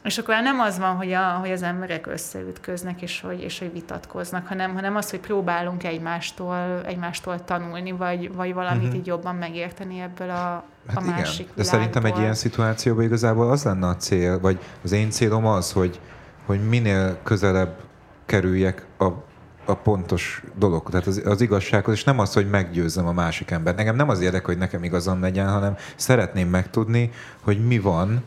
És 0.04 0.18
akkor 0.18 0.36
nem 0.42 0.60
az 0.60 0.80
van, 0.80 0.96
hogy, 0.96 1.12
a, 1.12 1.24
hogy 1.24 1.52
az 1.52 1.64
emberek 1.64 2.08
összeütköznek, 2.08 3.02
és 3.02 3.22
hogy, 3.22 3.42
és 3.42 3.60
hogy 3.60 3.74
vitatkoznak, 3.74 4.48
hanem, 4.48 4.74
hanem 4.74 4.96
az, 4.96 5.10
hogy 5.10 5.20
próbálunk 5.20 5.84
egymástól, 5.84 6.82
egymástól 6.86 7.44
tanulni, 7.44 7.92
vagy, 7.92 8.34
vagy 8.34 8.54
valamit 8.54 8.84
uh-huh. 8.84 8.98
így 8.98 9.08
jobban 9.08 9.36
megérteni 9.36 10.00
ebből 10.00 10.30
a, 10.30 10.64
hát 10.88 10.98
a 10.98 11.02
igen, 11.02 11.14
másik 11.14 11.46
de 11.46 11.52
világból. 11.56 11.64
szerintem 11.64 12.06
egy 12.06 12.18
ilyen 12.18 12.34
szituációban 12.34 13.04
igazából 13.04 13.52
az 13.52 13.64
lenne 13.64 13.88
a 13.88 13.96
cél, 13.96 14.40
vagy 14.40 14.60
az 14.84 14.92
én 14.92 15.10
célom 15.10 15.46
az, 15.46 15.72
hogy, 15.72 16.00
hogy 16.52 16.68
minél 16.70 17.18
közelebb 17.24 17.76
kerüljek 18.26 18.86
a 19.00 19.08
a 19.66 19.76
pontos 19.76 20.44
dolog, 20.56 20.90
tehát 20.90 21.08
az, 21.08 21.22
az 21.26 21.42
igazsághoz, 21.42 21.94
és 21.94 22.04
nem 22.04 22.20
az, 22.20 22.34
hogy 22.34 22.50
meggyőzzem 22.50 23.08
a 23.08 23.12
másik 23.12 23.52
embert. 23.52 23.78
Nekem 23.78 23.96
nem 23.96 24.10
az 24.10 24.22
érdekel, 24.22 24.46
hogy 24.46 24.58
nekem 24.58 24.84
igazam 24.84 25.22
legyen, 25.22 25.50
hanem 25.50 25.76
szeretném 25.96 26.48
megtudni, 26.48 27.12
hogy 27.42 27.66
mi 27.66 27.80
van 27.80 28.24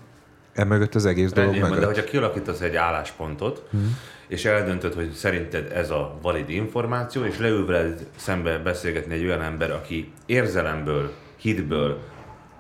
emögött 0.54 0.94
az 0.94 1.06
egész 1.06 1.32
dolog 1.32 1.54
mögött. 1.54 1.80
De 1.80 1.86
hogyha 1.86 2.04
kialakítasz 2.04 2.60
egy 2.60 2.76
álláspontot, 2.76 3.62
hmm. 3.70 3.98
és 4.26 4.44
eldöntöd, 4.44 4.94
hogy 4.94 5.12
szerinted 5.12 5.72
ez 5.72 5.90
a 5.90 6.18
valid 6.22 6.50
információ, 6.50 7.24
és 7.24 7.38
leül 7.38 7.66
veled 7.66 8.06
szembe 8.16 8.58
beszélgetni 8.58 9.14
egy 9.14 9.24
olyan 9.24 9.42
ember, 9.42 9.70
aki 9.70 10.12
érzelemből, 10.26 11.12
hitből, 11.36 12.00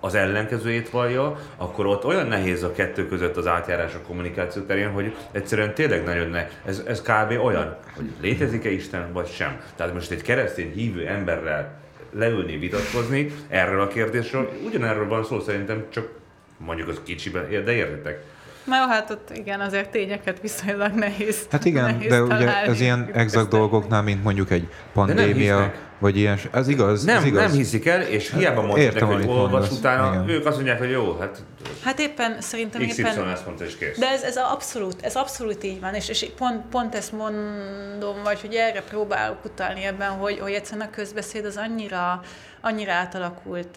az 0.04 0.14
ellenkezőjét 0.14 0.90
vallja, 0.90 1.38
akkor 1.56 1.86
ott 1.86 2.04
olyan 2.04 2.26
nehéz 2.26 2.62
a 2.62 2.72
kettő 2.72 3.06
között 3.06 3.36
az 3.36 3.46
átjárás 3.46 3.94
a 3.94 4.06
kommunikáció 4.06 4.62
terén, 4.62 4.90
hogy 4.90 5.16
egyszerűen 5.32 5.74
tényleg 5.74 6.04
nagyon 6.04 6.28
ne. 6.28 6.48
Ez, 6.64 6.82
ez 6.86 7.02
kb. 7.02 7.44
olyan, 7.44 7.76
hogy 7.94 8.10
létezik-e 8.20 8.70
Isten, 8.70 9.12
vagy 9.12 9.26
sem. 9.26 9.60
Tehát 9.76 9.94
most 9.94 10.10
egy 10.10 10.22
keresztény 10.22 10.72
hívő 10.72 11.06
emberrel 11.06 11.80
leülni, 12.10 12.56
vitatkozni 12.56 13.30
erről 13.48 13.80
a 13.80 13.88
kérdésről, 13.88 14.50
ugyanerről 14.66 15.08
van 15.08 15.24
szó 15.24 15.40
szerintem, 15.40 15.84
csak 15.88 16.08
mondjuk 16.56 16.88
az 16.88 17.00
kicsiben, 17.04 17.64
de 17.64 17.72
értitek. 17.72 18.22
Na 18.64 18.76
jó, 18.76 18.86
hát 18.86 19.10
ott 19.10 19.30
igen, 19.36 19.60
azért 19.60 19.90
tényeket 19.90 20.40
viszonylag 20.40 20.92
nehéz. 20.92 21.46
Hát 21.50 21.64
igen, 21.64 21.84
nehéz 21.84 22.10
de 22.10 22.22
ugye 22.22 22.62
ez 22.62 22.80
ilyen 22.80 23.10
exakt 23.12 23.48
dolgoknál, 23.48 24.02
mint 24.02 24.22
mondjuk 24.22 24.50
egy 24.50 24.68
pandémia, 24.92 25.72
vagy 25.98 26.16
ilyen, 26.16 26.38
ez 26.52 26.68
igaz? 26.68 27.04
Nem, 27.04 27.16
ez 27.16 27.24
igaz. 27.24 27.42
nem 27.42 27.58
hiszik 27.58 27.86
el, 27.86 28.02
és 28.02 28.32
hiába 28.32 28.62
mondják, 28.62 29.02
hogy 29.02 29.26
olvas 29.26 29.70
utána, 29.70 30.12
igen. 30.12 30.28
ők 30.28 30.46
azt 30.46 30.56
mondják, 30.56 30.78
hogy 30.78 30.90
jó, 30.90 31.16
hát... 31.20 31.44
Hát 31.84 31.98
éppen, 31.98 32.40
szerintem 32.40 32.86
XY 32.86 33.00
éppen... 33.00 33.28
ezt 33.28 33.46
mondta, 33.46 33.64
és 33.64 33.76
kész. 33.76 33.98
De 33.98 34.08
ez, 34.08 34.22
ez 34.22 34.36
abszolút, 34.36 35.02
ez 35.02 35.14
abszolút 35.14 35.64
így 35.64 35.80
van, 35.80 35.94
és, 35.94 36.08
és 36.08 36.26
pont, 36.36 36.62
pont 36.70 36.94
ezt 36.94 37.12
mondom, 37.12 38.22
vagy 38.22 38.40
hogy 38.40 38.54
erre 38.54 38.82
próbálok 38.82 39.44
utalni 39.44 39.84
ebben, 39.84 40.10
hogy, 40.10 40.38
hogy 40.38 40.52
egyszerűen 40.52 40.86
a 40.86 40.90
közbeszéd 40.90 41.44
az 41.44 41.56
annyira, 41.56 42.20
annyira 42.60 42.92
átalakult 42.92 43.68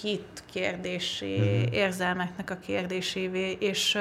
hit 0.00 0.42
kérdésé, 0.52 1.38
mm-hmm. 1.38 1.72
érzelmeknek 1.72 2.50
a 2.50 2.56
kérdésévé, 2.56 3.56
és 3.60 3.98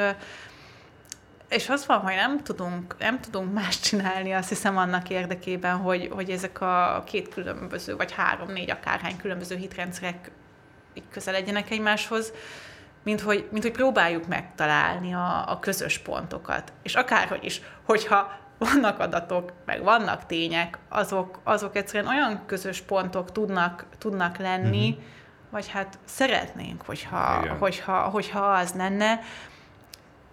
és 1.50 1.70
az 1.70 1.86
van, 1.86 2.00
hogy 2.00 2.16
nem 2.16 2.44
tudunk, 2.44 2.96
nem 3.00 3.20
tudunk 3.20 3.54
más 3.54 3.80
csinálni, 3.80 4.32
azt 4.32 4.50
hiszem 4.50 4.78
annak 4.78 5.10
érdekében, 5.10 5.78
hogy, 5.78 6.10
hogy 6.12 6.30
ezek 6.30 6.62
a 6.62 7.04
két 7.06 7.34
különböző, 7.34 7.96
vagy 7.96 8.12
három, 8.12 8.52
négy 8.52 8.70
akárhány 8.70 9.18
különböző 9.18 9.56
hitrendszerek 9.56 10.32
így 10.94 11.04
közeledjenek 11.12 11.72
egymáshoz, 11.72 12.34
mint 13.04 13.22
hogy, 13.22 13.48
mint 13.52 13.64
hogy 13.64 13.72
próbáljuk 13.72 14.28
megtalálni 14.28 15.14
a, 15.14 15.52
a 15.52 15.60
közös 15.60 15.98
pontokat. 15.98 16.74
És 16.84 16.96
akárhogy 16.96 17.44
is, 17.44 17.62
hogyha 17.84 18.32
vannak 18.58 19.00
adatok, 19.00 19.54
meg 19.66 19.84
vannak 19.84 20.26
tények, 20.26 20.78
azok, 20.90 21.40
azok 21.44 21.76
egyszerűen 21.76 22.14
olyan 22.14 22.44
közös 22.46 22.82
pontok 22.82 23.32
tudnak, 23.32 23.86
tudnak 23.98 24.38
lenni, 24.38 24.90
mm-hmm 24.90 25.22
vagy 25.54 25.68
hát 25.68 26.00
szeretnénk, 26.06 26.82
hogyha, 26.86 27.56
hogyha, 27.60 27.98
hogyha 27.98 28.40
az 28.40 28.74
lenne, 28.74 29.20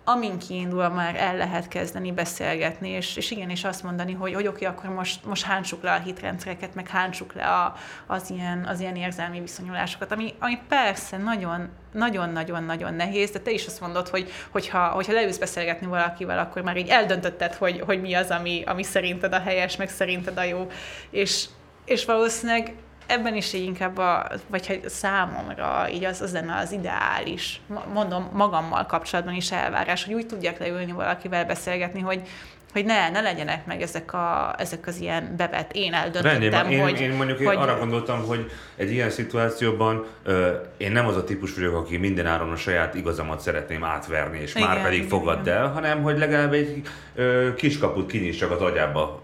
amin 0.04 0.38
kiindul 0.38 0.88
már 0.88 1.16
el 1.16 1.36
lehet 1.36 1.68
kezdeni 1.68 2.12
beszélgetni, 2.12 2.88
és, 2.88 3.16
és 3.16 3.30
igenis 3.30 3.64
azt 3.64 3.82
mondani, 3.82 4.12
hogy, 4.12 4.34
hogy 4.34 4.46
oké, 4.46 4.64
akkor 4.64 4.90
most, 4.90 5.24
most 5.24 5.44
hántsuk 5.44 5.82
le 5.82 5.92
a 5.92 5.98
hitrendszereket, 5.98 6.74
meg 6.74 6.88
hántsuk 6.88 7.34
le 7.34 7.44
a, 7.44 7.74
az, 8.06 8.30
ilyen, 8.30 8.64
az 8.64 8.80
ilyen 8.80 8.96
érzelmi 8.96 9.40
viszonyulásokat, 9.40 10.12
ami, 10.12 10.34
ami 10.38 10.58
persze 10.68 11.16
nagyon, 11.16 11.68
nagyon-nagyon-nagyon 11.92 12.94
nehéz, 12.94 13.30
de 13.30 13.38
te 13.38 13.50
is 13.50 13.66
azt 13.66 13.80
mondod, 13.80 14.08
hogy 14.08 14.30
hogyha, 14.50 14.88
hogyha 14.88 15.12
leülsz 15.12 15.38
beszélgetni 15.38 15.86
valakivel, 15.86 16.38
akkor 16.38 16.62
már 16.62 16.76
így 16.76 16.88
eldöntötted, 16.88 17.54
hogy, 17.54 17.80
hogy 17.80 18.00
mi 18.00 18.14
az, 18.14 18.30
ami, 18.30 18.62
ami 18.66 18.82
szerinted 18.82 19.32
a 19.32 19.40
helyes, 19.40 19.76
meg 19.76 19.88
szerinted 19.88 20.36
a 20.38 20.42
jó, 20.42 20.66
és, 21.10 21.48
és 21.84 22.04
valószínűleg 22.04 22.74
ebben 23.10 23.36
is 23.36 23.52
így 23.52 23.64
inkább, 23.64 23.98
a, 23.98 24.26
vagy 24.46 24.66
hogy 24.66 24.88
számomra 24.88 25.86
így 25.92 26.04
az, 26.04 26.20
az 26.20 26.32
lenne 26.32 26.56
az 26.56 26.72
ideális, 26.72 27.60
mondom 27.92 28.30
magammal 28.32 28.86
kapcsolatban 28.86 29.34
is 29.34 29.52
elvárás, 29.52 30.04
hogy 30.04 30.14
úgy 30.14 30.26
tudjak 30.26 30.58
leülni 30.58 30.92
valakivel 30.92 31.44
beszélgetni, 31.44 32.00
hogy, 32.00 32.20
hogy 32.72 32.84
ne, 32.84 33.10
ne 33.10 33.20
legyenek 33.20 33.66
meg 33.66 33.82
ezek, 33.82 34.12
a, 34.12 34.54
ezek 34.58 34.86
az 34.86 35.00
ilyen 35.00 35.34
bevett, 35.36 35.72
én 35.72 35.92
eldöntöttem, 35.92 36.40
Rendben, 36.40 36.70
én, 36.70 36.82
hogy... 36.82 37.00
Én 37.00 37.10
mondjuk 37.10 37.38
hogy... 37.38 37.56
arra 37.56 37.78
gondoltam, 37.78 38.26
hogy 38.26 38.50
egy 38.76 38.92
ilyen 38.92 39.10
szituációban 39.10 40.06
ö, 40.22 40.50
én 40.76 40.92
nem 40.92 41.06
az 41.06 41.16
a 41.16 41.24
típus 41.24 41.54
vagyok, 41.54 41.74
aki 41.74 41.96
minden 41.96 42.26
áron 42.26 42.50
a 42.50 42.56
saját 42.56 42.94
igazamat 42.94 43.40
szeretném 43.40 43.84
átverni, 43.84 44.38
és 44.38 44.54
igen, 44.54 44.68
már 44.68 44.82
pedig 44.82 45.08
fogadd 45.08 45.40
igen. 45.40 45.56
el, 45.56 45.68
hanem 45.68 46.02
hogy 46.02 46.18
legalább 46.18 46.52
egy 46.52 46.82
ö, 47.14 47.54
kiskaput 47.54 48.10
kinyissak 48.10 48.50
az 48.50 48.60
agyába 48.60 49.20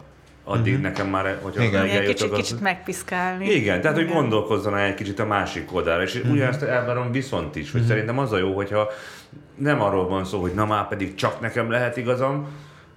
addig 0.48 0.72
uh-huh. 0.72 0.88
nekem 0.88 1.08
már, 1.08 1.38
hogyha 1.42 1.62
Igen. 1.62 1.84
Igen, 1.84 2.04
kicsit, 2.04 2.30
az... 2.30 2.38
kicsit 2.38 2.60
megpiszkálni. 2.60 3.50
Igen, 3.50 3.80
tehát 3.80 3.96
Igen. 3.96 4.08
hogy 4.08 4.16
gondolkozzon 4.16 4.76
egy 4.76 4.94
kicsit 4.94 5.18
a 5.18 5.26
másik 5.26 5.74
oldalra, 5.74 6.02
és 6.02 6.14
uh-huh. 6.14 6.32
ugyanezt 6.32 6.62
elvárom 6.62 7.12
viszont 7.12 7.56
is, 7.56 7.70
hogy 7.70 7.80
uh-huh. 7.80 7.88
szerintem 7.88 8.18
az 8.18 8.32
a 8.32 8.38
jó, 8.38 8.54
hogyha 8.54 8.88
nem 9.54 9.80
arról 9.82 10.08
van 10.08 10.24
szó, 10.24 10.40
hogy 10.40 10.54
na 10.54 10.66
már 10.66 10.88
pedig 10.88 11.14
csak 11.14 11.40
nekem 11.40 11.70
lehet 11.70 11.96
igazam, 11.96 12.48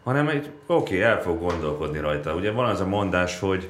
hanem 0.04 0.28
egy, 0.28 0.50
oké, 0.68 0.96
okay, 0.96 1.02
el 1.02 1.22
fog 1.22 1.40
gondolkodni 1.40 2.00
rajta. 2.00 2.34
Ugye 2.34 2.52
van 2.52 2.70
az 2.70 2.82
a 2.82 2.88
mondás, 2.88 3.40
hogy, 3.40 3.70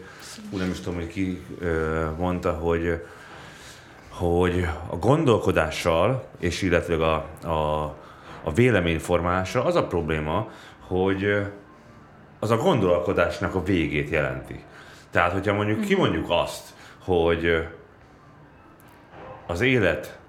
hú, 0.51 0.57
nem 0.57 0.69
is 0.69 0.79
tudom, 0.79 0.99
hogy 0.99 1.07
ki 1.07 1.41
ö, 1.59 2.05
mondta, 2.17 2.51
hogy 2.51 3.01
hogy 4.19 4.67
a 4.89 4.95
gondolkodással, 4.95 6.23
és 6.39 6.61
illetve 6.61 6.95
a, 6.95 7.25
a, 7.47 7.83
a 8.43 8.51
véleményformálással 8.53 9.65
az 9.65 9.75
a 9.75 9.87
probléma, 9.87 10.49
hogy 10.87 11.45
az 12.39 12.51
a 12.51 12.57
gondolkodásnak 12.57 13.55
a 13.55 13.63
végét 13.63 14.09
jelenti. 14.09 14.63
Tehát, 15.11 15.31
hogyha 15.31 15.53
mondjuk 15.53 15.77
mhm. 15.77 15.87
kimondjuk 15.87 16.25
azt, 16.29 16.73
hogy 17.03 17.67
az 19.47 19.61
élet 19.61 20.19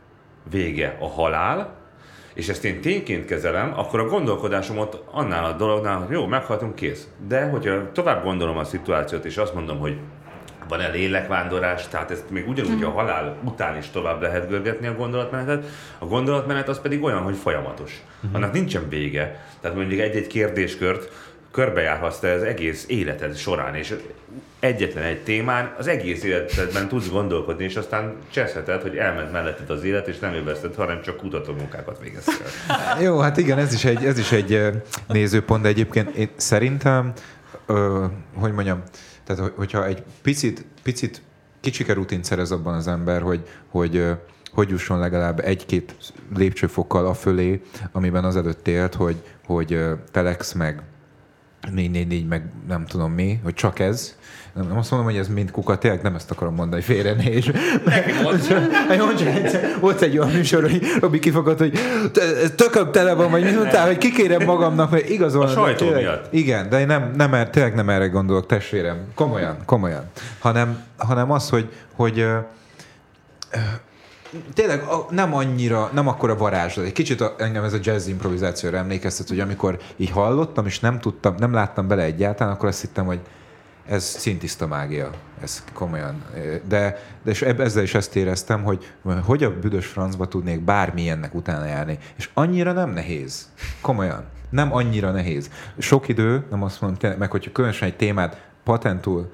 vége 0.51 0.97
a 1.01 1.09
halál, 1.09 1.79
és 2.35 2.49
ezt 2.49 2.65
én 2.65 2.81
tényként 2.81 3.25
kezelem, 3.25 3.73
akkor 3.77 4.01
a 4.01 4.09
gondolkodásomat 4.09 5.03
annál 5.11 5.45
a 5.45 5.53
dolognál, 5.53 5.99
hogy 5.99 6.11
jó, 6.11 6.27
meghaltunk, 6.27 6.75
kész. 6.75 7.09
De 7.29 7.49
hogyha 7.49 7.93
tovább 7.93 8.23
gondolom 8.23 8.57
a 8.57 8.65
szituációt, 8.65 9.25
és 9.25 9.37
azt 9.37 9.55
mondom, 9.55 9.79
hogy 9.79 9.99
van-e 10.69 10.89
lélekvándorás, 10.89 11.89
tehát 11.89 12.11
ezt 12.11 12.31
még 12.31 12.49
ugyanúgy 12.49 12.83
a 12.83 12.89
mhm. 12.89 12.97
halál 12.97 13.37
után 13.45 13.77
is 13.77 13.91
tovább 13.91 14.23
lehet 14.23 14.49
görgetni 14.49 14.87
a 14.87 14.95
gondolatmenetet. 14.95 15.67
A 15.99 16.07
gondolatmenet 16.07 16.69
az 16.69 16.81
pedig 16.81 17.03
olyan, 17.03 17.23
hogy 17.23 17.37
folyamatos. 17.37 18.03
Uh-huh. 18.17 18.35
Annak 18.35 18.53
nincsen 18.53 18.89
vége. 18.89 19.45
Tehát 19.61 19.77
mondjuk 19.77 20.01
egy-egy 20.01 20.27
kérdéskört 20.27 21.13
körbejárhatsz 21.51 22.19
te 22.19 22.33
az 22.33 22.43
egész 22.43 22.85
életed 22.89 23.37
során, 23.37 23.75
és 23.75 23.97
egyetlen 24.61 25.05
egy 25.05 25.23
témán 25.23 25.75
az 25.79 25.87
egész 25.87 26.23
életedben 26.23 26.89
tudsz 26.89 27.09
gondolkodni, 27.09 27.65
és 27.65 27.77
aztán 27.77 28.15
cseszheted, 28.31 28.83
hogy 28.83 28.97
elment 28.97 29.33
melletted 29.33 29.71
az 29.71 29.85
élet, 29.85 30.09
és 30.09 30.19
nem 30.19 30.35
élvezted, 30.35 30.75
hanem 30.75 31.03
csak 31.03 31.17
kutató 31.17 31.53
munkákat 31.53 31.99
végeztél. 32.03 32.47
Jó, 33.07 33.19
hát 33.19 33.37
igen, 33.37 33.59
ez 33.59 33.73
is 33.73 33.85
egy, 33.85 34.05
ez 34.05 34.19
is 34.19 34.33
egy 34.33 34.71
nézőpont, 35.07 35.63
de 35.63 35.69
egyébként 35.69 36.17
én 36.17 36.29
szerintem, 36.37 37.13
ö, 37.67 38.05
hogy 38.35 38.53
mondjam, 38.53 38.83
tehát 39.25 39.53
hogyha 39.57 39.87
egy 39.87 40.03
picit, 40.23 40.65
picit 40.83 41.23
kicsike 41.61 41.93
rutint 41.93 42.25
szerez 42.25 42.51
abban 42.51 42.75
az 42.75 42.89
ember, 42.89 43.23
hogy, 43.23 43.41
hogy 43.69 44.05
hogy 44.53 44.69
jusson 44.69 44.99
legalább 44.99 45.41
egy-két 45.41 45.95
lépcsőfokkal 46.37 47.07
a 47.07 47.15
fölé, 47.15 47.61
amiben 47.93 48.25
az 48.25 48.37
előtt 48.37 48.69
élt, 48.69 48.95
hogy, 48.95 49.17
hogy 49.47 49.81
Telex 50.11 50.53
meg 50.53 50.83
444, 51.73 52.27
meg 52.29 52.43
nem 52.69 52.87
tudom 52.87 53.13
mi, 53.13 53.41
hogy 53.45 53.55
csak 53.55 53.79
ez. 53.79 54.19
Nem, 54.55 54.67
nem 54.69 54.79
azt 54.79 54.91
mondom, 54.91 55.09
hogy 55.11 55.19
ez 55.19 55.29
mind 55.29 55.51
kuka, 55.51 55.79
tényleg 55.79 56.03
nem 56.03 56.15
ezt 56.15 56.31
akarom 56.31 56.55
mondani, 56.55 56.83
félre 56.83 57.13
ne 57.15 57.31
is. 57.31 57.51
Volt 59.81 60.01
egy 60.03 60.19
olyan 60.19 60.31
műsor, 60.33 60.63
hogy 60.63 60.83
Robi 61.01 61.19
kifogott, 61.19 61.59
hogy 61.59 61.79
tököm 62.57 62.93
tele 62.93 63.13
van, 63.15 63.31
vagy 63.31 63.45
mit 63.45 63.55
mondtál, 63.57 63.87
hogy 63.87 63.99
kikérem 63.99 64.45
magamnak, 64.45 64.91
mert 64.91 65.09
igazol. 65.09 65.43
A 65.43 65.49
sajtó 65.49 65.85
tényleg- 65.85 66.03
miatt. 66.03 66.33
Igen, 66.33 66.69
de 66.69 66.81
én 66.81 66.87
nem, 66.87 67.11
nem, 67.17 67.35
er- 67.35 67.51
tényleg 67.51 67.75
nem 67.75 67.89
erre 67.89 68.07
gondolok, 68.07 68.47
testvérem. 68.47 68.97
Komolyan, 69.15 69.57
komolyan. 69.65 70.05
Hanem, 70.39 70.79
hanem 70.97 71.31
az, 71.31 71.49
hogy, 71.49 71.69
hogy 71.95 72.27
tényleg 74.55 74.83
a- 74.83 75.07
nem 75.11 75.35
annyira, 75.35 75.91
nem 75.93 76.09
akkora 76.09 76.37
varázslat. 76.37 76.87
Egy 76.87 76.93
kicsit 76.93 77.21
a, 77.21 77.35
engem 77.39 77.65
ez 77.65 77.73
a 77.73 77.79
jazz 77.83 78.07
improvizációra 78.07 78.77
emlékeztet, 78.77 79.29
hogy 79.29 79.41
amikor 79.41 79.79
így 79.97 80.11
hallottam, 80.11 80.67
és 80.67 80.81
nem 80.81 80.99
tudtam, 80.99 81.35
nem 81.39 81.53
láttam 81.53 81.89
bele 81.89 82.03
egyáltalán, 82.03 82.53
akkor 82.53 82.69
azt 82.69 82.81
hittem, 82.81 83.07
hogy 83.07 83.21
ez 83.87 84.05
szintiszta 84.05 84.67
mágia, 84.67 85.11
ez 85.43 85.65
komolyan. 85.73 86.25
De, 86.69 86.99
de 87.23 87.31
és 87.31 87.43
ezzel 87.43 87.83
is 87.83 87.95
ezt 87.95 88.17
éreztem, 88.17 88.63
hogy 88.63 88.93
hogy 89.25 89.45
a 89.45 89.59
büdös 89.59 89.87
francba 89.87 90.27
tudnék 90.27 90.61
bármilyennek 90.61 91.35
utána 91.35 91.65
járni. 91.65 91.99
És 92.17 92.31
annyira 92.35 92.73
nem 92.73 92.91
nehéz. 92.91 93.49
Komolyan. 93.81 94.25
Nem 94.51 94.75
annyira 94.75 95.11
nehéz. 95.11 95.51
Sok 95.79 96.09
idő, 96.09 96.45
nem 96.51 96.63
azt 96.63 96.81
mondom, 96.81 96.99
tényleg, 96.99 97.19
meg 97.19 97.31
hogyha 97.31 97.53
különösen 97.53 97.89
egy 97.89 97.97
témát 97.97 98.41
patentul 98.65 99.33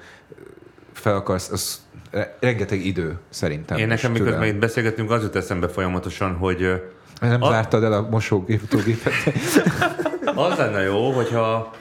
fel 0.92 1.14
akarsz, 1.14 1.50
az 1.50 1.80
re- 2.10 2.36
rengeteg 2.40 2.86
idő 2.86 3.18
szerintem. 3.28 3.78
Én 3.78 3.86
nekem, 3.86 4.10
miközben 4.10 4.34
türelem. 4.34 4.54
itt 4.54 4.60
beszélgetünk, 4.60 5.10
az 5.10 5.22
jut 5.22 5.36
eszembe 5.36 5.68
folyamatosan, 5.68 6.34
hogy 6.34 6.82
Nem 7.20 7.42
A- 7.42 7.50
zártad 7.50 7.84
el 7.84 7.92
a 7.92 8.06
mosógépet. 8.10 9.12
az 10.34 10.56
lenne 10.58 10.82
jó, 10.82 11.10
hogyha 11.10 11.72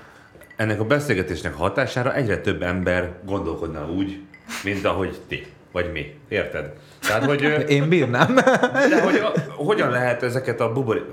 ennek 0.56 0.80
a 0.80 0.84
beszélgetésnek 0.84 1.54
hatására 1.54 2.14
egyre 2.14 2.38
több 2.38 2.62
ember 2.62 3.12
gondolkodna 3.26 3.90
úgy, 3.92 4.20
mint 4.64 4.86
ahogy 4.86 5.20
ti, 5.28 5.46
vagy 5.72 5.92
mi. 5.92 6.14
Érted? 6.28 6.72
Tehát, 7.08 7.24
hogy, 7.26 7.66
Én 7.68 7.90
bírnám. 7.90 8.36
de 8.90 9.02
hogy 9.04 9.16
a, 9.16 9.32
hogyan 9.56 9.90
lehet 9.90 10.24
ezeket 10.24 10.60
a 10.60 10.72
buborék... 10.72 11.04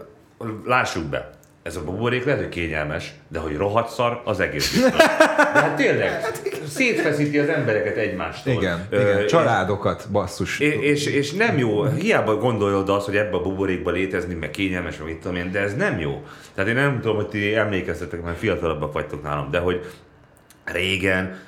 Lássuk 0.64 1.04
be, 1.04 1.30
ez 1.62 1.76
a 1.76 1.84
buborék 1.84 2.24
lehet, 2.24 2.40
hogy 2.40 2.48
kényelmes, 2.48 3.12
de 3.28 3.38
hogy 3.38 3.56
rohadt 3.56 3.92
szar, 3.92 4.22
az 4.24 4.40
egész 4.40 4.72
biztos. 4.72 4.96
De 4.96 5.60
hát 5.60 5.76
tényleg, 5.76 6.20
szétfeszíti 6.68 7.38
az 7.38 7.48
embereket 7.48 7.96
egymástól. 7.96 8.52
Igen, 8.52 8.86
Ö, 8.90 9.00
igen. 9.00 9.26
Családokat, 9.26 10.06
basszus. 10.12 10.60
És, 10.60 10.74
és, 10.74 11.06
és 11.06 11.32
nem 11.32 11.58
jó, 11.58 11.84
hiába 11.84 12.36
gondolod 12.36 12.88
azt, 12.88 13.06
hogy 13.06 13.16
ebbe 13.16 13.36
a 13.36 13.40
buborékba 13.40 13.90
létezni, 13.90 14.34
meg 14.34 14.50
kényelmes, 14.50 14.98
meg 14.98 15.06
mit 15.06 15.18
tudom 15.18 15.36
én, 15.36 15.52
de 15.52 15.60
ez 15.60 15.74
nem 15.74 15.98
jó. 15.98 16.22
Tehát 16.54 16.70
én 16.70 16.76
nem 16.76 17.00
tudom, 17.00 17.16
hogy 17.16 17.28
ti 17.28 17.54
emlékeztetek, 17.54 18.22
mert 18.22 18.38
fiatalabbak 18.38 18.92
vagytok 18.92 19.22
nálam, 19.22 19.50
de 19.50 19.58
hogy 19.58 19.80
régen 20.64 21.38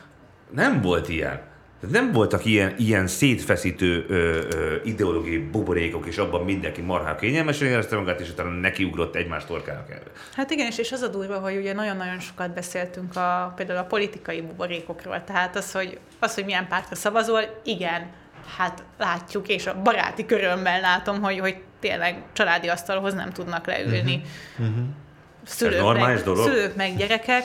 nem 0.51 0.81
volt 0.81 1.09
ilyen. 1.09 1.53
Tehát 1.87 2.05
nem 2.05 2.13
voltak 2.13 2.45
ilyen, 2.45 2.75
ilyen 2.79 3.07
szétfeszítő 3.07 4.05
ö, 4.09 4.15
ö, 4.15 4.77
ideológiai 4.85 5.39
buborékok, 5.39 6.07
és 6.07 6.19
abban 6.19 6.45
mindenki 6.45 6.81
marhá 6.81 7.17
kényelmesen 7.17 7.69
érezte 7.69 7.97
magát, 7.97 8.21
és 8.21 8.31
utána 8.31 8.51
nekiugrott 8.51 9.15
egymás 9.15 9.45
torkának 9.45 9.91
erre. 9.91 10.11
Hát 10.35 10.51
igen, 10.51 10.67
és, 10.67 10.79
és 10.79 10.93
az 10.93 11.01
a 11.03 11.09
durva, 11.09 11.39
hogy 11.39 11.57
ugye 11.57 11.73
nagyon-nagyon 11.73 12.21
sokat 12.21 12.55
beszéltünk 12.55 13.17
a, 13.17 13.53
például 13.57 13.79
a 13.79 13.85
politikai 13.85 14.41
buborékokról, 14.41 15.25
tehát 15.25 15.57
az, 15.57 15.73
hogy, 15.73 15.99
az, 16.19 16.35
hogy 16.35 16.45
milyen 16.45 16.69
pártra 16.69 16.97
szavazol, 16.97 17.61
igen, 17.65 18.11
hát 18.57 18.83
látjuk, 18.99 19.49
és 19.49 19.67
a 19.67 19.83
baráti 19.83 20.27
körömmel 20.27 20.81
látom, 20.81 21.23
hogy, 21.23 21.39
hogy 21.39 21.57
tényleg 21.81 22.23
családi 22.33 22.69
asztalhoz 22.69 23.15
nem 23.15 23.31
tudnak 23.33 23.67
leülni. 23.67 24.23
Uh-huh. 24.59 24.85
Szülők, 25.45 25.75
Ez 25.75 25.81
normális 25.81 26.17
meg, 26.17 26.25
dolog? 26.25 26.47
szülők 26.47 26.77
meg 26.77 26.97
gyerekek, 26.97 27.45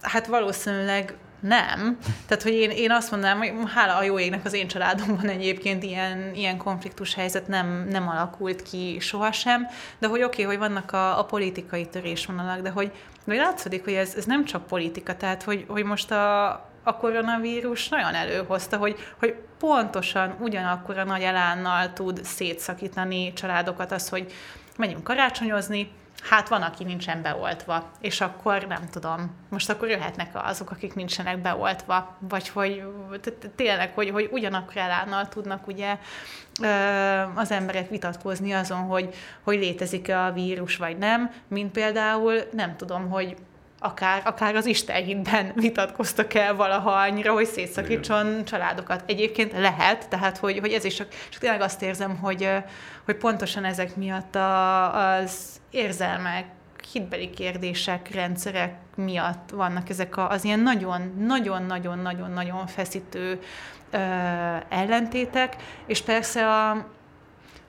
hát 0.00 0.26
valószínűleg 0.26 1.14
nem. 1.40 1.98
Tehát, 2.26 2.42
hogy 2.42 2.52
én, 2.52 2.70
én 2.70 2.90
azt 2.90 3.10
mondanám, 3.10 3.38
hogy 3.38 3.52
hála 3.74 3.96
a 3.96 4.02
jó 4.02 4.18
égnek 4.18 4.44
az 4.44 4.52
én 4.52 4.68
családomban 4.68 5.28
egyébként 5.28 5.82
ilyen, 5.82 6.34
ilyen 6.34 6.56
konfliktus 6.56 7.14
helyzet 7.14 7.48
nem, 7.48 7.86
nem 7.90 8.08
alakult 8.08 8.62
ki 8.62 8.96
sohasem, 9.00 9.66
de 9.98 10.06
hogy 10.06 10.22
oké, 10.22 10.42
okay, 10.42 10.56
hogy 10.56 10.68
vannak 10.68 10.92
a, 10.92 11.18
a 11.18 11.24
politikai 11.24 11.86
törésvonalak, 11.86 12.60
de 12.60 12.70
hogy, 12.70 12.92
hogy 13.24 13.36
látszódik, 13.36 13.84
hogy 13.84 13.92
ez, 13.92 14.14
ez 14.14 14.24
nem 14.24 14.44
csak 14.44 14.66
politika, 14.66 15.16
tehát 15.16 15.42
hogy, 15.42 15.64
hogy 15.68 15.84
most 15.84 16.10
a, 16.10 16.46
a 16.82 16.96
koronavírus 16.96 17.88
nagyon 17.88 18.14
előhozta, 18.14 18.76
hogy, 18.76 18.96
hogy 19.18 19.34
pontosan 19.58 20.36
ugyanakkor 20.40 20.98
a 20.98 21.04
nagy 21.04 21.22
elánnal 21.22 21.92
tud 21.92 22.24
szétszakítani 22.24 23.32
családokat 23.32 23.92
az, 23.92 24.08
hogy 24.08 24.32
menjünk 24.76 25.04
karácsonyozni, 25.04 25.90
hát 26.28 26.48
van, 26.48 26.62
aki 26.62 26.84
nincsen 26.84 27.22
beoltva, 27.22 27.90
és 28.00 28.20
akkor 28.20 28.66
nem 28.68 28.88
tudom, 28.90 29.30
most 29.48 29.70
akkor 29.70 29.88
jöhetnek 29.88 30.30
azok, 30.32 30.70
akik 30.70 30.94
nincsenek 30.94 31.38
beoltva, 31.38 32.16
vagy 32.18 32.48
hogy 32.48 32.82
tényleg, 33.56 33.92
hogy, 33.94 34.10
hogy 34.10 34.28
ugyanakkor 34.32 34.76
elánnal 34.76 35.28
tudnak 35.28 35.66
ugye 35.66 35.98
az 37.34 37.50
emberek 37.50 37.90
vitatkozni 37.90 38.52
azon, 38.52 38.78
hogy, 38.78 39.14
hogy 39.42 39.58
létezik-e 39.58 40.24
a 40.24 40.32
vírus, 40.32 40.76
vagy 40.76 40.98
nem, 40.98 41.32
mint 41.48 41.72
például 41.72 42.40
nem 42.52 42.76
tudom, 42.76 43.10
hogy 43.10 43.36
akár, 43.78 44.22
akár 44.24 44.54
az 44.54 44.66
Istenhitben 44.66 45.52
vitatkoztak 45.54 46.34
el 46.34 46.54
valaha 46.54 46.90
annyira, 46.90 47.32
hogy 47.32 47.46
szétszakítson 47.46 48.44
családokat. 48.44 49.02
Egyébként 49.06 49.52
lehet, 49.52 50.08
tehát 50.08 50.38
hogy, 50.38 50.58
hogy 50.58 50.72
ez 50.72 50.84
is 50.84 50.94
csak, 50.94 51.08
csak 51.28 51.40
tényleg 51.40 51.60
azt 51.60 51.82
érzem, 51.82 52.16
hogy, 52.16 52.48
hogy 53.04 53.16
pontosan 53.16 53.64
ezek 53.64 53.96
miatt 53.96 54.34
a, 54.34 55.14
az 55.14 55.60
érzelmek, 55.70 56.44
hitbeli 56.92 57.30
kérdések, 57.30 58.14
rendszerek 58.14 58.74
miatt 58.94 59.50
vannak 59.50 59.88
ezek 59.88 60.16
a, 60.16 60.30
az 60.30 60.44
ilyen 60.44 60.60
nagyon-nagyon-nagyon-nagyon-nagyon 60.60 62.66
feszítő 62.66 63.40
ö, 63.90 63.98
ellentétek, 64.68 65.56
és 65.86 66.02
persze 66.02 66.48
a, 66.48 66.86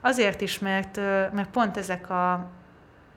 azért 0.00 0.40
is, 0.40 0.58
mert, 0.58 0.96
mert 1.32 1.50
pont 1.50 1.76
ezek 1.76 2.10
a, 2.10 2.50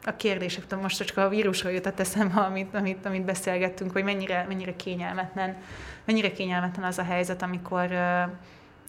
a 0.03 0.15
kérdések, 0.15 0.67
tudom, 0.67 0.83
most 0.83 1.05
csak 1.05 1.17
a 1.17 1.29
vírusról 1.29 1.71
jutott 1.71 1.99
eszembe, 1.99 2.41
amit, 2.41 2.75
amit, 2.75 3.05
amit 3.05 3.25
beszélgettünk, 3.25 3.91
hogy 3.91 4.03
mennyire, 4.03 4.45
mennyire 4.47 4.75
kényelmetlen, 4.75 5.55
mennyire 6.05 6.31
kényelmetlen 6.31 6.85
az 6.85 6.97
a 6.97 7.03
helyzet, 7.03 7.41
amikor, 7.41 7.91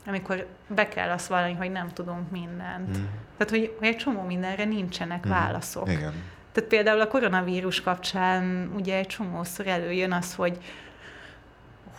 amikor 0.06 0.46
be 0.66 0.88
kell 0.88 1.10
azt 1.10 1.26
vallani, 1.26 1.52
hogy 1.52 1.70
nem 1.70 1.88
tudunk 1.88 2.30
mindent. 2.30 2.98
Mm. 2.98 3.04
Tehát, 3.36 3.50
hogy, 3.50 3.74
hogy 3.78 3.88
egy 3.88 3.96
csomó 3.96 4.22
mindenre 4.22 4.64
nincsenek 4.64 5.26
mm. 5.26 5.30
válaszok. 5.30 5.90
Igen. 5.90 6.12
Tehát 6.52 6.68
például 6.70 7.00
a 7.00 7.08
koronavírus 7.08 7.80
kapcsán 7.80 8.72
ugye 8.76 8.96
egy 8.96 9.06
csomószor 9.06 9.66
előjön 9.66 10.12
az, 10.12 10.34
hogy, 10.34 10.58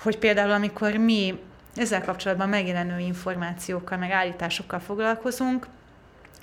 hogy 0.01 0.17
például 0.17 0.51
amikor 0.51 0.97
mi 0.97 1.39
ezzel 1.75 2.03
kapcsolatban 2.03 2.49
megjelenő 2.49 2.99
információkkal, 2.99 3.97
meg 3.97 4.11
állításokkal 4.11 4.79
foglalkozunk, 4.79 5.67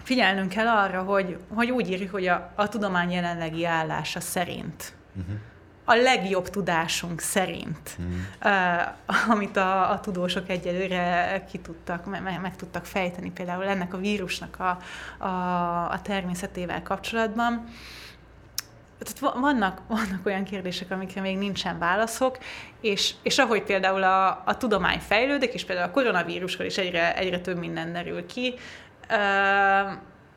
figyelnünk 0.02 0.48
kell 0.48 0.66
arra, 0.66 1.02
hogy, 1.02 1.38
hogy 1.54 1.70
úgy 1.70 1.90
írjuk, 1.90 2.10
hogy 2.10 2.26
a, 2.26 2.52
a 2.54 2.68
tudomány 2.68 3.10
jelenlegi 3.10 3.64
állása 3.64 4.20
szerint. 4.20 4.92
Uh-huh. 5.16 5.34
A 5.84 5.94
legjobb 5.94 6.48
tudásunk 6.48 7.20
szerint, 7.20 7.98
uh, 8.44 8.50
amit 9.28 9.56
a, 9.56 9.90
a 9.90 10.00
tudósok 10.00 10.48
egyelőre 10.48 11.44
ki 11.50 11.58
tudtak, 11.58 12.06
meg, 12.06 12.40
meg 12.42 12.56
tudtak 12.56 12.84
fejteni 12.84 13.30
például 13.30 13.64
ennek 13.64 13.94
a 13.94 13.98
vírusnak 13.98 14.56
a, 14.58 14.78
a, 15.24 15.90
a 15.90 16.00
természetével 16.02 16.82
kapcsolatban. 16.82 17.64
Tehát 18.98 19.34
vannak, 19.40 19.80
vannak 19.88 20.26
olyan 20.26 20.44
kérdések, 20.44 20.90
amikre 20.90 21.20
még 21.20 21.38
nincsen 21.38 21.78
válaszok, 21.78 22.38
és, 22.80 23.14
és 23.22 23.38
ahogy 23.38 23.62
például 23.62 24.02
a, 24.02 24.42
a 24.44 24.56
tudomány 24.56 24.98
fejlődik, 24.98 25.52
és 25.52 25.64
például 25.64 25.88
a 25.88 25.92
koronavírusról 25.92 26.66
is 26.66 26.78
egyre, 26.78 27.16
egyre 27.16 27.40
több 27.40 27.58
minden 27.58 27.92
derül 27.92 28.26
ki, 28.26 28.54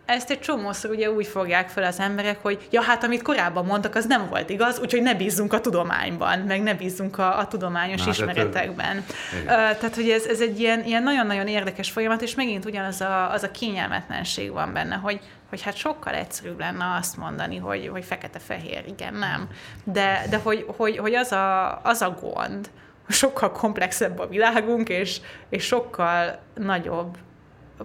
ezt 0.05 0.29
egy 0.29 0.39
csomószor 0.39 0.91
ugye 0.91 1.11
úgy 1.11 1.27
fogják 1.27 1.69
fel 1.69 1.83
az 1.83 1.99
emberek, 1.99 2.41
hogy 2.41 2.67
ja, 2.71 2.81
hát 2.81 3.03
amit 3.03 3.21
korábban 3.21 3.65
mondtak, 3.65 3.95
az 3.95 4.05
nem 4.05 4.27
volt 4.29 4.49
igaz, 4.49 4.79
úgyhogy 4.79 5.01
ne 5.01 5.15
bízzunk 5.15 5.53
a 5.53 5.61
tudományban, 5.61 6.39
meg 6.39 6.63
ne 6.63 6.73
bízzunk 6.73 7.17
a, 7.17 7.39
a 7.39 7.47
tudományos 7.47 8.03
Na, 8.03 8.09
ismeretekben. 8.09 8.97
Uh, 8.97 9.45
tehát, 9.45 9.95
hogy 9.95 10.09
ez, 10.09 10.25
ez 10.25 10.41
egy 10.41 10.59
ilyen, 10.59 10.83
ilyen 10.83 11.03
nagyon-nagyon 11.03 11.47
érdekes 11.47 11.91
folyamat, 11.91 12.21
és 12.21 12.35
megint 12.35 12.65
ugyanaz 12.65 13.01
a, 13.01 13.31
az 13.31 13.43
a 13.43 13.51
kényelmetlenség 13.51 14.51
van 14.51 14.73
benne, 14.73 14.95
hogy, 14.95 15.19
hogy 15.49 15.61
hát 15.61 15.75
sokkal 15.75 16.13
egyszerűbb 16.13 16.59
lenne 16.59 16.95
azt 16.99 17.17
mondani, 17.17 17.57
hogy, 17.57 17.87
hogy 17.87 18.05
fekete-fehér, 18.05 18.83
igen, 18.87 19.13
nem. 19.13 19.47
De, 19.83 20.23
de 20.29 20.39
hogy, 20.43 20.65
hogy, 20.77 20.97
hogy 20.97 21.13
az, 21.13 21.31
a, 21.31 21.79
az 21.83 22.01
a 22.01 22.17
gond, 22.21 22.69
hogy 23.05 23.15
sokkal 23.15 23.51
komplexebb 23.51 24.19
a 24.19 24.27
világunk, 24.27 24.89
és, 24.89 25.19
és 25.49 25.63
sokkal 25.63 26.39
nagyobb 26.53 27.17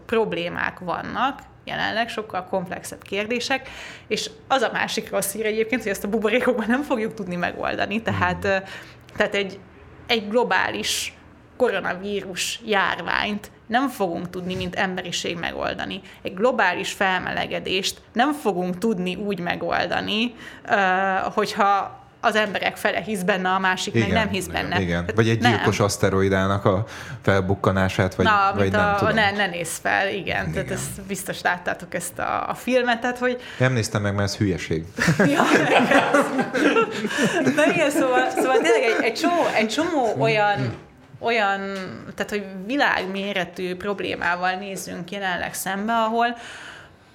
problémák 0.07 0.79
vannak, 0.79 1.41
jelenleg 1.65 2.09
sokkal 2.09 2.45
komplexebb 2.45 3.03
kérdések, 3.03 3.69
és 4.07 4.31
az 4.49 4.63
a 4.63 4.71
másik 4.73 5.11
rossz 5.11 5.33
hír 5.33 5.47
egyébként, 5.47 5.83
hogy 5.83 5.91
ezt 5.91 6.05
a 6.05 6.09
buborékokban 6.09 6.67
nem 6.69 6.83
fogjuk 6.83 7.15
tudni 7.15 7.37
megoldani, 7.37 8.03
tehát, 8.03 8.47
mm. 8.47 8.57
tehát 9.17 9.35
egy, 9.35 9.59
egy 10.07 10.29
globális 10.29 11.13
koronavírus 11.57 12.61
járványt 12.65 13.51
nem 13.67 13.89
fogunk 13.89 14.31
tudni, 14.31 14.55
mint 14.55 14.75
emberiség 14.75 15.39
megoldani. 15.39 16.01
Egy 16.23 16.35
globális 16.35 16.93
felmelegedést 16.93 18.01
nem 18.13 18.33
fogunk 18.33 18.79
tudni 18.79 19.15
úgy 19.15 19.41
megoldani, 19.41 20.35
hogyha 21.35 22.01
az 22.21 22.35
emberek 22.35 22.77
fele 22.77 23.01
hisz 23.01 23.23
benne, 23.23 23.49
a 23.49 23.59
másik 23.59 23.95
igen, 23.95 24.09
meg 24.09 24.17
nem 24.17 24.29
hisz 24.29 24.47
benne. 24.47 24.81
Igen. 24.81 25.11
Vagy 25.15 25.29
egy 25.29 25.39
gyilkos 25.39 25.81
aszteroidának 25.81 26.65
a 26.65 26.85
felbukkanását, 27.23 28.15
vagy, 28.15 28.25
Na, 28.27 28.53
vagy 28.55 28.73
nem 28.73 28.95
a, 28.95 28.95
tudom. 28.95 29.15
Ne, 29.15 29.31
ne 29.31 29.47
nézz 29.47 29.79
fel, 29.83 30.09
igen. 30.09 30.19
igen. 30.19 30.53
Tehát 30.53 30.71
ezt 30.71 31.03
biztos 31.07 31.41
láttátok 31.43 31.95
ezt 31.95 32.19
a, 32.19 32.49
a 32.49 32.55
filmet, 32.55 33.01
tehát 33.01 33.19
hogy... 33.19 33.41
Nem 33.59 33.73
néztem 33.73 34.03
meg, 34.03 34.15
mert 34.15 34.29
ez 34.29 34.37
hülyeség. 34.37 34.85
ja, 35.35 35.43
Na 37.57 37.67
igen, 37.73 37.91
szóval, 37.91 38.31
szóval 38.31 38.59
tényleg 38.59 38.83
egy, 38.83 39.05
egy 39.05 39.15
csomó, 39.15 39.47
egy 39.55 39.69
csomó 39.69 40.15
olyan 40.19 40.87
olyan, 41.21 41.61
tehát 42.15 42.31
hogy 42.31 42.45
világméretű 42.67 43.77
problémával 43.77 44.53
nézünk 44.53 45.11
jelenleg 45.11 45.55
szembe, 45.55 45.93
ahol, 45.93 46.37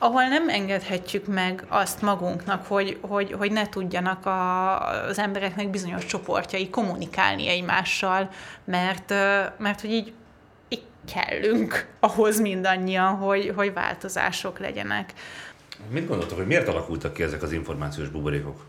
ahol 0.03 0.23
nem 0.23 0.49
engedhetjük 0.49 1.27
meg 1.27 1.65
azt 1.67 2.01
magunknak, 2.01 2.65
hogy, 2.65 2.97
hogy, 3.01 3.31
hogy 3.31 3.51
ne 3.51 3.69
tudjanak 3.69 4.25
a, 4.25 5.07
az 5.07 5.19
embereknek 5.19 5.69
bizonyos 5.69 6.05
csoportjai 6.05 6.69
kommunikálni 6.69 7.47
egymással, 7.47 8.29
mert, 8.63 9.09
mert 9.57 9.81
hogy 9.81 9.91
így, 9.91 10.13
így 10.69 10.83
kellünk 11.13 11.87
ahhoz 11.99 12.39
mindannyian, 12.39 13.15
hogy, 13.15 13.53
hogy 13.55 13.73
változások 13.73 14.59
legyenek. 14.59 15.13
Mit 15.89 16.07
gondoltok, 16.07 16.37
hogy 16.37 16.47
miért 16.47 16.67
alakultak 16.67 17.13
ki 17.13 17.23
ezek 17.23 17.41
az 17.43 17.51
információs 17.51 18.07
buborékok? 18.07 18.65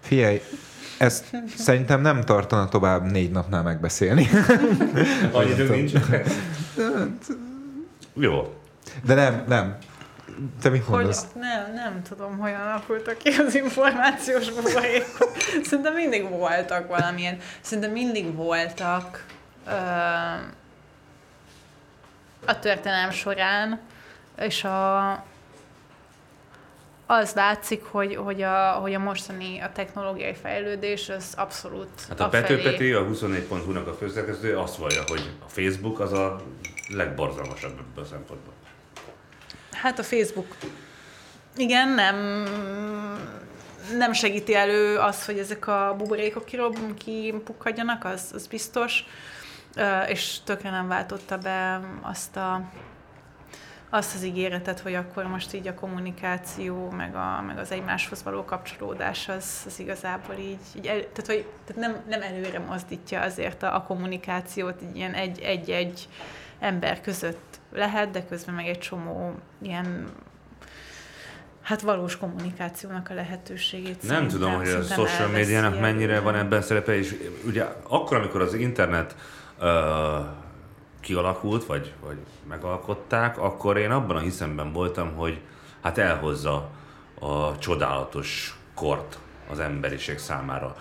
Figyelj, 0.00 0.40
ezt 0.98 1.36
szerintem 1.56 2.00
nem 2.00 2.20
tartana 2.20 2.68
tovább 2.68 3.10
négy 3.10 3.30
napnál 3.30 3.62
megbeszélni. 3.62 4.28
Annyi 5.32 5.50
időnk 5.50 5.70
nincs? 5.70 5.92
Jó. 8.14 8.54
De 9.04 9.14
nem, 9.14 9.44
nem. 9.48 9.76
Te 10.62 10.68
mit 10.68 10.88
mondasz? 10.88 11.26
Hogy, 11.32 11.42
nem, 11.42 11.72
nem 11.74 12.02
tudom, 12.02 12.38
hogy 12.38 12.52
alakultak 12.52 13.18
ki 13.18 13.28
az 13.28 13.54
információs 13.54 14.50
buborékok. 14.50 15.30
Szerintem 15.62 15.94
mindig 15.94 16.28
voltak 16.28 16.88
valamilyen, 16.88 17.38
szerintem 17.60 17.92
mindig 17.92 18.34
voltak 18.34 19.24
ö, 19.66 19.70
a 22.46 22.58
történelem 22.58 23.10
során, 23.10 23.80
és 24.38 24.64
a, 24.64 25.10
az 27.06 27.32
látszik, 27.34 27.84
hogy, 27.84 28.16
hogy, 28.16 28.42
a, 28.42 28.70
hogy 28.70 28.94
a 28.94 28.98
mostani 28.98 29.60
a 29.60 29.70
technológiai 29.72 30.34
fejlődés 30.34 31.08
az 31.08 31.34
abszolút 31.36 31.88
Hát 32.08 32.20
a 32.20 32.28
Pető 32.28 32.62
Peti, 32.62 32.92
a 32.92 33.04
24.hu-nak 33.04 33.86
a 33.86 33.94
főszerkesztő 33.94 34.58
azt 34.58 34.76
vallja, 34.76 35.02
hogy 35.06 35.30
a 35.46 35.48
Facebook 35.48 36.00
az 36.00 36.12
a 36.12 36.42
legborzalmasabb 36.88 37.78
ebből 37.78 38.04
a 38.04 38.06
szempontból. 38.06 38.52
Hát 39.82 39.98
a 39.98 40.02
Facebook. 40.02 40.56
Igen, 41.56 41.88
nem, 41.88 42.16
nem 43.96 44.12
segíti 44.12 44.54
elő 44.54 44.96
azt, 44.96 45.24
hogy 45.24 45.38
ezek 45.38 45.66
a 45.66 45.94
buborékok 45.98 46.44
kipukkadjanak, 46.94 48.04
az, 48.04 48.30
az 48.34 48.46
biztos, 48.46 49.04
és 50.06 50.36
tökre 50.44 50.70
nem 50.70 50.88
váltotta 50.88 51.38
be 51.38 51.80
azt 52.02 52.36
a 52.36 52.70
azt 53.90 54.14
az 54.14 54.24
ígéretet, 54.24 54.80
hogy 54.80 54.94
akkor 54.94 55.26
most 55.26 55.54
így 55.54 55.68
a 55.68 55.74
kommunikáció, 55.74 56.90
meg, 56.90 57.14
a, 57.14 57.42
meg 57.46 57.58
az 57.58 57.70
egymáshoz 57.70 58.22
való 58.22 58.44
kapcsolódás 58.44 59.28
az, 59.28 59.62
az 59.66 59.80
igazából 59.80 60.34
így, 60.34 60.60
így 60.76 60.86
el, 60.86 60.98
tehát, 60.98 61.26
hogy, 61.26 61.46
tehát 61.66 61.82
nem, 61.82 62.02
nem 62.08 62.22
előre 62.22 62.58
mozdítja 62.58 63.20
azért 63.20 63.62
a, 63.62 63.74
a 63.74 63.82
kommunikációt 63.82 64.82
így 64.82 64.96
ilyen 64.96 65.14
egy-egy 65.14 66.08
ember 66.62 67.00
között 67.00 67.60
lehet, 67.72 68.10
de 68.10 68.24
közben 68.24 68.54
meg 68.54 68.66
egy 68.66 68.78
csomó 68.78 69.34
ilyen 69.62 70.08
hát 71.62 71.80
valós 71.80 72.16
kommunikációnak 72.16 73.10
a 73.10 73.14
lehetőségét. 73.14 74.02
Nem 74.02 74.28
tudom, 74.28 74.54
hogy 74.54 74.68
a 74.68 74.82
social 74.82 75.28
médiának 75.28 75.80
mennyire 75.80 76.20
van 76.20 76.34
ebben 76.34 76.62
szerepe, 76.62 76.96
és 76.96 77.30
ugye 77.46 77.66
akkor, 77.88 78.16
amikor 78.16 78.40
az 78.40 78.54
internet 78.54 79.16
uh, 79.60 79.66
kialakult, 81.00 81.64
vagy, 81.64 81.92
vagy 82.00 82.16
megalkották, 82.48 83.38
akkor 83.38 83.76
én 83.76 83.90
abban 83.90 84.16
a 84.16 84.20
hiszemben 84.20 84.72
voltam, 84.72 85.14
hogy 85.14 85.40
hát 85.82 85.98
elhozza 85.98 86.70
a 87.20 87.58
csodálatos 87.58 88.58
kort 88.74 89.18
az 89.50 89.58
emberiség 89.58 90.18
számára. 90.18 90.76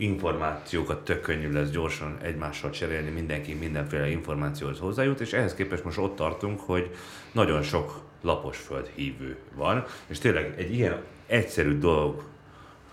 Információkat 0.00 1.04
tök 1.04 1.20
könnyű 1.20 1.52
lesz 1.52 1.70
gyorsan 1.70 2.18
egymással 2.22 2.70
cserélni, 2.70 3.10
mindenki 3.10 3.54
mindenféle 3.54 4.10
információhoz 4.10 4.78
hozzájut, 4.78 5.20
és 5.20 5.32
ehhez 5.32 5.54
képest 5.54 5.84
most 5.84 5.98
ott 5.98 6.16
tartunk, 6.16 6.60
hogy 6.60 6.90
nagyon 7.32 7.62
sok 7.62 8.02
lapos 8.20 8.56
föld 8.56 8.90
hívő 8.94 9.36
van, 9.54 9.84
és 10.06 10.18
tényleg 10.18 10.54
egy 10.58 10.74
ilyen 10.74 11.02
egyszerű 11.26 11.78
dolog 11.78 12.24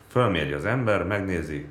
fölméri 0.08 0.52
az 0.52 0.66
ember, 0.66 1.04
megnézi, 1.04 1.66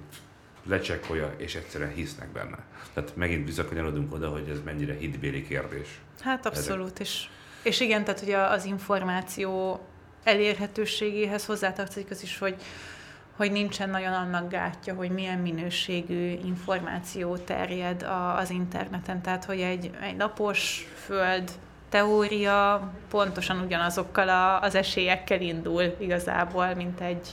lecsekkolja, 0.67 1.35
és 1.37 1.55
egyszerűen 1.55 1.93
hisznek 1.93 2.29
benne. 2.29 2.59
Tehát 2.93 3.17
megint 3.17 3.47
visszakanyarodunk 3.47 4.15
oda, 4.15 4.29
hogy 4.29 4.49
ez 4.49 4.61
mennyire 4.65 4.95
hitbéli 4.95 5.47
kérdés. 5.47 6.01
Hát 6.21 6.47
abszolút, 6.47 7.01
és, 7.01 7.29
és 7.63 7.81
igen, 7.81 8.05
tehát 8.05 8.21
hogy 8.21 8.33
az 8.33 8.65
információ 8.65 9.81
elérhetőségéhez 10.25 11.45
hozzátartozik 11.45 12.11
az 12.11 12.23
is, 12.23 12.39
hogy, 12.39 12.57
hogy 13.37 13.53
nincsen 13.53 13.91
nagyon 13.91 14.13
annak 14.13 14.51
gátja, 14.51 14.95
hogy 14.95 15.11
milyen 15.11 15.39
minőségű 15.39 16.31
információ 16.45 17.37
terjed 17.37 18.03
a, 18.03 18.37
az 18.37 18.51
interneten. 18.51 19.23
Tehát, 19.23 19.45
hogy 19.45 19.61
egy, 19.61 19.91
egy 20.01 20.17
napos 20.17 20.89
föld 21.05 21.51
teória 21.89 22.93
pontosan 23.11 23.61
ugyanazokkal 23.61 24.29
a, 24.29 24.61
az 24.61 24.75
esélyekkel 24.75 25.41
indul 25.41 25.83
igazából, 25.99 26.75
mint 26.75 27.01
egy, 27.01 27.29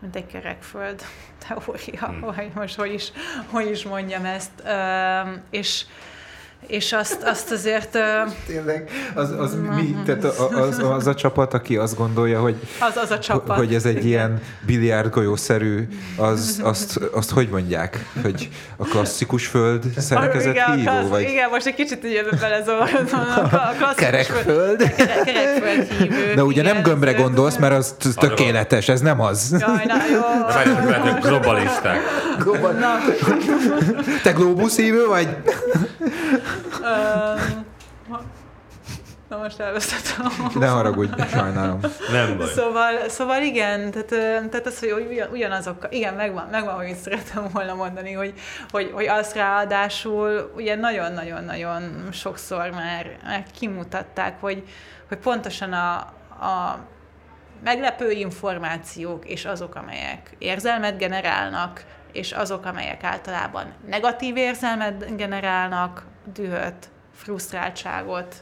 mint 0.00 0.16
egy 0.16 0.26
kerekföld 0.26 1.02
teória, 1.48 2.06
hmm. 2.06 2.20
vagy 2.20 2.50
most 2.54 2.74
hogy 2.74 2.92
is, 2.92 3.12
hogy 3.50 3.70
is 3.70 3.84
mondjam 3.84 4.24
ezt. 4.24 4.62
Uh, 4.64 5.28
és 5.50 5.84
és 6.66 6.92
azt, 6.92 7.22
azt 7.22 7.50
azért... 7.50 7.98
Tényleg, 8.46 8.90
az, 9.14 9.30
az 9.38 9.56
mi? 9.76 9.96
Tehát 10.04 10.24
az, 10.24 10.78
az 10.78 11.06
a 11.06 11.14
csapat, 11.14 11.54
aki 11.54 11.76
azt 11.76 11.96
gondolja, 11.96 12.40
hogy, 12.40 12.56
az, 12.78 12.96
az 12.96 13.10
a 13.10 13.18
csapat. 13.18 13.56
hogy 13.56 13.74
ez 13.74 13.84
egy 13.84 14.04
ilyen 14.04 14.42
biliárdgolyószerű, 14.66 15.88
az, 16.16 16.60
azt, 16.62 17.00
azt 17.12 17.30
hogy 17.30 17.48
mondják? 17.48 18.10
Hogy 18.22 18.48
a 18.76 18.84
klasszikus 18.84 19.46
föld 19.46 19.84
szerkezet 19.96 20.52
igen, 20.52 20.76
hívó? 20.76 20.90
Klassz, 20.90 21.08
vagy? 21.08 21.22
Igen, 21.22 21.48
most 21.50 21.66
egy 21.66 21.74
kicsit 21.74 22.04
így 22.04 22.24
belezavarodom. 22.40 23.20
A 23.90 23.94
Kerekföld? 23.94 24.94
Kerekföld 24.94 25.86
hívő. 25.98 26.34
De 26.34 26.44
ugye 26.44 26.60
igen, 26.60 26.74
nem 26.74 26.82
gömbre 26.82 27.12
gondolsz, 27.12 27.56
mert 27.56 27.74
az 27.74 27.94
tökéletes, 28.14 28.88
ez 28.88 29.00
nem 29.00 29.20
az. 29.20 29.56
Jaj, 29.58 29.84
na, 29.86 29.94
jó. 30.12 31.18
Globalisták. 31.20 31.98
Global... 32.38 32.74
Te 34.22 34.32
globus 34.32 34.76
hívő 34.76 35.06
vagy? 35.06 35.28
Na 39.30 39.36
most 39.36 39.60
elvesztettem. 39.60 40.50
Ne 40.54 40.66
haragudj, 40.66 41.22
sajnálom. 41.30 41.80
Nem 42.12 42.36
baj. 42.36 42.46
Szóval, 42.46 43.08
szóval 43.08 43.42
igen, 43.42 43.90
tehát, 43.90 44.08
tehát 44.50 44.66
az, 44.66 44.78
hogy 44.78 45.06
ugyan, 45.10 45.30
ugyanazok, 45.30 45.86
igen, 45.90 46.14
megvan, 46.14 46.48
megvan, 46.50 46.74
hogy 46.74 46.94
szeretem 46.94 47.48
volna 47.52 47.74
mondani, 47.74 48.12
hogy, 48.12 48.34
hogy, 48.70 48.90
hogy 48.94 49.06
az 49.06 49.32
ráadásul 49.34 50.52
ugye 50.56 50.76
nagyon-nagyon-nagyon 50.76 52.08
sokszor 52.12 52.70
már, 52.70 53.16
már 53.24 53.44
kimutatták, 53.58 54.40
hogy, 54.40 54.62
hogy 55.08 55.18
pontosan 55.18 55.72
a, 55.72 55.94
a 56.46 56.78
meglepő 57.64 58.10
információk 58.10 59.26
és 59.26 59.44
azok, 59.44 59.74
amelyek 59.74 60.36
érzelmet 60.38 60.98
generálnak, 60.98 61.84
és 62.12 62.32
azok, 62.32 62.64
amelyek 62.64 63.04
általában 63.04 63.72
negatív 63.86 64.36
érzelmet 64.36 65.16
generálnak, 65.16 66.02
dühöt, 66.32 66.88
frusztráltságot, 67.14 68.34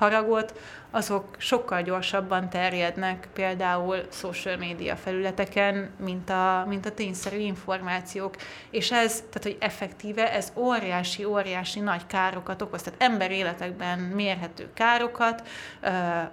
haragot, 0.00 0.54
azok 0.90 1.36
sokkal 1.38 1.82
gyorsabban 1.82 2.48
terjednek 2.48 3.28
például 3.32 3.96
social 4.10 4.56
média 4.56 4.96
felületeken, 4.96 5.90
mint 5.98 6.30
a, 6.30 6.64
mint 6.68 6.86
a 6.86 6.94
tényszerű 6.94 7.38
információk. 7.38 8.36
És 8.70 8.92
ez, 8.92 9.14
tehát 9.14 9.42
hogy 9.42 9.56
effektíve, 9.60 10.32
ez 10.32 10.52
óriási, 10.56 11.24
óriási 11.24 11.80
nagy 11.80 12.06
károkat 12.06 12.62
okoz, 12.62 12.82
tehát 12.82 13.02
ember 13.02 13.30
életekben 13.30 13.98
mérhető 13.98 14.68
károkat. 14.74 15.48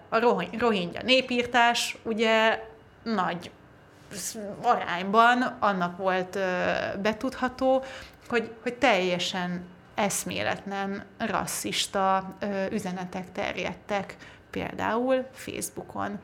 A 0.09 0.19
rohingya 0.57 1.01
népírtás 1.03 1.97
ugye 2.03 2.63
nagy 3.03 3.51
arányban 4.61 5.41
annak 5.59 5.97
volt 5.97 6.39
betudható, 7.01 7.83
hogy, 8.27 8.51
hogy 8.63 8.73
teljesen 8.73 9.65
eszméletlen 9.97 11.03
rasszista 11.17 12.35
üzenetek 12.71 13.31
terjedtek 13.31 14.15
például 14.49 15.27
Facebookon. 15.31 16.19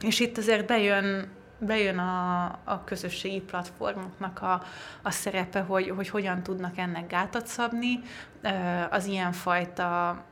És 0.00 0.20
itt 0.20 0.38
azért 0.38 0.66
bejön 0.66 1.40
bejön 1.58 1.98
a, 1.98 2.44
a 2.64 2.84
közösségi 2.84 3.40
platformoknak 3.40 4.42
a, 4.42 4.62
a 5.02 5.10
szerepe, 5.10 5.60
hogy, 5.60 5.92
hogy 5.96 6.08
hogyan 6.08 6.42
tudnak 6.42 6.78
ennek 6.78 7.06
gátat 7.06 7.46
szabni, 7.46 8.00
az 8.90 9.06
ilyenfajta 9.06 10.22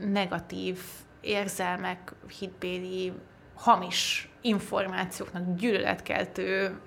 negatív 0.00 0.78
érzelmek, 1.20 2.12
hitbéli, 2.38 3.12
hamis 3.54 4.28
információknak, 4.40 5.56
gyűlöletkeltő 5.56 6.80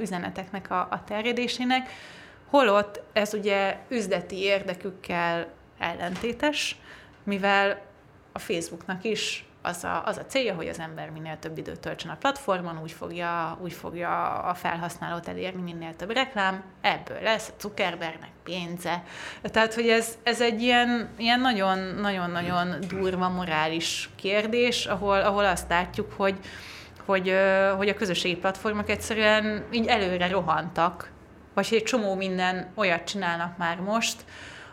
üzeneteknek 0.00 0.70
a, 0.70 0.80
a 0.90 1.02
terjedésének, 1.04 1.90
holott 2.50 3.02
ez 3.12 3.34
ugye 3.34 3.76
üzleti 3.88 4.36
érdekükkel 4.36 5.46
ellentétes, 5.78 6.76
mivel 7.22 7.80
a 8.32 8.38
Facebooknak 8.38 9.04
is 9.04 9.48
az 9.62 9.84
a, 9.84 10.02
az 10.04 10.16
a 10.16 10.26
célja, 10.26 10.54
hogy 10.54 10.68
az 10.68 10.78
ember 10.78 11.10
minél 11.10 11.38
több 11.38 11.58
időt 11.58 11.80
töltsön 11.80 12.10
a 12.10 12.16
platformon, 12.16 12.80
úgy 12.82 12.92
fogja, 12.92 13.58
úgy 13.62 13.72
fogja 13.72 14.32
a 14.34 14.54
felhasználót 14.54 15.28
elérni 15.28 15.62
minél 15.62 15.96
több 15.96 16.10
reklám, 16.10 16.64
ebből 16.80 17.22
lesz 17.22 17.48
a 17.48 17.60
Zuckerbergnek 17.60 18.30
pénze. 18.44 19.02
Tehát, 19.42 19.74
hogy 19.74 19.88
ez, 19.88 20.18
ez 20.22 20.40
egy 20.40 20.62
ilyen, 20.62 21.08
ilyen 21.16 21.40
nagyon-nagyon-nagyon 21.40 22.76
durva 22.88 23.28
morális 23.28 24.10
kérdés, 24.16 24.86
ahol, 24.86 25.20
ahol 25.20 25.44
azt 25.44 25.68
látjuk, 25.68 26.12
hogy, 26.12 26.38
hogy, 27.04 27.34
hogy 27.76 27.88
a 27.88 27.94
közösségi 27.94 28.36
platformok 28.36 28.88
egyszerűen 28.88 29.64
így 29.70 29.86
előre 29.86 30.28
rohantak, 30.28 31.10
vagy 31.58 31.68
egy 31.70 31.82
csomó 31.82 32.14
minden 32.14 32.66
olyat 32.74 33.04
csinálnak 33.04 33.56
már 33.56 33.80
most, 33.80 34.24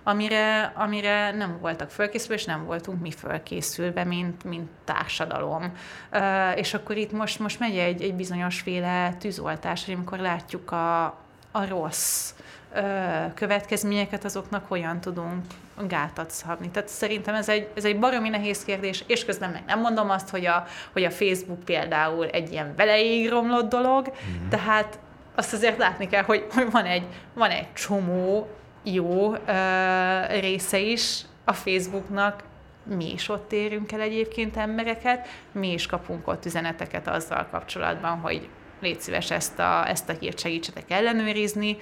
amire, 0.03 0.71
amire 0.75 1.31
nem 1.31 1.57
voltak 1.61 1.89
fölkészülve, 1.89 2.35
és 2.35 2.45
nem 2.45 2.65
voltunk 2.65 3.01
mi 3.01 3.11
fölkészülve, 3.11 4.03
mint, 4.03 4.43
mint 4.43 4.69
társadalom. 4.83 5.77
Uh, 6.13 6.57
és 6.57 6.73
akkor 6.73 6.97
itt 6.97 7.11
most, 7.11 7.39
most 7.39 7.59
megy 7.59 7.77
egy, 7.77 8.01
egy 8.01 8.13
bizonyos 8.13 8.59
féle 8.59 9.13
tűzoltás, 9.19 9.85
hogy 9.85 9.93
amikor 9.93 10.17
látjuk 10.17 10.71
a, 10.71 11.03
a 11.51 11.67
rossz 11.69 12.33
uh, 12.75 13.33
következményeket, 13.33 14.25
azoknak 14.25 14.67
hogyan 14.67 14.99
tudunk 14.99 15.43
gátat 15.87 16.31
szabni. 16.31 16.69
Tehát 16.69 16.89
szerintem 16.89 17.35
ez 17.35 17.49
egy, 17.49 17.69
ez 17.75 17.85
egy 17.85 17.99
baromi 17.99 18.29
nehéz 18.29 18.63
kérdés, 18.63 19.03
és 19.07 19.25
közben 19.25 19.49
meg 19.49 19.63
nem 19.67 19.79
mondom 19.79 20.09
azt, 20.09 20.29
hogy 20.29 20.45
a, 20.45 20.65
hogy 20.91 21.03
a 21.03 21.11
Facebook 21.11 21.63
például 21.63 22.25
egy 22.25 22.51
ilyen 22.51 22.73
veleig 22.75 23.29
romlott 23.29 23.69
dolog, 23.69 24.07
mm. 24.07 24.49
tehát 24.49 24.99
azt 25.35 25.53
azért 25.53 25.77
látni 25.77 26.07
kell, 26.07 26.23
hogy, 26.23 26.45
van, 26.71 26.85
egy, 26.85 27.07
van 27.33 27.49
egy 27.49 27.73
csomó 27.73 28.47
jó 28.83 29.29
uh, 29.29 30.39
része 30.39 30.79
is 30.79 31.21
a 31.43 31.53
Facebooknak, 31.53 32.43
mi 32.83 33.11
is 33.11 33.29
ott 33.29 33.51
érünk 33.51 33.91
el 33.91 34.01
egyébként 34.01 34.57
embereket, 34.57 35.27
mi 35.51 35.71
is 35.71 35.85
kapunk 35.85 36.27
ott 36.27 36.45
üzeneteket 36.45 37.07
azzal 37.07 37.47
kapcsolatban, 37.51 38.19
hogy 38.19 38.49
légy 38.81 39.01
szíves 39.01 39.31
ezt 39.31 39.59
a, 39.59 39.89
ezt 39.89 40.09
a 40.09 40.13
hírt 40.19 40.39
segítsetek 40.39 40.91
ellenőrizni, 40.91 41.77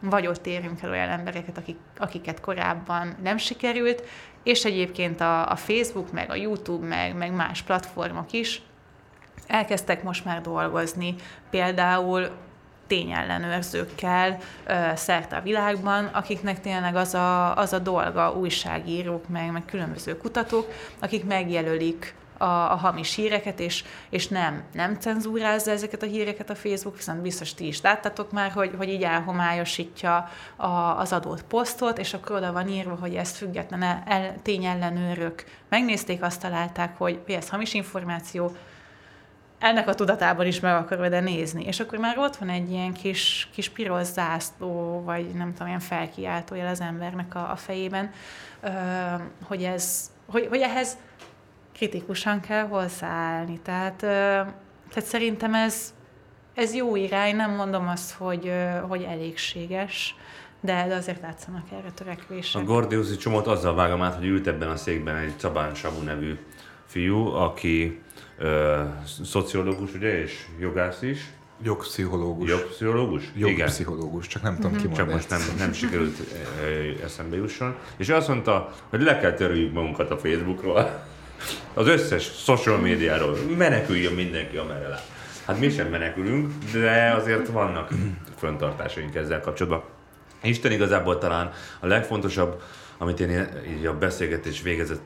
vagy 0.00 0.26
ott 0.26 0.46
érünk 0.46 0.82
el 0.82 0.90
olyan 0.90 1.08
embereket, 1.08 1.58
akik, 1.58 1.76
akiket 1.98 2.40
korábban 2.40 3.16
nem 3.22 3.36
sikerült, 3.36 4.02
és 4.42 4.64
egyébként 4.64 5.20
a, 5.20 5.50
a 5.50 5.56
Facebook, 5.56 6.12
meg 6.12 6.30
a 6.30 6.34
YouTube, 6.34 6.86
meg, 6.86 7.16
meg 7.16 7.32
más 7.32 7.62
platformok 7.62 8.32
is 8.32 8.62
elkezdtek 9.46 10.02
most 10.02 10.24
már 10.24 10.40
dolgozni, 10.40 11.14
például 11.50 12.30
tényellenőrzőkkel 12.92 14.38
szerte 14.94 15.36
a 15.36 15.40
világban, 15.40 16.04
akiknek 16.04 16.60
tényleg 16.60 16.96
az 16.96 17.14
a, 17.14 17.56
az 17.56 17.72
a 17.72 17.78
dolga, 17.78 18.32
újságírók, 18.32 19.28
meg, 19.28 19.52
meg 19.52 19.64
különböző 19.64 20.16
kutatók, 20.16 20.72
akik 21.00 21.24
megjelölik 21.24 22.14
a, 22.38 22.44
a 22.44 22.76
hamis 22.76 23.14
híreket, 23.14 23.60
és, 23.60 23.84
és 24.10 24.28
nem, 24.28 24.62
nem 24.72 24.94
cenzúrázza 24.94 25.70
ezeket 25.70 26.02
a 26.02 26.06
híreket 26.06 26.50
a 26.50 26.54
Facebook, 26.54 26.96
viszont 26.96 27.20
biztos 27.20 27.54
ti 27.54 27.66
is 27.66 27.80
láttatok 27.80 28.32
már, 28.32 28.50
hogy, 28.50 28.70
hogy 28.76 28.88
így 28.88 29.02
elhomályosítja 29.02 30.28
a, 30.56 30.66
az 30.98 31.12
adott 31.12 31.44
posztot, 31.44 31.98
és 31.98 32.14
akkor 32.14 32.36
oda 32.36 32.52
van 32.52 32.68
írva, 32.68 32.96
hogy 33.00 33.14
ezt 33.14 33.36
független 33.36 33.82
el, 34.06 34.34
tényellenőrök 34.42 35.44
megnézték, 35.68 36.22
azt 36.22 36.40
találták, 36.40 36.98
hogy 36.98 37.20
ez 37.26 37.48
hamis 37.48 37.74
információ, 37.74 38.52
ennek 39.62 39.88
a 39.88 39.94
tudatában 39.94 40.46
is 40.46 40.60
meg 40.60 40.74
akarod 40.74 41.10
de 41.10 41.20
nézni. 41.20 41.64
És 41.64 41.80
akkor 41.80 41.98
már 41.98 42.18
ott 42.18 42.36
van 42.36 42.48
egy 42.48 42.70
ilyen 42.70 42.92
kis, 42.92 43.48
kis 43.52 43.68
piros 43.68 44.06
zászló, 44.06 45.02
vagy 45.04 45.26
nem 45.26 45.52
tudom, 45.52 45.66
ilyen 45.66 45.80
felkiáltójel 45.80 46.68
az 46.68 46.80
embernek 46.80 47.34
a, 47.34 47.50
a 47.50 47.56
fejében, 47.56 48.10
hogy, 49.44 49.62
ez, 49.62 50.10
hogy, 50.26 50.46
hogy 50.48 50.60
ehhez 50.60 50.96
kritikusan 51.74 52.40
kell 52.40 52.66
hozzáállni. 52.66 53.60
Tehát, 53.62 53.96
tehát 53.96 55.04
szerintem 55.04 55.54
ez, 55.54 55.94
ez 56.54 56.74
jó 56.74 56.96
irány, 56.96 57.36
nem 57.36 57.50
mondom 57.50 57.88
azt, 57.88 58.12
hogy, 58.12 58.52
hogy 58.88 59.02
elégséges, 59.02 60.16
de, 60.60 60.86
de 60.88 60.94
azért 60.94 61.20
látszanak 61.20 61.66
erre 61.72 61.90
törekvések. 61.90 62.62
A 62.62 62.64
Gordiuszi 62.64 63.16
csomót 63.16 63.46
azzal 63.46 63.74
vágom 63.74 64.02
át, 64.02 64.14
hogy 64.14 64.26
ült 64.26 64.46
ebben 64.46 64.68
a 64.68 64.76
székben 64.76 65.16
egy 65.16 65.36
Csabán 65.36 65.74
Sabu 65.74 66.02
nevű 66.02 66.38
fiú, 66.86 67.26
aki 67.26 68.00
ö, 68.38 68.80
szociológus, 69.24 69.94
ugye, 69.94 70.22
és 70.22 70.46
jogász 70.60 71.02
is. 71.02 71.30
Jogpszichológus. 71.62 72.48
Jogpszichológus? 72.48 73.22
Jogpszichológus, 73.34 74.26
csak 74.26 74.42
nem 74.42 74.54
tudom 74.54 74.70
mm-hmm. 74.70 74.90
ki 74.90 74.96
Csak 74.96 75.10
most 75.10 75.28
nem, 75.28 75.40
nem 75.58 75.72
sikerült 75.72 76.18
eszembe 77.04 77.36
jusson. 77.36 77.74
És 77.96 78.08
azt 78.08 78.28
mondta, 78.28 78.72
hogy 78.88 79.02
le 79.02 79.18
kell 79.18 79.32
törüljük 79.32 79.72
magunkat 79.72 80.10
a 80.10 80.18
Facebookról, 80.18 81.04
az 81.74 81.86
összes 81.86 82.22
social 82.22 82.76
médiáról. 82.76 83.36
Meneküljön 83.56 84.12
mindenki, 84.12 84.56
amerre 84.56 84.88
lát. 84.88 85.06
Hát 85.46 85.58
mi 85.58 85.70
sem 85.70 85.86
menekülünk, 85.86 86.52
de 86.72 87.12
azért 87.16 87.48
vannak 87.48 87.88
föntartásaink 88.36 89.14
ezzel 89.14 89.40
kapcsolatban. 89.40 89.82
Isten 90.42 90.72
igazából 90.72 91.18
talán 91.18 91.50
a 91.80 91.86
legfontosabb, 91.86 92.62
amit 92.98 93.20
én 93.20 93.48
így 93.78 93.86
a 93.86 93.98
beszélgetés 93.98 94.62
végezett 94.62 95.00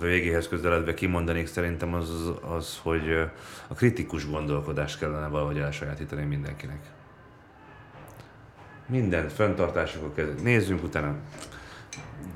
végéhez 0.00 0.48
közeledve 0.48 0.94
kimondanék 0.94 1.46
szerintem 1.46 1.94
az, 1.94 2.10
az, 2.10 2.32
az, 2.56 2.80
hogy 2.82 3.30
a 3.68 3.74
kritikus 3.74 4.30
gondolkodást 4.30 4.98
kellene 4.98 5.26
valahogy 5.26 5.58
elsajátítani 5.58 6.24
mindenkinek. 6.24 6.80
Minden 8.86 9.28
fenntartásokat 9.28 10.42
nézzünk 10.42 10.82
utána, 10.82 11.14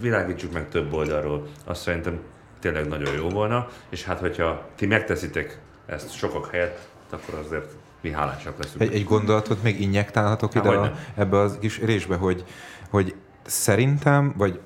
világítsuk 0.01 0.53
meg 0.53 0.69
több 0.69 0.93
oldalról. 0.93 1.47
Azt 1.65 1.83
szerintem 1.83 2.21
tényleg 2.59 2.89
nagyon 2.89 3.15
jó 3.15 3.29
volna, 3.29 3.69
és 3.89 4.05
hát 4.05 4.19
hogyha 4.19 4.69
ti 4.75 4.87
megteszitek 4.87 5.59
ezt 5.87 6.17
sokak 6.17 6.51
helyett, 6.51 6.89
akkor 7.11 7.35
azért 7.35 7.75
mi 8.01 8.11
hálásak 8.11 8.59
leszünk. 8.59 8.83
Egy, 8.83 8.95
egy 8.95 9.05
gondolatot 9.05 9.63
még 9.63 9.81
injektálhatok 9.81 10.55
ide 10.55 10.69
a, 10.69 10.93
ebbe 11.15 11.39
a 11.41 11.59
kis 11.59 11.81
részbe, 11.81 12.17
hogy, 12.17 12.45
hogy 12.91 13.15
szerintem, 13.43 14.35
vagy 14.37 14.61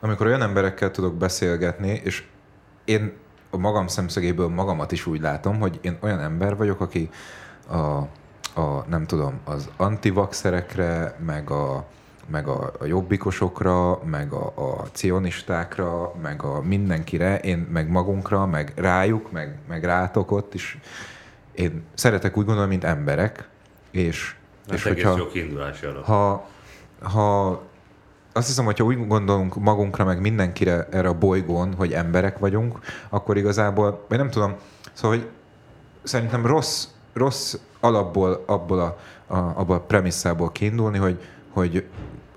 amikor 0.00 0.26
olyan 0.26 0.42
emberekkel 0.42 0.90
tudok 0.90 1.14
beszélgetni, 1.14 2.00
és 2.04 2.24
én 2.84 3.12
a 3.50 3.56
magam 3.56 3.86
szemszögéből 3.86 4.48
magamat 4.48 4.92
is 4.92 5.06
úgy 5.06 5.20
látom, 5.20 5.58
hogy 5.58 5.78
én 5.82 5.98
olyan 6.00 6.20
ember 6.20 6.56
vagyok, 6.56 6.80
aki 6.80 7.10
a, 7.68 7.76
a 8.60 8.84
nem 8.88 9.06
tudom, 9.06 9.40
az 9.44 9.68
antivaxerekre, 9.76 11.16
meg 11.24 11.50
a, 11.50 11.84
meg 12.26 12.48
a, 12.48 12.72
a 12.78 12.84
jobbikosokra, 12.84 14.04
meg 14.04 14.32
a, 14.32 14.52
a 14.56 14.86
cionistákra, 14.92 16.14
meg 16.22 16.42
a 16.42 16.62
mindenkire, 16.62 17.38
én 17.38 17.58
meg 17.58 17.88
magunkra, 17.88 18.46
meg 18.46 18.72
rájuk, 18.76 19.32
meg, 19.32 19.58
meg 19.68 19.84
rátok 19.84 20.30
ott 20.30 20.54
is. 20.54 20.78
Én 21.52 21.84
szeretek 21.94 22.36
úgy 22.36 22.44
gondolni, 22.44 22.70
mint 22.70 22.84
emberek, 22.84 23.48
és, 23.90 24.34
Ez 24.68 24.74
és 24.74 24.82
hogyha, 24.82 25.16
jó 25.16 25.26
Ha, 26.02 26.48
ha 27.02 27.62
azt 28.32 28.46
hiszem, 28.46 28.64
hogyha 28.64 28.84
úgy 28.84 29.06
gondolunk 29.06 29.54
magunkra, 29.54 30.04
meg 30.04 30.20
mindenkire 30.20 30.88
erre 30.90 31.08
a 31.08 31.18
bolygón, 31.18 31.74
hogy 31.74 31.92
emberek 31.92 32.38
vagyunk, 32.38 32.78
akkor 33.08 33.36
igazából, 33.36 34.04
vagy 34.08 34.18
nem 34.18 34.30
tudom, 34.30 34.54
szóval, 34.92 35.16
hogy 35.16 35.28
szerintem 36.02 36.46
rossz, 36.46 36.86
rossz 37.12 37.54
alapból, 37.80 38.44
abból 38.46 38.80
a, 38.80 38.98
a, 39.34 39.36
abból 39.36 39.76
a 39.76 39.80
premisszából 39.80 40.52
kiindulni, 40.52 40.98
hogy, 40.98 41.20
hogy 41.52 41.84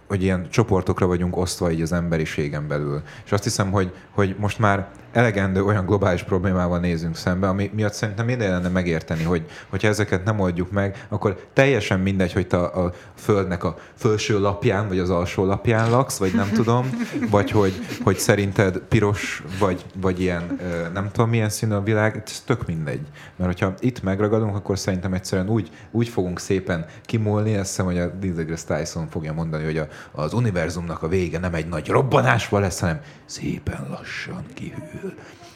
hogy 0.08 0.24
ilyen 0.24 0.50
csoportokra 0.50 1.08
vagyunk 1.08 1.38
osztva 1.38 1.72
így 1.72 1.82
az 1.82 1.92
emberiségen 1.92 2.68
belül. 2.68 3.02
És 3.26 3.32
azt 3.32 3.44
hiszem, 3.44 3.72
hogy, 3.72 3.94
hogy 4.12 4.36
most 4.40 4.60
már 4.60 4.90
elegendő 5.14 5.64
olyan 5.64 5.86
globális 5.86 6.24
problémával 6.24 6.80
nézünk 6.80 7.16
szembe, 7.16 7.48
ami 7.48 7.72
miatt 7.74 7.94
szerintem 7.94 8.26
minden 8.26 8.52
lenne 8.52 8.68
megérteni, 8.68 9.24
hogy 9.24 9.46
hogyha 9.70 9.88
ezeket 9.88 10.24
nem 10.24 10.40
oldjuk 10.40 10.72
meg, 10.72 11.06
akkor 11.10 11.48
teljesen 11.54 12.00
mindegy, 12.00 12.34
hogy 12.34 12.48
te 12.48 12.58
a, 12.58 12.86
a 12.86 12.94
földnek 13.16 13.64
a 13.64 13.76
felső 13.96 14.40
lapján, 14.40 14.88
vagy 14.88 15.00
az 15.00 15.10
alsó 15.10 15.46
lapján 15.46 15.90
laksz, 15.90 16.18
vagy 16.18 16.34
nem 16.34 16.50
tudom, 16.54 16.90
vagy 17.30 17.52
hogy, 17.52 17.74
hogy 18.04 18.18
szerinted 18.18 18.78
piros, 18.78 19.44
vagy, 19.60 19.86
vagy 19.96 20.22
ilyen 20.22 20.60
nem 20.94 21.10
tudom 21.12 21.30
milyen 21.30 21.50
színű 21.50 21.74
a 21.74 21.84
világ, 21.84 22.22
ez 22.26 22.40
tök 22.46 22.66
mindegy. 22.66 23.02
Mert 23.36 23.52
hogyha 23.52 23.74
itt 23.80 24.04
megragadunk, 24.04 24.56
akkor 24.56 24.80
szerintem 24.80 25.14
egyszerűen 25.14 25.50
úgy, 25.50 25.70
úgy 25.92 26.08
fogunk 26.08 26.40
szépen 26.40 26.86
kimúlni, 27.06 27.54
ezt 27.54 27.68
hiszem, 27.68 27.86
hogy 27.86 27.98
a 27.98 28.12
Neil 28.22 28.34
deGrasse 28.34 28.78
Tyson 28.78 29.08
fogja 29.10 29.34
mondani, 29.34 29.64
hogy 29.64 29.78
a, 29.78 29.88
az 30.12 30.34
univerzumnak 30.34 31.04
a 31.04 31.08
vége 31.08 31.40
nem 31.40 31.54
egy 31.54 31.68
nagy 31.68 31.88
robbanásval 31.88 32.62
lesz, 32.62 32.80
hanem 32.80 33.00
szépen 33.26 33.88
lassan 33.90 34.46
kihűl. 34.54 35.03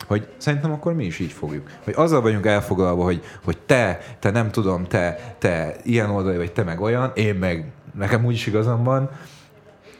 Hogy 0.07 0.27
szerintem 0.37 0.71
akkor 0.71 0.93
mi 0.93 1.05
is 1.05 1.19
így 1.19 1.31
fogjuk. 1.31 1.69
Hogy 1.83 1.93
azzal 1.97 2.21
vagyunk 2.21 2.45
elfoglalva, 2.45 3.03
hogy, 3.03 3.23
hogy 3.43 3.57
te, 3.57 3.99
te 4.19 4.31
nem 4.31 4.51
tudom, 4.51 4.85
te, 4.85 5.35
te 5.37 5.75
ilyen 5.83 6.09
oldali 6.09 6.37
vagy, 6.37 6.51
te 6.51 6.63
meg 6.63 6.81
olyan, 6.81 7.11
én 7.13 7.35
meg 7.35 7.71
nekem 7.93 8.25
úgyis 8.25 8.47
igazam 8.47 8.83
van, 8.83 9.09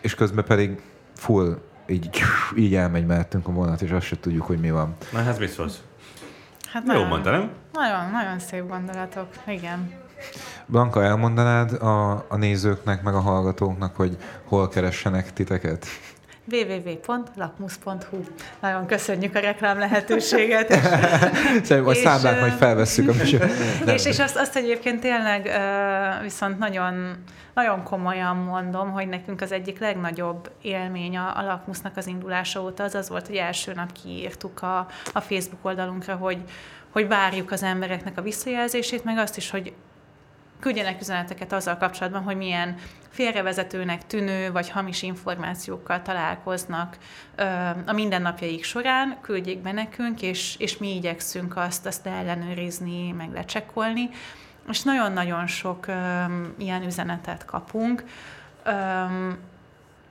és 0.02 0.16
közben 0.16 0.46
pedig 0.46 0.82
full 1.16 1.58
így, 1.88 2.22
így 2.56 2.76
elmegy 2.76 3.06
mellettünk 3.06 3.48
a 3.48 3.52
vonat, 3.52 3.82
és 3.82 3.92
azt 3.92 4.06
se 4.06 4.20
tudjuk, 4.20 4.46
hogy 4.46 4.60
mi 4.60 4.72
van. 4.72 4.96
Na, 5.12 5.24
hát 5.24 5.40
mit 5.40 5.50
szólsz? 5.50 5.82
Hát 6.72 6.84
Jó 6.86 6.92
nagyon, 6.92 7.08
mondta, 7.08 7.32
nem? 7.32 7.50
Nagyon, 7.74 8.12
nagyon 8.12 8.40
szép 8.40 8.68
gondolatok, 8.68 9.28
igen. 9.48 9.92
Blanka, 10.66 11.04
elmondanád 11.04 11.72
a, 11.72 12.12
a 12.12 12.36
nézőknek, 12.38 13.04
meg 13.04 13.14
a 13.14 13.20
hallgatóknak, 13.20 13.96
hogy 13.96 14.18
hol 14.44 14.70
keressenek 14.70 15.34
titeket? 15.34 15.86
www.lakmus.hu 16.52 18.18
Nagyon 18.60 18.86
köszönjük 18.86 19.36
a 19.36 19.40
reklám 19.40 19.80
lehetőséget. 19.80 20.72
Szerintem 21.66 21.94
számlát 21.94 22.38
ö, 22.38 22.40
majd 22.40 22.54
felvesszük. 22.54 23.10
A 23.10 23.14
műsor- 23.20 23.50
és, 23.86 24.06
és 24.06 24.20
azt, 24.20 24.36
azt 24.36 24.56
egyébként 24.56 25.00
tényleg 25.00 25.52
viszont 26.22 26.60
nagyon, 26.60 27.24
nagyon 27.54 27.84
komolyan 27.84 28.36
mondom, 28.36 28.92
hogy 28.92 29.08
nekünk 29.08 29.42
az 29.42 29.52
egyik 29.52 29.80
legnagyobb 29.80 30.52
élmény 30.62 31.18
a, 31.18 31.38
a 31.38 31.42
Lakmusznak 31.42 31.98
az 31.98 32.08
indulása 32.08 32.62
óta 32.62 32.84
az 32.84 32.96
az 32.96 33.10
volt, 33.10 33.28
hogy 33.28 33.36
első 33.36 33.74
nap 33.74 33.92
kiírtuk 34.04 34.62
a, 34.62 34.88
a 35.14 35.22
Facebook 35.22 35.66
oldalunkra, 35.66 36.16
hogy, 36.16 36.38
hogy 36.90 37.08
várjuk 37.08 37.52
az 37.52 37.64
embereknek 37.64 38.18
a 38.18 38.22
visszajelzését, 38.22 39.04
meg 39.04 39.18
azt 39.18 39.38
is, 39.38 39.50
hogy 39.50 39.74
küldjenek 40.60 41.02
üzeneteket 41.02 41.54
azzal 41.54 41.78
kapcsolatban, 41.78 42.24
hogy 42.24 42.36
milyen 42.36 42.76
félrevezetőnek 43.10 44.08
tűnő 44.08 44.52
vagy 44.52 44.70
hamis 44.70 45.02
információkkal 45.02 46.02
találkoznak 46.02 46.98
a 47.86 47.92
mindennapjaik 47.92 48.64
során, 48.64 49.18
küldjék 49.22 49.62
be 49.62 49.72
nekünk, 49.72 50.22
és, 50.22 50.56
és 50.58 50.78
mi 50.78 50.96
igyekszünk 50.96 51.58
azt, 51.58 51.86
azt 51.86 52.08
ellenőrizni, 52.08 53.12
meg 53.12 53.32
lecsekkolni. 53.34 54.10
És 54.70 54.82
nagyon-nagyon 54.82 55.48
sok 55.48 55.88
ö, 55.88 55.94
ilyen 56.58 56.84
üzenetet 56.84 57.46
kapunk, 57.46 58.04
ö, 58.64 58.72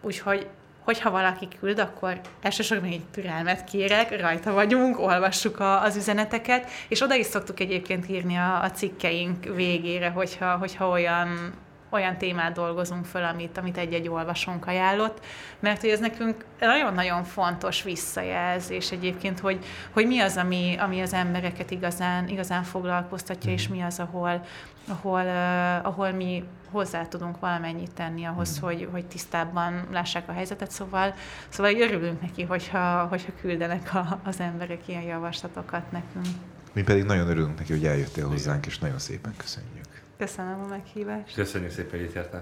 úgyhogy 0.01 0.49
hogyha 0.87 1.11
valaki 1.11 1.49
küld, 1.61 1.79
akkor 1.79 2.21
elsősorban 2.43 2.89
egy 2.89 3.05
türelmet 3.11 3.65
kérek, 3.65 4.21
rajta 4.21 4.53
vagyunk, 4.53 4.99
olvassuk 5.01 5.61
a, 5.61 5.83
az 5.83 5.97
üzeneteket, 5.97 6.71
és 6.89 7.01
oda 7.01 7.15
is 7.15 7.27
szoktuk 7.27 7.61
egyébként 7.61 8.09
írni 8.09 8.37
a, 8.37 8.63
a 8.63 8.71
cikkeink 8.71 9.45
végére, 9.45 10.09
hogyha, 10.09 10.57
hogyha 10.57 10.89
olyan, 10.89 11.53
olyan 11.91 12.17
témát 12.17 12.53
dolgozunk 12.53 13.05
föl, 13.05 13.25
amit, 13.25 13.59
amit 13.59 13.77
egy-egy 13.77 14.09
olvasónk 14.09 14.67
ajánlott, 14.67 15.25
mert 15.61 15.81
hogy 15.81 15.91
ez 15.91 16.01
nekünk 16.01 16.45
nagyon-nagyon 16.61 17.25
fontos 17.25 17.83
visszajelzés 17.83 18.91
egyébként, 18.91 19.41
hogy, 19.41 19.65
hogy 19.91 20.07
mi 20.07 20.21
az, 20.21 20.37
ami, 20.37 20.77
ami 20.79 21.01
az 21.01 21.13
embereket 21.13 21.71
igazán, 21.71 22.29
igazán 22.29 22.63
foglalkoztatja, 22.63 23.53
és 23.53 23.69
mi 23.69 23.81
az, 23.81 23.99
ahol, 23.99 24.45
ahol, 24.89 25.23
uh, 25.23 25.87
ahol 25.87 26.11
mi 26.11 26.45
hozzá 26.71 27.07
tudunk 27.07 27.41
valamennyit 27.41 27.93
tenni 27.93 28.25
ahhoz, 28.25 28.59
hogy, 28.59 28.89
hogy 28.93 29.07
tisztábban 29.07 29.87
lássák 29.93 30.29
a 30.29 30.33
helyzetet, 30.33 30.71
szóval, 30.71 31.15
szóval 31.49 31.75
örülünk 31.75 32.21
neki, 32.21 32.43
hogyha, 32.43 33.07
hogyha 33.07 33.33
küldenek 33.41 33.95
a, 33.95 34.21
az 34.25 34.41
emberek 34.41 34.89
ilyen 34.89 35.03
javaslatokat 35.03 35.93
nekünk. 35.93 36.27
Mi 36.73 36.83
pedig 36.83 37.05
nagyon 37.05 37.29
örülünk 37.29 37.59
neki, 37.59 37.73
hogy 37.73 37.87
eljöttél 37.87 38.29
hozzánk, 38.29 38.67
és 38.67 38.79
nagyon 38.79 38.99
szépen 38.99 39.35
köszönjük. 39.37 39.86
Köszönöm 40.19 40.61
a 40.61 40.67
meghívást. 40.67 41.35
Köszönjük 41.35 41.71
szépen, 41.71 41.91
hogy 41.91 42.09
itt 42.09 42.13
jártál. 42.13 42.41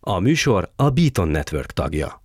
A 0.00 0.18
műsor 0.18 0.70
a 0.76 0.90
Beaton 0.90 1.28
Network 1.28 1.72
tagja. 1.72 2.22